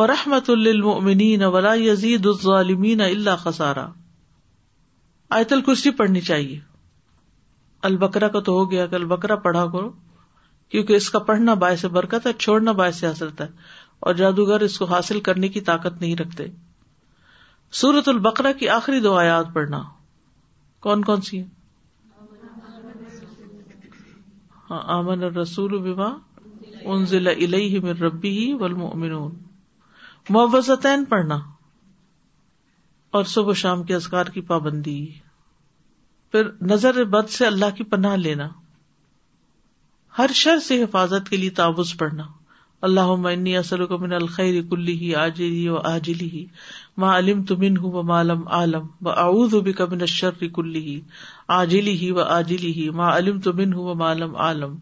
و 0.00 0.06
رحمت 0.06 0.50
المنین 0.50 1.42
اللہ 3.02 3.36
خسارا 3.44 3.86
آیت 5.36 5.52
الکرسی 5.52 5.90
پڑھنی 6.00 6.20
چاہیے 6.30 6.58
البکرا 7.90 8.28
کا 8.34 8.40
تو 8.48 8.52
ہو 8.58 8.70
گیا 8.70 8.86
کہ 8.86 8.94
البکرا 8.94 9.36
پڑھا 9.48 9.66
کرو 9.72 9.90
کیونکہ 10.70 10.92
اس 10.96 11.08
کا 11.10 11.18
پڑھنا 11.30 11.54
باعث 11.64 11.84
برکت 11.96 12.26
ہے 12.26 12.32
چھوڑنا 12.44 12.72
باعث 12.80 13.02
حسرت 13.04 13.40
ہے 13.40 13.46
اور 14.08 14.14
جادوگر 14.20 14.60
اس 14.66 14.78
کو 14.78 14.84
حاصل 14.92 15.20
کرنے 15.28 15.48
کی 15.56 15.60
طاقت 15.70 16.00
نہیں 16.00 16.16
رکھتے 16.16 16.46
سورت 17.80 18.08
البقرہ 18.08 18.52
کی 18.58 18.68
آخری 18.78 19.00
دو 19.00 19.14
آیات 19.18 19.52
پڑھنا 19.54 19.82
کون 20.86 21.02
کون 21.04 21.20
سی 21.28 21.42
ہاں 24.70 24.80
آمن 24.98 25.22
رسول 25.38 25.78
ان 26.00 27.04
ضلع 27.06 27.32
ربی 28.00 28.30
ہی 28.36 29.06
معوضتین 30.34 31.04
پڑھنا 31.14 31.38
اور 33.16 33.24
صبح 33.34 33.52
شام 33.56 33.82
کے 33.90 33.94
ازکار 33.94 34.26
کی 34.34 34.40
پابندی 34.52 34.98
پھر 36.32 36.48
نظر 36.70 37.02
بد 37.16 37.28
سے 37.30 37.46
اللہ 37.46 37.74
کی 37.76 37.84
پناہ 37.92 38.16
لینا 38.16 38.48
ہر 40.18 40.30
شر 40.34 40.58
سے 40.66 40.82
حفاظت 40.82 41.28
کے 41.30 41.36
لیے 41.36 41.50
تعوض 41.56 41.90
پڑھنا 41.98 42.22
اللہ 42.88 43.10
عمنی 43.14 43.56
اصل 43.56 43.80
و 43.82 43.98
من 44.00 44.12
الخیر 44.18 44.60
کلی 44.70 44.92
ہی 45.00 45.14
آجری 45.22 45.68
و 45.68 45.78
آجلی 45.88 46.28
ہی 46.32 46.44
ما 47.02 47.16
علم 47.16 47.42
تمن 47.48 47.76
ہوں 47.78 47.92
و 47.92 48.02
مالم 48.10 48.46
عالم 48.58 48.86
و 49.04 49.08
اعود 49.10 49.52
ہو 49.52 49.60
بھی 49.66 49.72
کب 49.80 49.94
نشر 50.02 50.46
کلی 50.54 50.80
ہی 50.86 51.00
آجلی 51.58 51.92
ہی 52.02 52.10
و 52.10 52.22
آجلی 52.38 52.72
ہی 52.80 52.88
ما 53.00 53.10
علم 53.16 53.40
تمن 53.48 53.72
ہوں 53.72 53.88
و 53.90 53.94
مالم 54.04 54.34
عالم 54.46 54.76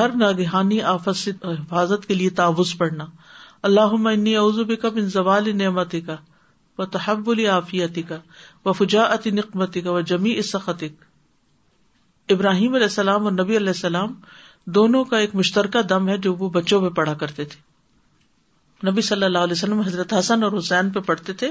ہر 0.00 0.16
ناگہانی 0.22 0.80
آفت 0.94 1.16
سے 1.16 1.30
حفاظت 1.44 2.06
کے 2.08 2.14
لیے 2.14 2.30
تعوض 2.42 2.76
پڑھنا 2.78 3.06
اللہ 3.68 3.96
عمنی 3.98 4.36
اعوض 4.36 4.58
و 4.58 4.64
بھی 4.64 4.76
کب 4.84 4.96
ان 5.02 5.08
زوال 5.18 5.56
نعمت 5.56 5.94
کا 6.06 6.16
و 6.78 6.84
تحب 6.98 7.30
العافیت 7.30 7.98
کا 8.08 8.18
و 8.64 8.72
فجا 8.82 9.02
اتی 9.18 9.30
نکمتی 9.40 9.80
کا 9.80 9.90
و 9.90 10.00
جمی 10.12 10.36
اسخطک 10.44 11.04
ابراہیم 12.32 12.74
علیہ 12.74 12.86
السلام 12.90 13.24
اور 13.26 13.32
نبی 13.32 13.56
علیہ 13.56 13.68
السلام 13.74 14.12
دونوں 14.76 15.04
کا 15.12 15.18
ایک 15.18 15.34
مشترکہ 15.34 15.80
دم 15.92 16.08
ہے 16.08 16.16
جو 16.26 16.34
وہ 16.42 16.48
بچوں 16.56 16.80
پہ 16.82 16.88
پڑھا 16.98 17.14
کرتے 17.22 17.44
تھے 17.52 18.88
نبی 18.88 19.00
صلی 19.06 19.24
اللہ 19.24 19.46
علیہ 19.46 19.52
وسلم 19.58 19.80
حضرت 19.86 20.12
حسن 20.18 20.42
اور 20.44 20.52
حسین 20.58 20.90
پہ 20.90 21.00
پڑھتے 21.06 21.32
تھے 21.42 21.46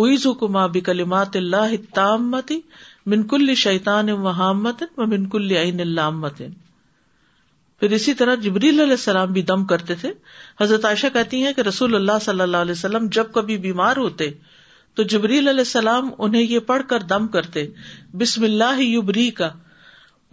اویز 0.00 0.26
حکما 0.26 0.66
کلیمات 0.88 1.36
اللہ 1.36 2.00
منکل 3.12 3.54
شیتان 3.62 4.08
اللہ 5.54 6.26
پھر 7.80 7.96
اسی 7.98 8.14
طرح 8.14 8.34
جبریل 8.44 8.80
علیہ 8.80 8.98
السلام 9.00 9.32
بھی 9.32 9.42
دم 9.50 9.64
کرتے 9.72 9.94
تھے 10.04 10.10
حضرت 10.60 10.84
عائشہ 10.84 11.06
کہتی 11.12 11.42
ہیں 11.44 11.52
کہ 11.56 11.60
رسول 11.68 11.94
اللہ 11.94 12.18
صلی 12.22 12.40
اللہ 12.46 12.66
علیہ 12.66 12.76
وسلم 12.78 13.06
جب 13.18 13.32
کبھی 13.34 13.56
بیمار 13.66 13.96
ہوتے 14.06 14.30
تو 14.98 15.02
جبریل 15.14 15.48
علیہ 15.48 15.66
السلام 15.68 16.10
انہیں 16.26 16.42
یہ 16.42 16.58
پڑھ 16.72 16.82
کر 16.88 17.02
دم 17.14 17.26
کرتے 17.38 17.66
بسم 18.24 18.44
اللہ 18.50 18.80
یبری 18.90 19.30
کا 19.42 19.50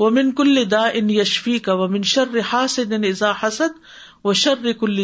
وہ 0.04 0.10
من 0.18 0.32
کل 0.38 0.64
دا 0.72 0.82
ان 1.00 1.10
یشفی 1.10 1.58
کا 1.68 1.74
وہ 1.80 1.88
من 1.96 2.02
شر 2.12 2.36
ازا 3.10 3.32
حسد 3.44 3.82
شر 4.36 4.72
کل 4.80 5.04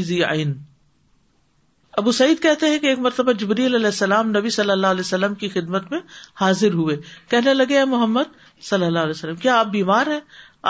ابو 2.02 2.12
سعید 2.18 2.42
کہتے 2.42 2.66
ہیں 2.70 2.78
کہ 2.84 2.88
ایک 2.88 3.00
مرتبہ 3.00 3.32
جبریل 3.40 3.76
علیہ 3.76 3.86
السلام 3.86 4.30
نبی 4.38 4.50
صلی 4.54 4.72
اللہ 4.72 4.94
علیہ 4.96 5.06
وسلم 5.06 5.34
کی 5.44 5.50
خدمت 5.50 5.90
میں 5.92 6.00
حاضر 6.42 6.74
ہوئے 6.74 6.96
کہنے 7.30 7.54
لگے 7.54 7.84
محمد 7.92 8.32
صلی 8.70 8.86
اللہ 8.86 9.00
علیہ 9.08 9.18
وسلم 9.18 9.36
کیا 9.46 9.60
آپ 9.60 9.66
بیمار 9.76 10.08
ہیں 10.12 10.20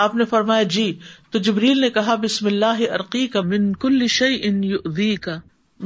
آپ 0.02 0.14
نے 0.20 0.24
فرمایا 0.32 0.62
جی 0.76 0.86
تو 1.30 1.38
جبریل 1.48 1.80
نے 1.80 1.90
کہا 1.96 2.14
بسم 2.24 2.46
اللہ 2.46 2.82
عرقی 2.98 3.26
کا 3.36 3.40
من 3.52 3.72
کل 3.86 4.06
شعی 4.18 5.14
کا 5.28 5.38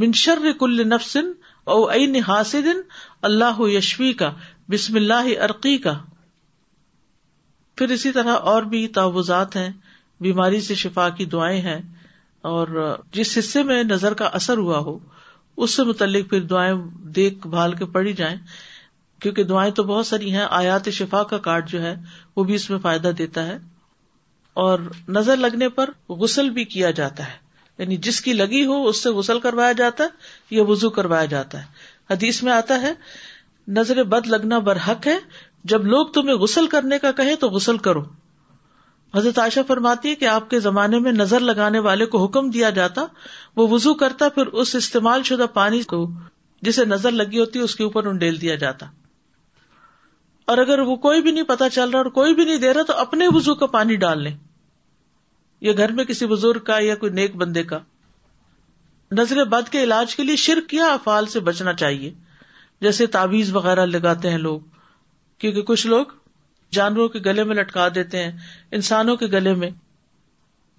من 0.04 0.12
شر 0.24 0.50
کل 0.60 0.86
نفسن 0.94 1.32
عین 1.94 2.16
حاسد 2.28 2.66
اللہ 3.30 3.62
یشفی 3.76 4.12
کا 4.22 4.30
بسم 4.76 4.96
اللہ 5.02 5.34
عرقی 5.48 5.76
کا 5.88 5.98
پھر 7.78 7.88
اسی 7.94 8.10
طرح 8.12 8.46
اور 8.52 8.62
بھی 8.70 8.86
تعوضات 8.94 9.56
ہیں 9.56 9.68
بیماری 10.26 10.60
سے 10.68 10.74
شفا 10.78 11.08
کی 11.18 11.24
دعائیں 11.34 11.60
ہیں 11.62 11.78
اور 12.52 12.68
جس 13.18 13.36
حصے 13.38 13.62
میں 13.68 13.82
نظر 13.90 14.14
کا 14.22 14.28
اثر 14.38 14.58
ہوا 14.64 14.78
ہو 14.88 14.98
اس 15.66 15.74
سے 15.76 15.82
متعلق 15.90 16.28
پھر 16.30 16.40
دعائیں 16.52 16.72
دیکھ 17.18 17.46
بھال 17.54 17.74
کے 17.82 17.86
پڑی 17.96 18.12
جائیں 18.22 18.36
کیونکہ 19.22 19.44
دعائیں 19.52 19.70
تو 19.78 19.82
بہت 19.92 20.06
ساری 20.06 20.32
ہیں 20.34 20.46
آیات 20.60 20.88
شفا 20.98 21.22
کا 21.34 21.38
کارڈ 21.46 21.68
جو 21.68 21.82
ہے 21.82 21.94
وہ 22.36 22.44
بھی 22.50 22.54
اس 22.54 22.68
میں 22.70 22.78
فائدہ 22.82 23.10
دیتا 23.18 23.46
ہے 23.46 23.56
اور 24.66 24.78
نظر 25.18 25.36
لگنے 25.46 25.68
پر 25.78 25.90
غسل 26.24 26.50
بھی 26.58 26.64
کیا 26.74 26.90
جاتا 27.00 27.26
ہے 27.28 27.36
یعنی 27.82 27.96
جس 28.08 28.20
کی 28.20 28.32
لگی 28.42 28.64
ہو 28.66 28.84
اس 28.88 29.02
سے 29.02 29.10
غسل 29.20 29.40
کروایا 29.40 29.72
جاتا 29.84 30.04
ہے 30.04 30.54
یا 30.56 30.62
وزو 30.68 30.90
کروایا 31.00 31.24
جاتا 31.36 31.60
ہے 31.62 32.12
حدیث 32.14 32.42
میں 32.42 32.52
آتا 32.52 32.80
ہے 32.82 32.92
نظر 33.78 34.02
بد 34.16 34.26
لگنا 34.34 34.58
برحق 34.66 35.06
ہے 35.06 35.16
جب 35.68 35.86
لوگ 35.92 36.06
تمہیں 36.12 36.34
غسل 36.42 36.66
کرنے 36.74 36.98
کا 36.98 37.10
کہے 37.16 37.34
تو 37.40 37.48
غسل 37.54 37.78
کرو 37.86 38.02
حضرت 39.14 39.38
عائشہ 39.38 39.60
فرماتی 39.68 40.10
ہے 40.10 40.14
کہ 40.22 40.26
آپ 40.34 40.48
کے 40.50 40.60
زمانے 40.60 40.98
میں 41.06 41.12
نظر 41.12 41.40
لگانے 41.50 41.78
والے 41.86 42.06
کو 42.14 42.24
حکم 42.24 42.50
دیا 42.56 42.70
جاتا 42.78 43.04
وہ 43.56 43.66
وزو 43.70 43.92
کرتا 44.02 44.28
پھر 44.34 44.46
اس 44.64 44.74
استعمال 44.76 45.22
شدہ 45.30 45.46
پانی 45.54 45.80
کو 45.92 46.04
جسے 46.68 46.84
نظر 46.92 47.10
لگی 47.22 47.40
ہوتی 47.40 47.58
اس 47.66 47.74
کے 47.80 47.84
اوپر 47.84 48.06
انڈیل 48.12 48.40
دیا 48.40 48.54
جاتا 48.64 48.86
اور 50.52 50.58
اگر 50.58 50.78
وہ 50.90 50.96
کوئی 51.08 51.22
بھی 51.22 51.30
نہیں 51.30 51.44
پتا 51.52 51.68
چل 51.76 51.90
رہا 51.90 51.98
اور 51.98 52.06
کوئی 52.20 52.34
بھی 52.34 52.44
نہیں 52.44 52.58
دے 52.64 52.72
رہا 52.74 52.82
تو 52.92 52.96
اپنے 53.06 53.26
وزو 53.34 53.54
کا 53.62 53.66
پانی 53.76 53.96
ڈال 54.06 54.22
لیں 54.22 54.36
یا 55.66 55.72
گھر 55.82 55.92
میں 55.98 56.04
کسی 56.12 56.26
بزرگ 56.32 56.64
کا 56.70 56.78
یا 56.84 56.94
کوئی 57.02 57.12
نیک 57.20 57.36
بندے 57.44 57.62
کا 57.74 57.78
نظر 59.20 59.44
بد 59.56 59.68
کے 59.72 59.82
علاج 59.82 60.16
کے 60.16 60.24
لیے 60.24 60.36
شرک 60.46 60.74
یا 60.74 60.92
افعال 60.94 61.26
سے 61.36 61.40
بچنا 61.50 61.72
چاہیے 61.84 62.10
جیسے 62.86 63.06
تعویذ 63.18 63.52
وغیرہ 63.54 63.86
لگاتے 63.92 64.30
ہیں 64.30 64.38
لوگ 64.48 64.76
کیونکہ 65.40 65.62
کچھ 65.66 65.86
لوگ 65.86 66.04
جانوروں 66.76 67.08
کے 67.08 67.18
گلے 67.24 67.42
میں 67.50 67.54
لٹکا 67.56 67.86
دیتے 67.94 68.22
ہیں 68.22 68.30
انسانوں 68.78 69.16
کے 69.16 69.26
گلے 69.34 69.54
میں 69.60 69.70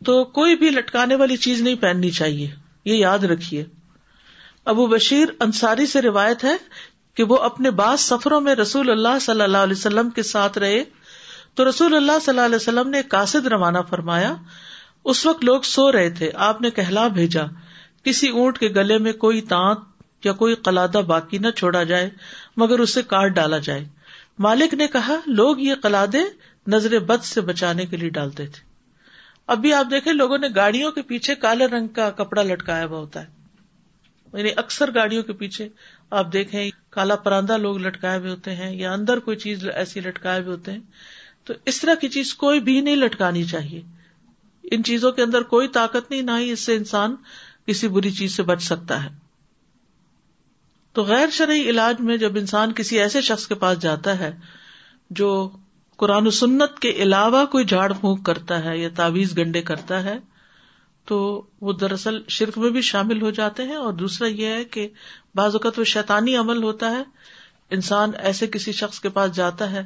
تو 0.06 0.24
کوئی 0.38 0.56
بھی 0.63 0.69
لٹکانے 0.69 1.15
والی 1.22 1.38
چیز 1.45 1.62
نہیں 1.62 1.76
پہننی 1.82 2.10
چاہیے 2.19 2.48
یہ 2.86 2.95
یاد 2.95 3.24
رکھیے 3.32 3.63
ابو 4.74 4.86
بشیر 4.88 5.28
انصاری 5.45 5.86
سے 5.95 6.02
روایت 6.02 6.43
ہے 6.43 6.56
کہ 7.15 7.24
وہ 7.30 7.38
اپنے 7.45 7.72
بعض 7.82 8.00
سفروں 8.00 8.39
میں 8.41 8.56
رسول 8.56 8.89
اللہ 8.89 9.19
صلی 9.22 9.41
اللہ 9.41 9.58
علیہ 9.67 9.78
وسلم 9.78 10.10
کے 10.19 10.24
ساتھ 10.32 10.58
رہے 10.63 10.84
تو 11.56 11.67
رسول 11.69 11.95
اللہ 11.95 12.19
صلی 12.24 12.34
اللہ 12.34 12.45
علیہ 12.45 12.56
وسلم 12.62 12.89
نے 12.89 13.02
کاسد 13.15 13.48
روانہ 13.56 13.78
فرمایا 13.89 14.34
اس 15.13 15.26
وقت 15.26 15.45
لوگ 15.45 15.62
سو 15.74 15.91
رہے 15.91 16.10
تھے 16.19 16.32
آپ 16.50 16.62
نے 16.62 16.72
کہلا 16.80 17.08
بھیجا 17.17 17.43
کسی 18.04 18.28
اونٹ 18.41 18.58
کے 18.60 18.67
گلے 18.76 18.98
میں 19.08 19.13
کوئی 19.24 19.41
تانت 19.54 20.26
یا 20.26 20.34
کوئی 20.43 20.56
قلادہ 20.67 21.02
باقی 21.13 21.38
نہ 21.38 21.50
چھوڑا 21.58 21.84
جائے 21.93 22.10
مگر 22.63 22.80
اسے 22.88 23.02
کاٹ 23.15 23.32
ڈالا 23.36 23.58
جائے 23.69 23.84
مالک 24.45 24.73
نے 24.73 24.88
کہا 24.91 25.15
لوگ 25.38 25.60
یہ 25.60 25.75
کلادے 25.84 26.19
نظر 26.71 26.97
بد 27.08 27.23
سے 27.30 27.41
بچانے 27.49 27.86
کے 27.93 27.97
لیے 27.97 28.10
ڈالتے 28.17 28.45
تھے 28.58 28.67
ابھی 29.56 29.73
آپ 29.73 29.86
دیکھے 29.91 30.13
لوگوں 30.13 30.38
نے 30.38 30.47
گاڑیوں 30.56 30.91
کے 30.91 31.02
پیچھے 31.12 31.36
کالے 31.45 31.65
رنگ 31.67 31.88
کا 31.99 32.10
کپڑا 32.19 32.41
لٹکایا 32.52 32.86
ہوا 32.86 32.97
ہوتا 32.99 33.23
ہے 33.23 34.38
یعنی 34.38 34.49
اکثر 34.63 34.93
گاڑیوں 34.95 35.23
کے 35.30 35.34
پیچھے 35.41 35.67
آپ 36.21 36.32
دیکھیں 36.34 36.63
کالا 36.97 37.15
پراندہ 37.28 37.58
لوگ 37.58 37.78
لٹکائے 37.86 38.19
ہوئے 38.19 38.30
ہوتے 38.30 38.56
ہیں 38.56 38.71
یا 38.78 38.91
اندر 38.93 39.19
کوئی 39.28 39.38
چیز 39.45 39.65
ایسی 39.73 39.99
لٹکائے 40.08 40.41
ہوئے 40.41 40.52
ہوتے 40.52 40.71
ہیں 40.71 40.80
تو 41.45 41.54
اس 41.71 41.80
طرح 41.82 41.95
کی 42.02 42.08
چیز 42.17 42.34
کوئی 42.43 42.60
بھی 42.69 42.80
نہیں 42.82 42.95
لٹکانی 42.95 43.43
چاہیے 43.54 43.82
ان 44.75 44.84
چیزوں 44.91 45.12
کے 45.12 45.21
اندر 45.21 45.43
کوئی 45.56 45.67
طاقت 45.80 46.12
نہیں 46.12 46.21
نہ 46.32 46.39
ہی 46.39 46.52
اس 46.52 46.65
سے 46.65 46.75
انسان 46.75 47.15
کسی 47.67 47.88
بری 47.97 48.12
چیز 48.21 48.36
سے 48.36 48.43
بچ 48.54 48.62
سکتا 48.63 49.04
ہے 49.04 49.10
تو 50.93 51.04
غیر 51.08 51.30
شرعی 51.32 51.69
علاج 51.69 51.99
میں 52.02 52.17
جب 52.17 52.38
انسان 52.38 52.71
کسی 52.75 52.99
ایسے 52.99 53.21
شخص 53.25 53.47
کے 53.47 53.56
پاس 53.63 53.78
جاتا 53.82 54.17
ہے 54.19 54.32
جو 55.19 55.34
قرآن 56.04 56.28
و 56.28 56.32
سنت 56.41 56.80
کے 56.82 56.91
علاوہ 57.04 57.44
کوئی 57.52 57.65
جھاڑ 57.73 57.92
پھونک 57.94 58.25
کرتا 58.25 58.63
ہے 58.63 58.77
یا 58.77 58.90
تعویذ 58.96 59.37
گنڈے 59.37 59.62
کرتا 59.69 60.04
ہے 60.04 60.17
تو 61.10 61.17
وہ 61.67 61.73
دراصل 61.81 62.19
شرک 62.37 62.58
میں 62.63 62.69
بھی 62.77 62.81
شامل 62.90 63.21
ہو 63.21 63.29
جاتے 63.40 63.63
ہیں 63.69 63.75
اور 63.75 63.94
دوسرا 64.04 64.27
یہ 64.27 64.54
ہے 64.58 64.63
کہ 64.75 64.87
بعض 65.35 65.56
اوقات 65.56 65.79
وہ 65.79 65.83
شیطانی 65.94 66.35
عمل 66.42 66.63
ہوتا 66.63 66.92
ہے 66.96 67.04
انسان 67.77 68.12
ایسے 68.29 68.48
کسی 68.56 68.71
شخص 68.81 69.00
کے 69.00 69.10
پاس 69.17 69.31
جاتا 69.35 69.71
ہے 69.71 69.83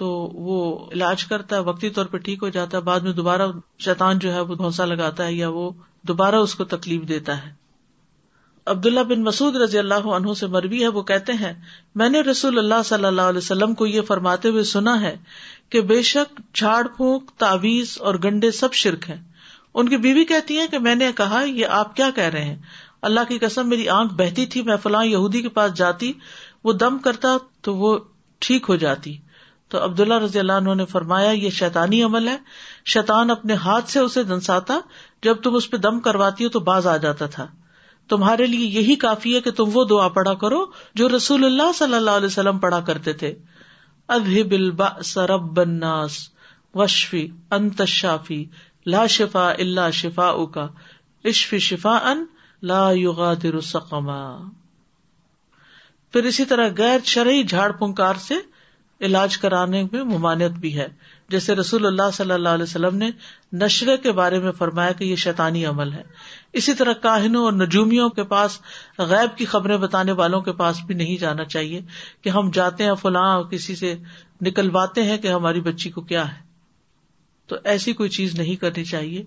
تو 0.00 0.08
وہ 0.48 0.58
علاج 0.92 1.24
کرتا 1.32 1.56
ہے 1.56 1.60
وقتی 1.68 1.90
طور 1.98 2.06
پہ 2.06 2.16
ٹھیک 2.28 2.42
ہو 2.42 2.48
جاتا 2.56 2.78
ہے 2.78 2.82
بعد 2.88 3.00
میں 3.08 3.12
دوبارہ 3.20 3.46
شیطان 3.88 4.18
جو 4.24 4.32
ہے 4.32 4.40
وہ 4.50 4.54
بھونسا 4.54 4.84
لگاتا 4.84 5.26
ہے 5.26 5.32
یا 5.34 5.48
وہ 5.60 5.70
دوبارہ 6.08 6.36
اس 6.48 6.54
کو 6.54 6.64
تکلیف 6.76 7.08
دیتا 7.08 7.42
ہے 7.44 7.50
عبداللہ 8.70 9.00
بن 9.08 9.20
مسعود 9.24 9.56
رضی 9.56 9.78
اللہ 9.78 10.06
عنہ 10.14 10.32
سے 10.38 10.46
مروی 10.54 10.80
ہے 10.82 10.88
وہ 10.94 11.02
کہتے 11.10 11.32
ہیں 11.42 11.52
میں 12.00 12.08
نے 12.08 12.20
رسول 12.30 12.58
اللہ 12.58 12.82
صلی 12.84 13.04
اللہ 13.04 13.28
علیہ 13.32 13.38
وسلم 13.38 13.74
کو 13.82 13.86
یہ 13.86 14.00
فرماتے 14.08 14.48
ہوئے 14.54 14.62
سنا 14.70 15.00
ہے 15.00 15.14
کہ 15.74 15.80
بے 15.90 16.00
شک 16.08 16.40
جھاڑ 16.54 16.82
پھونک 16.96 17.30
تعویز 17.44 17.96
اور 18.08 18.14
گنڈے 18.24 18.50
سب 18.60 18.72
شرک 18.82 19.08
ہیں 19.10 19.16
ان 19.78 19.88
کی 19.88 19.96
بیوی 20.06 20.24
کہتی 20.32 20.58
ہیں 20.58 20.66
کہ 20.70 20.78
میں 20.88 20.94
نے 20.94 21.10
کہا 21.16 21.40
یہ 21.46 21.66
آپ 21.80 21.94
کیا 21.96 22.10
کہہ 22.16 22.28
رہے 22.36 22.44
ہیں 22.44 22.56
اللہ 23.10 23.28
کی 23.28 23.38
قسم 23.38 23.68
میری 23.68 23.88
آنکھ 23.98 24.14
بہتی 24.18 24.46
تھی 24.54 24.62
میں 24.70 24.76
فلاں 24.82 25.04
یہودی 25.06 25.42
کے 25.42 25.48
پاس 25.58 25.74
جاتی 25.82 26.12
وہ 26.64 26.72
دم 26.84 26.98
کرتا 27.04 27.36
تو 27.68 27.74
وہ 27.76 27.96
ٹھیک 28.46 28.66
ہو 28.68 28.76
جاتی 28.84 29.16
تو 29.70 29.84
عبداللہ 29.84 30.18
رضی 30.24 30.38
اللہ 30.38 30.58
عنہ 30.62 30.74
نے 30.74 30.84
فرمایا 30.96 31.30
یہ 31.30 31.50
شیتانی 31.60 32.02
عمل 32.02 32.28
ہے 32.28 32.36
شیطان 32.94 33.30
اپنے 33.30 33.54
ہاتھ 33.64 33.90
سے 33.90 34.00
اسے 34.00 34.22
دنساتا 34.32 34.78
جب 35.28 35.42
تم 35.42 35.54
اس 35.60 35.70
پہ 35.70 35.76
دم 35.86 36.00
کرواتی 36.00 36.44
ہو 36.44 36.48
تو 36.56 36.60
باز 36.72 36.86
آ 36.86 36.96
جاتا 37.06 37.26
تھا 37.38 37.46
تمہارے 38.08 38.46
لیے 38.46 38.66
یہی 38.78 38.94
کافی 39.04 39.34
ہے 39.34 39.40
کہ 39.46 39.50
تم 39.60 39.70
وہ 39.74 39.84
دعا 39.90 40.08
پڑا 40.18 40.34
کرو 40.42 40.64
جو 41.00 41.08
رسول 41.16 41.44
اللہ 41.44 41.72
صلی 41.78 41.94
اللہ 41.94 42.18
علیہ 42.20 42.26
وسلم 42.26 42.58
پڑا 42.64 42.80
کرتے 42.90 43.12
تھے 43.22 43.32
پھر 56.12 56.24
اسی 56.30 56.44
طرح 56.50 56.68
غیر 56.78 56.98
شرعی 57.12 57.42
جھاڑ 57.48 57.70
پنکار 57.80 58.14
سے 58.26 58.34
علاج 59.06 59.36
کرانے 59.38 59.82
میں 59.92 60.02
ممانعت 60.12 60.50
بھی 60.60 60.76
ہے 60.78 60.86
جیسے 61.30 61.54
رسول 61.54 61.86
اللہ 61.86 62.10
صلی 62.14 62.32
اللہ 62.32 62.48
علیہ 62.58 62.62
وسلم 62.62 62.96
نے 62.96 63.10
نشرے 63.64 63.96
کے 64.06 64.12
بارے 64.20 64.38
میں 64.46 64.52
فرمایا 64.58 64.92
کہ 65.00 65.04
یہ 65.04 65.16
شیطانی 65.26 65.64
عمل 65.72 65.92
ہے 65.92 66.02
اسی 66.56 66.72
طرح 66.74 66.92
کاہنوں 67.02 67.42
اور 67.44 67.52
نجومیوں 67.52 68.08
کے 68.18 68.22
پاس 68.28 68.58
غیب 69.08 69.36
کی 69.38 69.44
خبریں 69.54 69.76
بتانے 69.78 70.12
والوں 70.20 70.40
کے 70.42 70.52
پاس 70.60 70.76
بھی 70.86 70.94
نہیں 70.94 71.16
جانا 71.20 71.44
چاہیے 71.54 71.80
کہ 72.24 72.28
ہم 72.36 72.50
جاتے 72.58 72.84
ہیں 72.84 72.94
فلاں 73.00 73.24
اور 73.34 73.44
کسی 73.50 73.74
سے 73.80 73.94
نکلواتے 74.46 75.02
ہیں 75.10 75.18
کہ 75.24 75.32
ہماری 75.32 75.60
بچی 75.68 75.90
کو 75.96 76.00
کیا 76.12 76.24
ہے 76.32 76.40
تو 77.52 77.56
ایسی 77.72 77.92
کوئی 78.00 78.08
چیز 78.18 78.34
نہیں 78.38 78.56
کرنی 78.62 78.84
چاہیے 78.92 79.22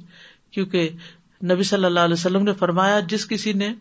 کیونکہ 0.55 0.89
نبی 1.51 1.63
صلی 1.71 1.85
اللہ 1.85 2.07
علیہ 2.09 2.19
وسلم 2.19 2.43
نے 2.43 2.53
فرمایا 2.59 2.99
جس 3.13 3.27
کسی 3.27 3.53
نے 3.61 3.71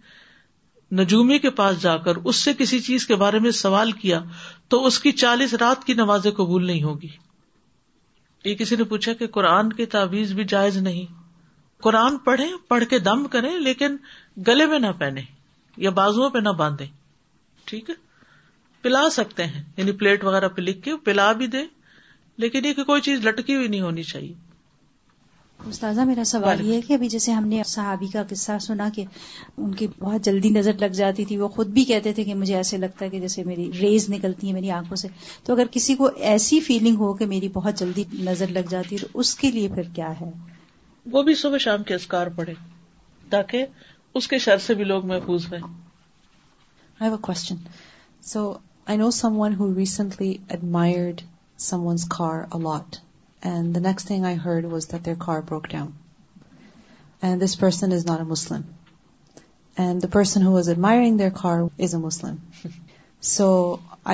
نجومی 1.01 1.38
کے 1.44 1.51
پاس 1.62 1.80
جا 1.82 1.96
کر 2.05 2.16
اس 2.24 2.36
سے 2.49 2.53
کسی 2.59 2.80
چیز 2.90 3.07
کے 3.07 3.16
بارے 3.22 3.38
میں 3.46 3.51
سوال 3.64 3.92
کیا 4.03 4.20
تو 4.74 4.84
اس 4.86 4.99
کی 5.07 5.12
چالیس 5.22 5.55
رات 5.64 5.84
کی 5.84 5.94
نمازیں 6.03 6.30
قبول 6.42 6.66
نہیں 6.66 6.82
ہوگی 6.82 7.09
یہ 8.44 8.55
کسی 8.55 8.76
نے 8.76 8.84
پوچھا 8.94 9.12
کہ 9.22 9.26
قرآن 9.38 9.72
کی 9.80 9.86
تعویذ 9.96 10.32
بھی 10.34 10.44
جائز 10.55 10.76
نہیں 10.88 11.16
قرآن 11.83 12.16
پڑھیں 12.24 12.51
پڑھ 12.68 12.85
کے 12.91 12.99
دم 12.99 13.26
کریں 13.33 13.51
لیکن 13.64 13.97
گلے 14.47 14.66
میں 14.66 14.79
نہ 14.79 14.87
پہنے 14.99 15.20
یا 15.87 15.91
بازو 15.99 16.29
پہ 16.31 16.39
نہ 16.45 16.49
باندھے 16.59 16.87
ٹھیک 17.64 17.91
ہے 17.91 17.95
پلا 18.83 19.09
سکتے 19.12 19.45
ہیں 19.47 19.62
یعنی 19.76 19.93
پلیٹ 20.01 20.24
وغیرہ 20.24 20.49
پہ 20.57 20.61
لکھ 20.62 20.83
کے 20.83 20.97
پلا 21.05 21.31
بھی 21.43 21.47
دے 21.55 21.62
لیکن 22.45 22.64
یہ 22.64 22.72
کہ 22.79 22.85
کوئی 22.91 23.01
چیز 23.11 23.26
لٹکی 23.26 23.55
ہوئی 23.55 23.68
نہیں 23.68 23.81
ہونی 23.81 24.03
چاہیے 24.11 24.35
استاذہ 25.68 26.01
میرا 26.07 26.24
سوال 26.24 26.61
یہ 26.66 26.74
ہے 26.74 26.81
کہ 26.89 26.93
ابھی 26.93 27.09
جیسے 27.12 27.33
ہم 27.33 27.47
نے 27.49 27.62
صحابی 27.66 28.07
کا 28.09 28.22
قصہ 28.31 28.59
سنا 28.66 28.89
کہ 28.95 29.05
ان 29.57 29.72
کی 29.81 29.87
بہت 29.99 30.24
جلدی 30.24 30.49
نظر 30.57 30.72
لگ 30.81 30.93
جاتی 30.99 31.24
تھی 31.31 31.37
وہ 31.37 31.49
خود 31.57 31.68
بھی 31.79 31.85
کہتے 31.85 32.12
تھے 32.18 32.24
کہ 32.24 32.35
مجھے 32.43 32.55
ایسے 32.57 32.76
لگتا 32.79 33.05
ہے 33.05 33.11
کہ 33.11 33.20
جیسے 33.20 33.45
میری 33.45 33.70
ریز 33.81 34.09
نکلتی 34.11 34.49
ہے 34.49 34.53
میری 34.53 34.70
آنکھوں 34.79 34.97
سے 34.97 35.09
تو 35.45 35.53
اگر 35.53 35.66
کسی 35.72 35.95
کو 36.03 36.11
ایسی 36.35 36.61
فیلنگ 36.70 36.97
ہو 37.07 37.12
کہ 37.22 37.26
میری 37.35 37.49
بہت 37.55 37.79
جلدی 37.81 38.05
نظر 38.31 38.51
لگ 38.61 38.70
جاتی 38.70 38.97
ہے 38.97 39.07
تو 39.07 39.18
اس 39.20 39.35
کے 39.43 39.51
لیے 39.51 39.68
پھر 39.74 39.89
کیا 39.95 40.12
ہے 40.20 40.31
وہ 41.12 41.22
بھی 41.28 41.34
صبح 41.40 41.59
شام 41.64 41.82
کے 41.88 41.94
اسکار 41.94 42.26
پڑھے 42.36 42.54
تاکہ 43.30 43.66
اس 44.20 44.26
کے 44.28 44.38
شر 44.46 44.59
سے 44.64 44.74
بھی 44.80 44.84
لوگ 44.84 45.06
محفوظ 45.06 45.46
ہیں 45.52 45.61
I 45.62 47.04
have 47.04 47.12
a 47.12 47.18
question 47.28 47.56
so 48.32 48.40
I 48.92 48.96
know 49.02 49.11
someone 49.40 49.54
who 49.59 49.72
recently 49.74 50.32
admired 50.52 51.20
someone's 51.86 52.04
car 52.16 52.42
a lot 52.59 52.88
and 53.48 53.74
the 53.74 53.80
next 53.88 54.06
thing 54.09 54.24
I 54.30 54.36
heard 54.44 54.64
was 54.72 54.90
that 54.92 55.04
their 55.06 55.16
car 55.24 55.40
broke 55.48 55.64
down 55.72 55.90
and 57.22 57.42
this 57.44 57.59
person 57.62 57.92
is 57.96 58.06
not 58.09 58.18
a 58.18 58.26
Muslim 58.34 58.61
and 59.84 60.02
the 60.02 60.09
person 60.16 60.46
who 60.46 60.52
was 60.52 60.68
admiring 60.72 61.18
their 61.18 61.30
car 61.42 61.56
is 61.84 61.94
a 61.94 62.00
Muslim 62.02 62.34
so 63.36 63.48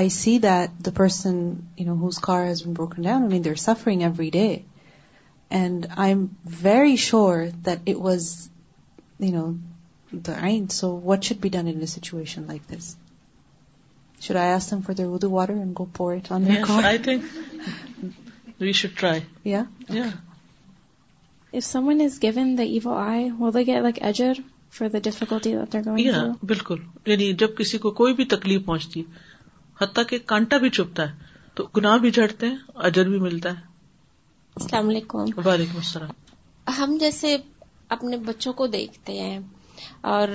I 0.01 0.09
see 0.21 0.39
that 0.49 0.85
the 0.87 0.91
person 1.01 1.35
you 1.79 1.87
know 1.91 1.95
whose 2.03 2.19
car 2.29 2.45
has 2.47 2.63
been 2.65 2.75
broken 2.79 3.03
down 3.09 3.23
I 3.23 3.31
mean 3.33 3.45
they're 3.45 3.55
suffering 3.69 4.01
every 4.07 4.31
day 4.39 4.49
and 5.59 5.87
I 5.97 6.13
am 6.13 6.25
very 6.63 6.97
sure 7.07 7.45
that 7.67 7.89
it 7.89 7.97
was 8.03 8.33
you 9.21 9.31
know 9.33 10.19
the 10.27 10.33
eye 10.43 10.67
so 10.79 10.91
what 11.05 11.25
should 11.25 11.39
be 11.43 11.49
done 11.57 11.69
in 11.75 11.87
situation 11.87 12.43
like 12.49 12.63
this 12.73 12.95
should 14.21 14.37
I 14.37 14.53
ask 14.53 14.71
them 14.71 14.81
for 14.87 14.95
their 14.99 15.05
Urdu 15.07 15.31
water 15.31 15.55
and 15.57 15.73
go 15.79 15.85
pour 15.97 16.15
it 16.15 16.33
on 16.33 16.51
I 16.85 16.99
think 17.05 17.25
we 18.61 18.73
should 18.81 18.97
try 19.01 19.21
یا 19.51 19.63
someone 21.63 22.01
is 22.05 22.19
given 22.23 22.57
the 22.59 22.63
evil 22.63 22.93
eye 22.93 23.29
like 23.83 24.03
eager 24.03 24.41
for 24.79 24.89
the 24.93 24.99
difficulty 25.03 25.55
بالکل 26.47 26.79
یعنی 27.07 27.33
جب 27.43 27.55
کسی 27.59 27.79
کو 27.79 27.91
کوئی 28.01 28.15
بھی 28.21 28.25
تکلیف 28.35 28.65
پہنچتی 28.67 29.03
حتیٰ 29.83 30.03
کہ 30.09 30.19
کانٹا 30.33 30.57
بھی 30.65 30.71
چپتا 30.71 31.09
ہے 31.11 31.33
تو 31.57 31.67
گناہ 31.77 31.97
بھی 32.03 32.11
جھڑتے 32.11 32.49
ہیں 32.49 32.57
اجر 32.89 33.09
بھی 33.09 33.19
ملتا 33.21 33.49
ہے 33.59 33.73
السلام 34.61 34.89
علیکم 34.89 35.29
وعلیکم 35.45 35.77
السلام 35.79 36.11
ہم 36.79 36.97
جیسے 37.01 37.37
اپنے 37.95 38.17
بچوں 38.27 38.53
کو 38.61 38.67
دیکھتے 38.75 39.19
ہیں 39.21 39.39
اور 40.11 40.29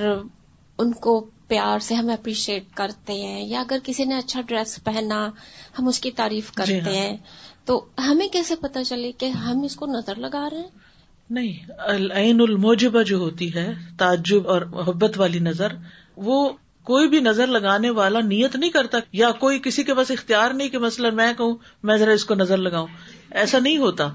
ان 0.80 0.91
کو 1.05 1.13
پیار 1.47 1.80
سے 1.88 1.95
ہم 1.95 2.09
اپریشیٹ 2.15 2.63
کرتے 2.76 3.13
ہیں 3.22 3.45
یا 3.49 3.59
اگر 3.59 3.78
کسی 3.84 4.05
نے 4.05 4.17
اچھا 4.17 4.41
ڈریس 4.47 4.78
پہنا 4.84 5.20
ہم 5.78 5.88
اس 5.88 5.99
کی 6.07 6.11
تعریف 6.20 6.51
جی 6.51 6.55
کرتے 6.57 6.97
ہاں۔ 6.97 7.05
ہیں 7.05 7.15
تو 7.65 7.80
ہمیں 8.07 8.28
کیسے 8.34 8.55
پتا 8.61 8.84
چلے 8.89 9.11
کہ 9.24 9.30
ہم 9.45 9.61
اس 9.65 9.76
کو 9.82 9.86
نظر 9.97 10.20
لگا 10.26 10.47
رہے 10.51 10.59
ہیں 10.59 11.38
نہیں 11.39 11.72
العین 11.95 12.41
الموجبہ 12.47 13.03
جو 13.13 13.17
ہوتی 13.26 13.53
ہے 13.55 13.70
تعجب 13.97 14.49
اور 14.51 14.61
محبت 14.76 15.17
والی 15.20 15.39
نظر 15.49 15.76
وہ 16.30 16.47
کوئی 16.86 17.08
بھی 17.10 17.20
نظر 17.20 17.48
لگانے 17.48 17.90
والا 17.98 18.20
نیت 18.26 18.56
نہیں 18.56 18.70
کرتا 18.72 18.98
یا 19.14 19.32
کوئی 19.40 19.60
کسی 19.64 19.84
کے 19.84 19.94
پاس 19.94 20.12
اختیار 20.12 20.52
نہیں 20.60 20.70
کہ 20.70 20.78
مسئلہ 20.80 21.10
میں 21.20 21.32
کہوں 21.38 21.56
میں 21.90 21.98
ذرا 21.98 22.12
اس 22.20 22.26
کو 22.26 22.36
نظر 22.36 22.58
لگاؤں 22.58 22.88
ایسا 23.42 23.60
نہیں 23.60 23.78
ہوتا 23.78 24.10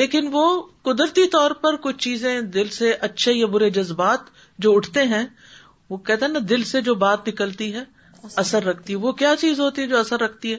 لیکن 0.00 0.28
وہ 0.32 0.44
قدرتی 0.90 1.26
طور 1.30 1.50
پر 1.62 1.76
کچھ 1.82 1.96
چیزیں 2.04 2.40
دل 2.58 2.68
سے 2.78 2.92
اچھے 3.08 3.32
یا 3.32 3.46
برے 3.54 3.70
جذبات 3.78 4.30
جو 4.66 4.74
اٹھتے 4.76 5.02
ہیں 5.14 5.24
وہ 5.90 5.96
کہتے 6.10 6.24
ہیں 6.26 6.32
نا 6.32 6.38
دل 6.48 6.62
سے 6.64 6.80
جو 6.90 6.94
بات 7.04 7.28
نکلتی 7.28 7.72
ہے 7.74 7.84
اثر 8.44 8.64
رکھتی 8.64 8.94
وہ 9.04 9.12
کیا 9.22 9.34
چیز 9.40 9.60
ہوتی 9.60 9.82
ہے 9.82 9.86
جو 9.86 9.98
اثر 9.98 10.20
رکھتی 10.20 10.52
ہے 10.52 10.58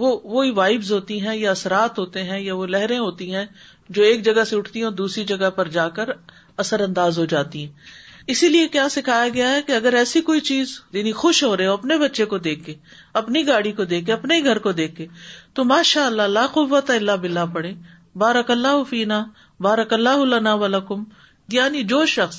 وہ 0.00 0.18
وہی 0.24 0.50
وائبز 0.56 0.90
ہوتی 0.92 1.20
ہیں 1.26 1.36
یا 1.36 1.50
اثرات 1.50 1.98
ہوتے 1.98 2.22
ہیں 2.30 2.40
یا 2.40 2.54
وہ 2.54 2.66
لہریں 2.66 2.98
ہوتی 2.98 3.34
ہیں 3.34 3.44
جو 3.98 4.02
ایک 4.02 4.24
جگہ 4.24 4.44
سے 4.50 4.56
اٹھتی 4.56 4.78
ہیں 4.78 4.84
اور 4.86 4.92
دوسری 5.02 5.24
جگہ 5.24 5.50
پر 5.56 5.68
جا 5.76 5.88
کر 5.98 6.10
اثر 6.64 6.80
انداز 6.88 7.18
ہو 7.18 7.24
جاتی 7.34 7.64
ہیں 7.64 8.04
اسی 8.32 8.48
لیے 8.48 8.68
کیا 8.68 8.88
سکھایا 8.90 9.26
گیا 9.34 9.50
ہے 9.50 9.60
کہ 9.66 9.72
اگر 9.72 9.94
ایسی 9.98 10.20
کوئی 10.28 10.40
چیز 10.48 10.70
یعنی 10.92 11.10
خوش 11.18 11.42
ہو 11.44 11.56
رہے 11.56 11.66
ہو 11.66 11.72
اپنے 11.72 11.98
بچے 11.98 12.24
کو 12.32 12.38
دیکھ 12.46 12.64
کے 12.66 12.74
اپنی 13.20 13.46
گاڑی 13.46 13.72
کو 13.72 13.84
دیکھ 13.92 14.06
کے 14.06 14.12
اپنے 14.12 14.36
ہی 14.36 14.44
گھر 14.44 14.58
کو 14.64 14.72
دیکھ 14.80 14.94
کے 14.96 15.06
تو 15.58 15.64
ماشاء 15.64 16.04
اللہ 16.06 16.46
قوت 16.52 16.90
اللہ 16.90 17.20
بلّا 17.26 17.44
پڑے 17.54 17.72
فینا 18.88 19.22
بارک 19.66 19.92
اللہ 19.92 20.08
اللہ 20.34 20.56
ولکم 20.64 21.04
یعنی 21.52 21.82
جو 21.94 22.04
شخص 22.16 22.36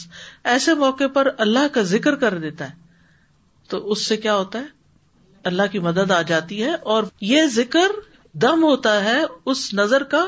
ایسے 0.54 0.74
موقع 0.84 1.08
پر 1.14 1.28
اللہ 1.46 1.68
کا 1.74 1.82
ذکر 1.96 2.16
کر 2.26 2.38
دیتا 2.40 2.66
ہے 2.70 2.76
تو 3.70 3.84
اس 3.92 4.06
سے 4.08 4.18
کیا 4.28 4.36
ہوتا 4.36 4.60
ہے 4.62 4.78
اللہ 5.52 5.72
کی 5.72 5.80
مدد 5.88 6.12
آ 6.12 6.22
جاتی 6.34 6.64
ہے 6.64 6.74
اور 6.96 7.04
یہ 7.32 7.46
ذکر 7.54 7.98
دم 8.44 8.64
ہوتا 8.64 9.04
ہے 9.04 9.18
اس 9.54 9.74
نظر 9.82 10.04
کا 10.16 10.26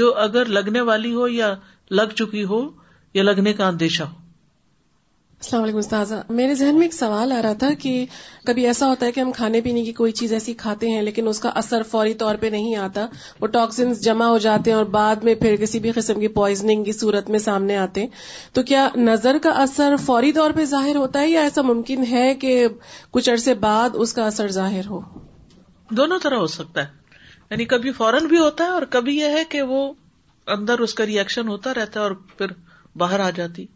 جو 0.00 0.14
اگر 0.28 0.46
لگنے 0.58 0.80
والی 0.90 1.14
ہو 1.14 1.28
یا 1.28 1.54
لگ 2.00 2.12
چکی 2.16 2.44
ہو 2.52 2.68
یا 3.14 3.22
لگنے 3.22 3.52
کا 3.62 3.68
اندیشہ 3.68 4.02
ہو 4.02 4.26
السلام 5.42 5.62
علیکم 5.62 5.78
استاذہ 5.78 6.14
میرے 6.38 6.54
ذہن 6.60 6.76
میں 6.78 6.84
ایک 6.86 6.94
سوال 6.94 7.32
آ 7.32 7.40
رہا 7.42 7.52
تھا 7.58 7.66
کہ 7.82 7.90
کبھی 8.46 8.66
ایسا 8.66 8.86
ہوتا 8.90 9.06
ہے 9.06 9.12
کہ 9.12 9.20
ہم 9.20 9.30
کھانے 9.32 9.60
پینے 9.66 9.82
کی 9.84 9.92
کوئی 10.00 10.12
چیز 10.20 10.32
ایسی 10.38 10.54
کھاتے 10.62 10.88
ہیں 10.90 11.02
لیکن 11.08 11.28
اس 11.28 11.40
کا 11.40 11.48
اثر 11.60 11.82
فوری 11.90 12.14
طور 12.22 12.34
پہ 12.40 12.46
نہیں 12.54 12.74
آتا 12.84 13.06
وہ 13.40 13.46
ٹاکسنس 13.56 14.00
جمع 14.04 14.26
ہو 14.28 14.38
جاتے 14.46 14.70
ہیں 14.70 14.76
اور 14.76 14.86
بعد 14.96 15.22
میں 15.28 15.34
پھر 15.42 15.54
کسی 15.60 15.78
بھی 15.84 15.92
قسم 15.96 16.20
کی 16.20 16.28
پوائزنگ 16.38 16.82
کی 16.84 16.92
صورت 16.92 17.30
میں 17.30 17.38
سامنے 17.46 17.76
آتے 17.84 18.00
ہیں 18.00 18.08
تو 18.54 18.62
کیا 18.72 18.88
نظر 18.96 19.38
کا 19.42 19.50
اثر 19.62 19.94
فوری 20.06 20.32
طور 20.40 20.50
پہ 20.56 20.64
ظاہر 20.74 20.96
ہوتا 20.96 21.20
ہے 21.20 21.28
یا 21.28 21.42
ایسا 21.42 21.62
ممکن 21.68 22.04
ہے 22.10 22.34
کہ 22.40 22.66
کچھ 23.10 23.30
عرصے 23.30 23.54
بعد 23.68 23.96
اس 24.06 24.14
کا 24.14 24.26
اثر 24.26 24.48
ظاہر 24.60 24.86
ہو 24.90 25.00
دونوں 26.00 26.18
طرح 26.22 26.38
ہو 26.38 26.46
سکتا 26.58 26.84
ہے 26.84 27.16
یعنی 27.50 27.64
کبھی 27.76 27.92
فوراً 28.02 28.26
بھی 28.34 28.38
ہوتا 28.38 28.64
ہے 28.64 28.68
اور 28.68 28.82
کبھی 28.98 29.18
یہ 29.20 29.38
ہے 29.38 29.44
کہ 29.50 29.62
وہ 29.74 29.88
اندر 30.58 30.78
اس 30.88 30.94
کا 31.02 31.06
ریئیکشن 31.06 31.48
ہوتا 31.48 31.74
رہتا 31.82 32.00
ہے 32.00 32.04
اور 32.04 32.12
پھر 32.36 32.52
باہر 33.04 33.20
آ 33.20 33.30
جاتی 33.36 33.66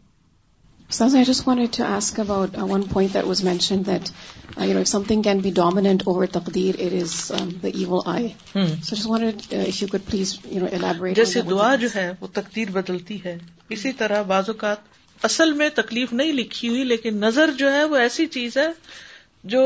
I 1.01 1.05
I 1.05 1.09
just 1.09 1.27
just 1.27 1.45
wanted 1.47 1.47
wanted 1.59 1.73
to 1.75 1.85
ask 1.91 2.17
about 2.23 2.55
uh, 2.55 2.59
uh, 2.61 2.65
uh, 2.65 2.73
one 2.75 2.83
point 2.93 3.13
that 3.13 3.23
that 3.23 3.29
was 3.29 3.39
mentioned 3.45 3.87
you 3.87 3.93
you 3.93 4.65
you 4.67 4.73
know 4.73 4.73
know 4.73 4.83
if 4.83 4.87
if 4.87 4.91
something 4.91 5.21
can 5.27 5.39
be 5.45 5.51
dominant 5.59 6.03
over 6.11 6.27
taqdeer, 6.35 6.75
it 6.87 6.93
is 6.97 7.13
um, 7.37 7.49
the 7.63 7.71
evil 7.83 8.03
eye. 8.13 8.33
Hmm. 8.51 8.75
So 8.89 9.87
could 9.93 10.05
please 10.11 10.33
elaborate. 10.79 11.15
جیسے 11.21 11.41
دعا 11.49 11.73
جو 11.83 11.87
ہے 11.95 12.07
وہ 12.19 12.27
تقدیر 12.33 12.71
بدلتی 12.77 13.17
ہے 13.25 13.35
اسی 13.77 13.91
طرح 14.03 14.21
بعض 14.33 14.49
اوقات 14.53 15.25
اصل 15.31 15.53
میں 15.63 15.69
تکلیف 15.81 16.13
نہیں 16.21 16.33
لکھی 16.41 16.69
ہوئی 16.69 16.83
لیکن 16.93 17.19
نظر 17.25 17.51
جو 17.63 17.71
ہے 17.73 17.83
وہ 17.91 17.97
ایسی 18.05 18.25
چیز 18.37 18.57
ہے 18.63 18.67
جو 19.55 19.65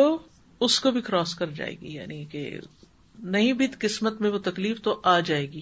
اس 0.67 0.79
کو 0.85 0.91
بھی 0.91 1.01
کراس 1.11 1.35
کر 1.41 1.51
جائے 1.61 1.75
گی 1.81 1.93
یعنی 1.95 2.23
کہ 2.35 2.49
نہیں 3.35 3.53
بھی 3.63 3.67
قسمت 3.85 4.21
میں 4.21 4.29
وہ 4.31 4.37
تکلیف 4.49 4.81
تو 4.89 4.99
آ 5.15 5.19
جائے 5.31 5.51
گی 5.57 5.61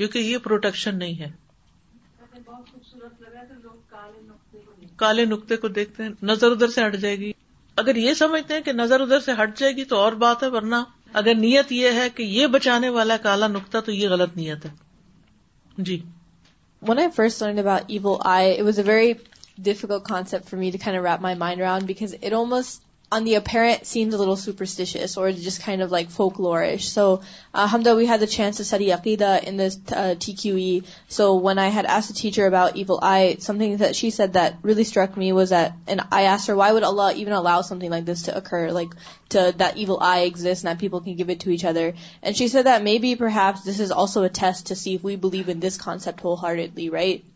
کیونکہ 0.00 0.18
یہ 0.18 0.38
پروٹیکشن 0.44 0.98
نہیں 0.98 1.18
ہے 1.18 1.26
کالے 5.02 5.24
نقطے 5.24 5.56
کو 5.64 5.68
دیکھتے 5.78 6.02
ہیں 6.02 6.10
نظر 6.30 6.50
ادھر 6.52 6.68
سے 6.76 6.86
ہٹ 6.86 6.94
جائے 7.00 7.16
گی 7.20 7.32
اگر 7.82 7.96
یہ 8.04 8.14
سمجھتے 8.20 8.54
ہیں 8.54 8.60
کہ 8.68 8.72
نظر 8.72 9.00
ادھر 9.00 9.20
سے 9.26 9.32
ہٹ 9.42 9.58
جائے 9.58 9.72
گی 9.76 9.84
تو 9.92 9.98
اور 10.04 10.12
بات 10.22 10.42
ہے 10.42 10.48
ورنہ 10.56 10.76
اگر 11.20 11.34
نیت 11.42 11.72
یہ 11.80 12.00
ہے 12.00 12.08
کہ 12.16 12.22
یہ 12.38 12.46
بچانے 12.54 12.88
والا 12.96 13.16
کالا 13.28 13.46
نقطہ 13.58 13.78
تو 13.86 13.92
یہ 13.92 14.08
غلط 14.14 14.36
نیت 14.36 14.64
ہے 14.66 14.70
جی 15.90 15.98
when 16.88 16.98
I 16.98 17.10
first 17.16 17.42
learnt 17.42 17.58
about 17.66 17.86
evil 17.94 18.16
eye 18.36 18.58
it 18.60 18.64
was 18.68 18.78
a 18.78 18.84
very 18.92 19.12
difficult 19.70 20.08
concept 20.08 20.50
for 20.50 20.58
me 20.60 20.70
to 20.70 20.78
can 20.84 20.94
wrap 21.06 21.20
my 21.28 21.36
mind 21.44 21.60
round 21.62 21.86
because 21.92 22.14
it 22.22 22.32
almost 22.32 22.88
on 23.16 23.24
the 23.26 23.34
air 23.36 23.62
seem 23.84 24.08
dull 24.10 24.34
superstitious 24.40 25.16
or 25.18 25.30
this 25.44 25.58
kind 25.58 25.82
of 25.82 25.92
like 25.92 26.10
folklores 26.40 26.84
so 26.94 27.06
hmm 27.72 27.80
we 27.96 28.06
ہا 28.08 28.16
chances 28.30 28.60
ساری 28.68 28.90
عقیدہ 28.92 29.30
انس 29.50 29.76
ٹھیک 30.24 30.46
so 31.16 31.26
when 31.46 31.58
I 31.58 31.70
had 31.76 31.86
as 31.94 32.10
a 32.10 32.14
teacher 32.20 32.48
well 32.52 32.92
I 33.10 33.34
something 33.58 33.82
she 34.00 34.10
said 34.18 34.34
Delhi 34.34 34.80
struck 34.82 35.18
me 35.18 35.32
was 35.38 35.52
an 35.52 36.00
eye 36.20 36.52
why 36.62 36.72
would 36.74 36.84
evil 37.32 37.62
something 37.68 37.88
like 37.90 38.06
this 38.08 38.28
like 38.74 38.94
evil 39.88 39.96
eye 40.10 40.22
exist 40.24 40.64
net 40.64 40.80
people 40.80 41.00
can 41.04 41.18
give 41.18 41.26
it 41.30 41.44
to 41.44 41.50
each 41.50 41.64
other 41.72 41.88
and 42.22 42.36
she 42.36 42.48
said 42.54 42.66
me 42.84 42.98
be 43.06 43.14
پرہ 43.24 43.50
this 43.68 43.80
is 43.80 43.92
also 43.96 44.22
a 44.22 44.28
test 44.40 44.72
so 44.84 44.96
we 45.04 45.16
believe 45.26 45.50
in 45.52 45.62
this 45.62 45.78
conceptually 45.84 46.88
right 46.92 47.29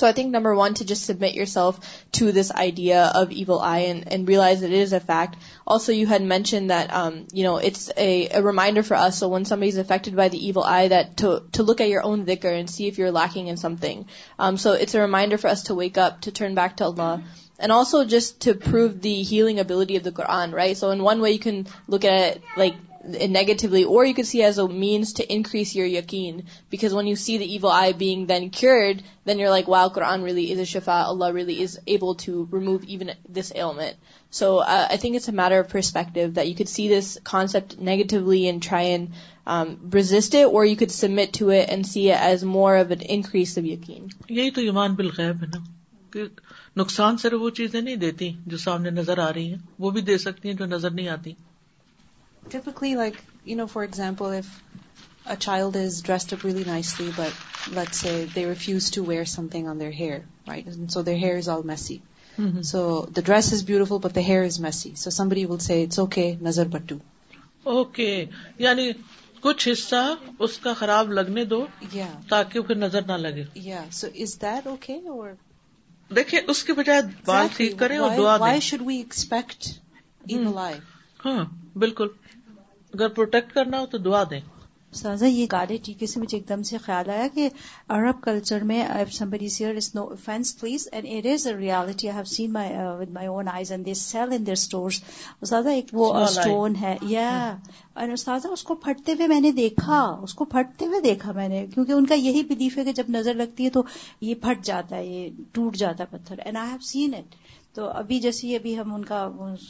So 0.00 0.06
I 0.06 0.12
think 0.12 0.30
number 0.30 0.54
one, 0.54 0.72
to 0.74 0.84
just 0.86 1.04
submit 1.04 1.34
yourself 1.34 1.78
to 2.12 2.32
this 2.32 2.50
idea 2.50 3.12
of 3.14 3.32
evil 3.32 3.60
eye 3.60 3.92
and 4.12 4.26
realize 4.26 4.62
that 4.62 4.72
it 4.72 4.80
is 4.80 4.94
a 4.94 4.98
fact. 4.98 5.36
Also, 5.66 5.92
you 5.92 6.06
had 6.06 6.22
mentioned 6.22 6.70
that, 6.70 6.90
um, 6.90 7.26
it's 7.30 7.90
a 7.98 8.40
reminder 8.40 8.82
for 8.82 8.94
us. 8.94 9.18
So 9.18 9.28
when 9.28 9.44
somebody's 9.44 9.76
affected 9.76 10.16
by 10.16 10.30
the 10.30 10.42
evil 10.42 10.64
eye, 10.64 10.88
that 10.88 11.18
to 11.18 11.62
look 11.62 11.82
at 11.82 11.90
your 11.90 12.02
own 12.02 12.24
dhikr 12.24 12.50
and 12.50 12.70
see 12.70 12.88
if 12.88 12.96
you're 12.96 13.12
lacking 13.12 13.48
in 13.48 13.58
something. 13.58 14.06
Um, 14.38 14.56
so 14.56 14.72
it's 14.72 14.94
a 14.94 15.02
reminder 15.02 15.36
for 15.36 15.48
us 15.48 15.64
to 15.64 15.74
wake 15.74 15.98
up, 15.98 16.22
to 16.22 16.32
turn 16.32 16.54
back 16.54 16.78
to 16.78 16.84
Allah. 16.84 17.22
And 17.62 17.70
also 17.70 18.06
just 18.06 18.40
to 18.48 18.54
prove 18.54 19.02
the 19.02 19.22
healing 19.22 19.58
ability 19.58 19.96
of 19.96 20.02
the 20.02 20.10
Quran, 20.10 20.54
right? 20.54 20.74
So 20.74 20.92
in 20.92 21.02
one 21.02 21.20
way 21.20 21.32
you 21.32 21.38
can 21.38 21.66
look 21.92 22.06
at 22.06 22.38
it 22.38 22.42
like 22.56 22.72
negatively 23.02 23.82
or 23.84 24.04
you 24.04 24.12
could 24.14 24.26
see 24.26 24.42
as 24.42 24.58
a 24.58 24.66
means 24.68 25.14
to 25.14 25.26
increase 25.34 25.74
your 25.74 25.86
yaqeen 25.86 26.42
because 26.70 26.94
when 26.94 27.06
you 27.06 27.16
see 27.16 27.38
the 27.38 27.54
evil 27.54 27.70
eye 27.70 27.92
being 27.92 28.26
then 28.26 28.50
cured 28.50 29.00
then 29.24 29.38
you're 29.38 29.52
like 29.54 29.68
wow 29.74 29.88
quran 29.88 30.24
really 30.24 30.42
is 30.52 30.58
a 30.64 30.66
shifa 30.72 30.96
allah 30.98 31.32
really 31.32 31.58
is 31.66 31.78
able 31.96 32.14
to 32.24 32.34
remove 32.50 32.84
even 32.84 33.12
this 33.38 33.52
ailment 33.54 33.96
so 34.40 34.50
uh, 34.58 34.86
i 34.90 34.98
think 35.04 35.16
it's 35.20 35.32
a 35.32 35.36
matter 35.40 35.60
of 35.60 35.68
perspective 35.70 36.34
that 36.34 36.48
you 36.50 36.54
could 36.60 36.72
see 36.76 36.88
this 36.88 37.16
concept 37.32 37.78
negatively 37.88 38.46
and 38.48 38.62
try 38.68 38.82
and 38.98 39.10
um, 39.46 39.74
resist 39.98 40.34
it 40.42 40.46
or 40.60 40.64
you 40.66 40.76
could 40.76 40.90
submit 40.98 41.32
to 41.38 41.48
it 41.60 41.68
and 41.70 41.86
see 41.92 42.06
it 42.10 42.20
as 42.26 42.44
more 42.44 42.76
of 42.76 42.90
an 42.90 43.00
increase 43.18 43.56
of 43.56 43.74
yaqeen 43.76 44.08
نقصان 46.76 47.16
صرف 47.22 47.40
وہ 47.42 47.48
چیزیں 47.58 47.80
نہیں 47.80 47.96
دیتی 48.02 48.30
جو 48.52 48.56
سامنے 48.64 48.90
نظر 48.90 49.18
آ 49.18 49.28
رہی 49.34 49.48
ہیں 49.52 49.58
وہ 49.84 49.90
بھی 49.94 50.00
دے 50.08 50.16
سکتی 50.24 50.48
ہیں 50.48 50.56
جو 50.56 50.66
نظر 50.66 50.90
نہیں 50.90 51.08
آتی 51.08 51.32
difficulty 52.52 52.94
like 52.94 53.16
you 53.48 53.56
know 53.56 53.66
for 53.72 53.82
example 53.82 54.34
of 54.36 55.26
a 55.26 55.34
child 55.38 55.76
is 55.76 56.02
dressed 56.06 56.32
up 56.32 56.38
aptly 56.44 56.62
nicely 56.66 57.10
but 57.16 57.94
see 57.94 58.08
they 58.34 58.44
refuse 58.50 58.90
to 58.94 59.04
wear 59.06 59.24
some 59.32 59.48
thing 59.52 59.66
on 59.68 59.80
their 59.80 59.92
hair 59.98 60.86
so 60.92 61.02
their 61.08 61.16
hair 61.22 61.36
is 61.36 61.48
all 61.54 61.62
messy 61.66 61.96
so 62.64 62.82
the 63.16 63.20
dress 63.26 63.52
is 63.52 63.64
beautiful 63.66 63.98
but 64.08 64.14
the 64.14 64.20
hair 64.28 64.42
is 64.44 64.60
messy 64.60 64.92
so 65.02 65.10
somebody 65.18 65.44
will 65.48 65.58
see 65.66 65.82
it's 65.82 65.98
okay 65.98 66.32
نظر 66.42 66.68
but 66.74 66.88
to 66.88 66.96
okay 67.76 68.24
یعنی 68.58 68.90
کچھ 69.40 69.68
حصہ 69.72 70.02
اس 70.44 70.56
کا 70.64 70.72
خراب 70.78 71.12
لگنے 71.12 71.44
دو 71.52 71.64
یا 71.92 72.06
تاکہ 72.28 72.60
پھر 72.60 72.74
نظر 72.76 73.06
نہ 73.08 73.12
لگے 73.26 73.44
یا 73.68 73.84
سو 74.00 74.06
از 74.22 74.40
دیٹ 74.42 74.66
اوکے 74.66 74.96
اور 75.10 75.30
دیکھئے 76.16 76.40
اس 76.50 76.62
کے 76.64 76.72
بجائے 76.74 77.02
بات 77.26 77.56
ٹھیک 77.56 77.78
کرے 77.78 77.98
why 77.98 78.60
should 78.68 78.82
we 78.86 78.96
expect 78.96 79.68
in 80.32 80.50
life 80.54 81.26
ہاں 81.26 81.44
بالکل 81.78 82.08
اگر 82.94 83.08
پروٹیکٹ 83.08 83.52
کرنا 83.54 83.80
ہو 83.80 83.86
تو 83.90 83.98
دعا 84.06 84.22
دیں 84.30 84.40
سازا 85.00 85.26
یہ 85.26 85.46
گالے 85.50 85.76
ٹیکے 85.82 86.06
سے 86.12 86.20
مجھے 86.20 86.36
ایک 86.36 86.48
دم 86.48 86.62
سے 86.70 86.78
خیال 86.84 87.10
آیا 87.16 87.26
کہ 87.34 87.48
عرب 87.96 88.20
کلچر 88.22 88.62
میں 88.70 88.82
have 88.84 89.36
seen 89.48 89.76
one 93.26 93.48
and 93.54 93.86
they 93.86 93.94
sell 94.00 94.54
stone 94.54 96.76
ہے 96.80 96.96
یا 97.08 97.30
پھٹتے 97.94 99.12
ہوئے 99.12 99.26
میں 99.34 99.40
نے 99.40 99.52
دیکھا 99.60 100.00
اس 100.22 100.34
کو 100.34 100.44
پھٹتے 100.56 100.86
ہوئے 100.86 101.00
دیکھا 101.00 101.32
میں 101.32 101.48
نے 101.48 101.64
کیونکہ 101.74 101.92
ان 101.92 102.06
کا 102.06 102.14
یہی 102.14 102.42
بلیف 102.48 102.78
ہے 102.78 102.84
کہ 102.84 102.92
جب 103.02 103.10
نظر 103.18 103.34
لگتی 103.44 103.64
ہے 103.64 103.70
تو 103.78 103.82
یہ 104.20 104.34
پھٹ 104.42 104.64
جاتا 104.66 104.96
ہے 104.96 105.06
یہ 105.06 105.28
ٹوٹ 105.52 105.76
جاتا 105.84 106.04
ہے 106.04 106.16
پتھر 106.16 106.40
and 106.44 106.56
I 106.58 106.70
have 106.70 106.86
seen 106.92 107.14
it 107.18 107.34
تو 107.74 107.88
ابھی 107.98 108.18
جیسے 108.20 108.54
ابھی 108.56 108.78
ہم 108.78 108.94
ان 108.94 109.04
کا 109.10 109.18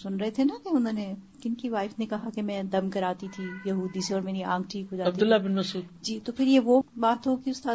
سن 0.03 0.17
رہے 0.21 0.31
تھے 0.37 0.45
نا 0.51 0.55
کہ 0.65 0.69
انہوں 0.77 0.93
نے 0.99 1.13
کن 1.43 1.55
کی 1.63 1.69
وائف 1.73 1.99
نے 1.99 2.07
کہا 2.13 2.29
کہ 2.35 2.43
میں 2.51 2.63
دم 2.75 2.89
کراتی 2.91 3.29
تھی 3.35 3.45
یہودی 3.65 4.01
سے 4.07 4.15
اور 4.15 4.23
میری 4.29 4.43
آنکھ 4.55 4.69
ٹھیک 4.73 4.93
ہو 4.93 4.97
جاتی 5.01 5.11
عبداللہ 5.11 5.35
بن 5.47 5.55
مسعود 5.57 5.91
جی 6.09 6.19
تو 6.29 6.33
پھر 6.39 6.47
یہ 6.53 6.61
وہ 6.71 6.81
بات 7.07 7.27
ہوگی 7.27 7.51
اس 7.57 7.67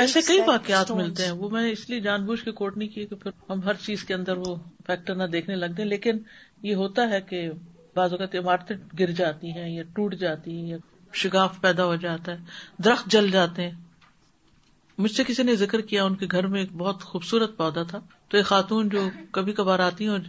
ایسے 0.00 0.20
کئی 0.26 0.40
واقعات 0.46 0.90
ملتے 0.96 1.24
ہیں 1.26 1.32
وہ 1.38 1.48
میں 1.50 1.62
اس 1.70 1.88
لیے 1.90 2.00
جان 2.00 2.24
بوجھ 2.26 2.42
کے 2.44 2.52
کوٹ 2.58 2.76
نہیں 2.76 2.88
کی 2.88 3.04
کہ 3.12 3.16
پھر 3.22 3.30
ہم 3.48 3.62
ہر 3.62 3.74
چیز 3.86 4.04
کے 4.10 4.14
اندر 4.14 4.36
وہ 4.46 4.54
فیکٹر 4.86 5.14
نہ 5.14 5.24
دیکھنے 5.32 5.54
لگ 5.56 5.72
دیں 5.78 5.84
لیکن 5.84 6.18
یہ 6.66 6.74
ہوتا 6.82 7.08
ہے 7.14 7.20
کہ 7.30 7.40
بعض 7.96 8.12
اوقات 8.12 8.34
عمارتیں 8.42 8.76
گر 9.00 9.10
جاتی 9.22 9.52
ہیں 9.56 9.68
یا 9.70 9.82
ٹوٹ 9.94 10.14
جاتی 10.20 10.54
ہیں 10.56 10.66
یا 10.68 10.76
شگاف 11.22 11.60
پیدا 11.60 11.84
ہو 11.92 11.96
جاتا 12.06 12.32
ہے 12.32 12.82
درخت 12.88 13.10
جل 13.16 13.30
جاتے 13.30 13.62
ہیں 13.68 13.72
مجھ 15.02 15.10
سے 15.12 15.22
کسی 15.26 15.42
نے 15.42 15.54
ذکر 15.60 15.80
کیا 15.90 16.02
ان 16.04 16.14
کے 16.22 16.26
گھر 16.32 16.46
میں 16.54 16.60
ایک 16.60 16.72
بہت 16.80 17.02
خوبصورت 17.10 17.56
پودا 17.56 17.82
تھا 17.92 17.98
تو 18.28 18.36
ایک 18.36 18.46
خاتون 18.46 18.88
جو 18.94 19.08
کبھی 19.36 19.52
کبھار 19.60 19.78
آتی 19.88 20.06
ہوں 20.08 20.14
اور 20.16 20.28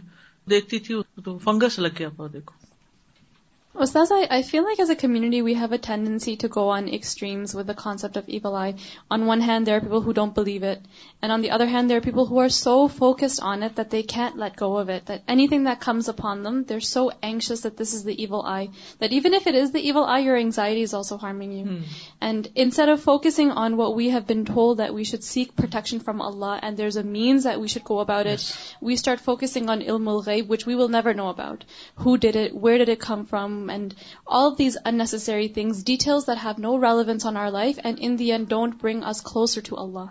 دیکھتی 0.50 0.78
تھی 0.86 0.94
تو 1.24 1.38
فنگس 1.48 1.78
لگ 1.86 1.98
گیا 1.98 2.08
پودے 2.20 2.40
کو 2.46 2.61
Ustaz, 3.74 4.12
I 4.12 4.42
feel 4.42 4.64
like 4.64 4.78
as 4.80 4.90
a 4.90 4.94
community 4.94 5.40
we 5.40 5.54
have 5.54 5.72
a 5.72 5.78
tendency 5.78 6.36
to 6.36 6.48
go 6.48 6.68
on 6.68 6.90
extremes 6.90 7.54
with 7.54 7.66
the 7.66 7.74
concept 7.74 8.18
of 8.18 8.28
evil 8.28 8.54
eye. 8.54 8.74
On 9.10 9.24
one 9.24 9.40
hand, 9.40 9.66
there 9.66 9.78
are 9.78 9.80
people 9.80 10.02
who 10.02 10.12
don't 10.12 10.34
believe 10.34 10.62
it. 10.62 10.78
And 11.22 11.32
on 11.32 11.40
the 11.40 11.52
other 11.52 11.66
hand, 11.66 11.88
there 11.88 11.96
are 11.96 12.02
people 12.02 12.26
who 12.26 12.38
are 12.40 12.50
so 12.50 12.86
focused 12.86 13.40
on 13.40 13.62
it 13.62 13.76
that 13.76 13.88
they 13.88 14.02
can't 14.02 14.36
let 14.36 14.56
go 14.56 14.76
of 14.76 14.90
it. 14.90 15.06
That 15.06 15.22
anything 15.26 15.64
that 15.64 15.80
comes 15.80 16.08
upon 16.08 16.42
them, 16.42 16.64
they're 16.64 16.80
so 16.80 17.12
anxious 17.22 17.62
that 17.62 17.78
this 17.78 17.94
is 17.94 18.04
the 18.04 18.22
evil 18.22 18.42
eye. 18.42 18.68
That 18.98 19.12
even 19.12 19.32
if 19.32 19.46
it 19.46 19.54
is 19.54 19.70
the 19.70 19.80
evil 19.80 20.04
eye, 20.04 20.18
your 20.18 20.36
anxiety 20.36 20.82
is 20.82 20.92
also 20.92 21.16
harming 21.16 21.52
you. 21.52 21.64
Hmm. 21.64 21.80
And 22.20 22.50
instead 22.54 22.90
of 22.90 23.00
focusing 23.00 23.50
on 23.52 23.78
what 23.78 23.96
we 23.96 24.10
have 24.10 24.26
been 24.26 24.44
told 24.44 24.78
that 24.78 24.92
we 24.92 25.04
should 25.04 25.24
seek 25.24 25.56
protection 25.56 26.00
from 26.00 26.20
Allah 26.20 26.60
and 26.62 26.76
there's 26.76 26.96
a 26.96 27.02
means 27.02 27.44
that 27.44 27.58
we 27.58 27.68
should 27.68 27.84
go 27.84 28.00
about 28.00 28.26
it, 28.26 28.54
we 28.82 28.96
start 28.96 29.18
focusing 29.18 29.70
on 29.70 29.80
ilmul 29.80 30.22
ghaib, 30.22 30.46
which 30.46 30.66
we 30.66 30.74
will 30.74 30.90
never 30.90 31.14
know 31.14 31.30
about. 31.30 31.64
Who 32.04 32.18
did 32.18 32.36
it? 32.36 32.54
Where 32.54 32.76
did 32.76 32.90
it 32.90 33.00
come 33.00 33.24
from? 33.24 33.50
All 34.38 34.48
these 34.60 34.76
unnecessary 34.90 35.48
things 35.58 35.84
details 35.90 36.26
that 36.28 36.44
have 36.44 36.60
no 36.66 36.74
relevance 36.84 37.26
on 37.26 37.36
our 37.42 37.50
life 37.58 37.78
and 37.84 38.22
in 38.34 38.44
don't 38.48 38.82
bring 38.82 39.04
us 39.14 39.22
close 39.32 39.58
to 39.68 39.80
Allah 39.84 40.10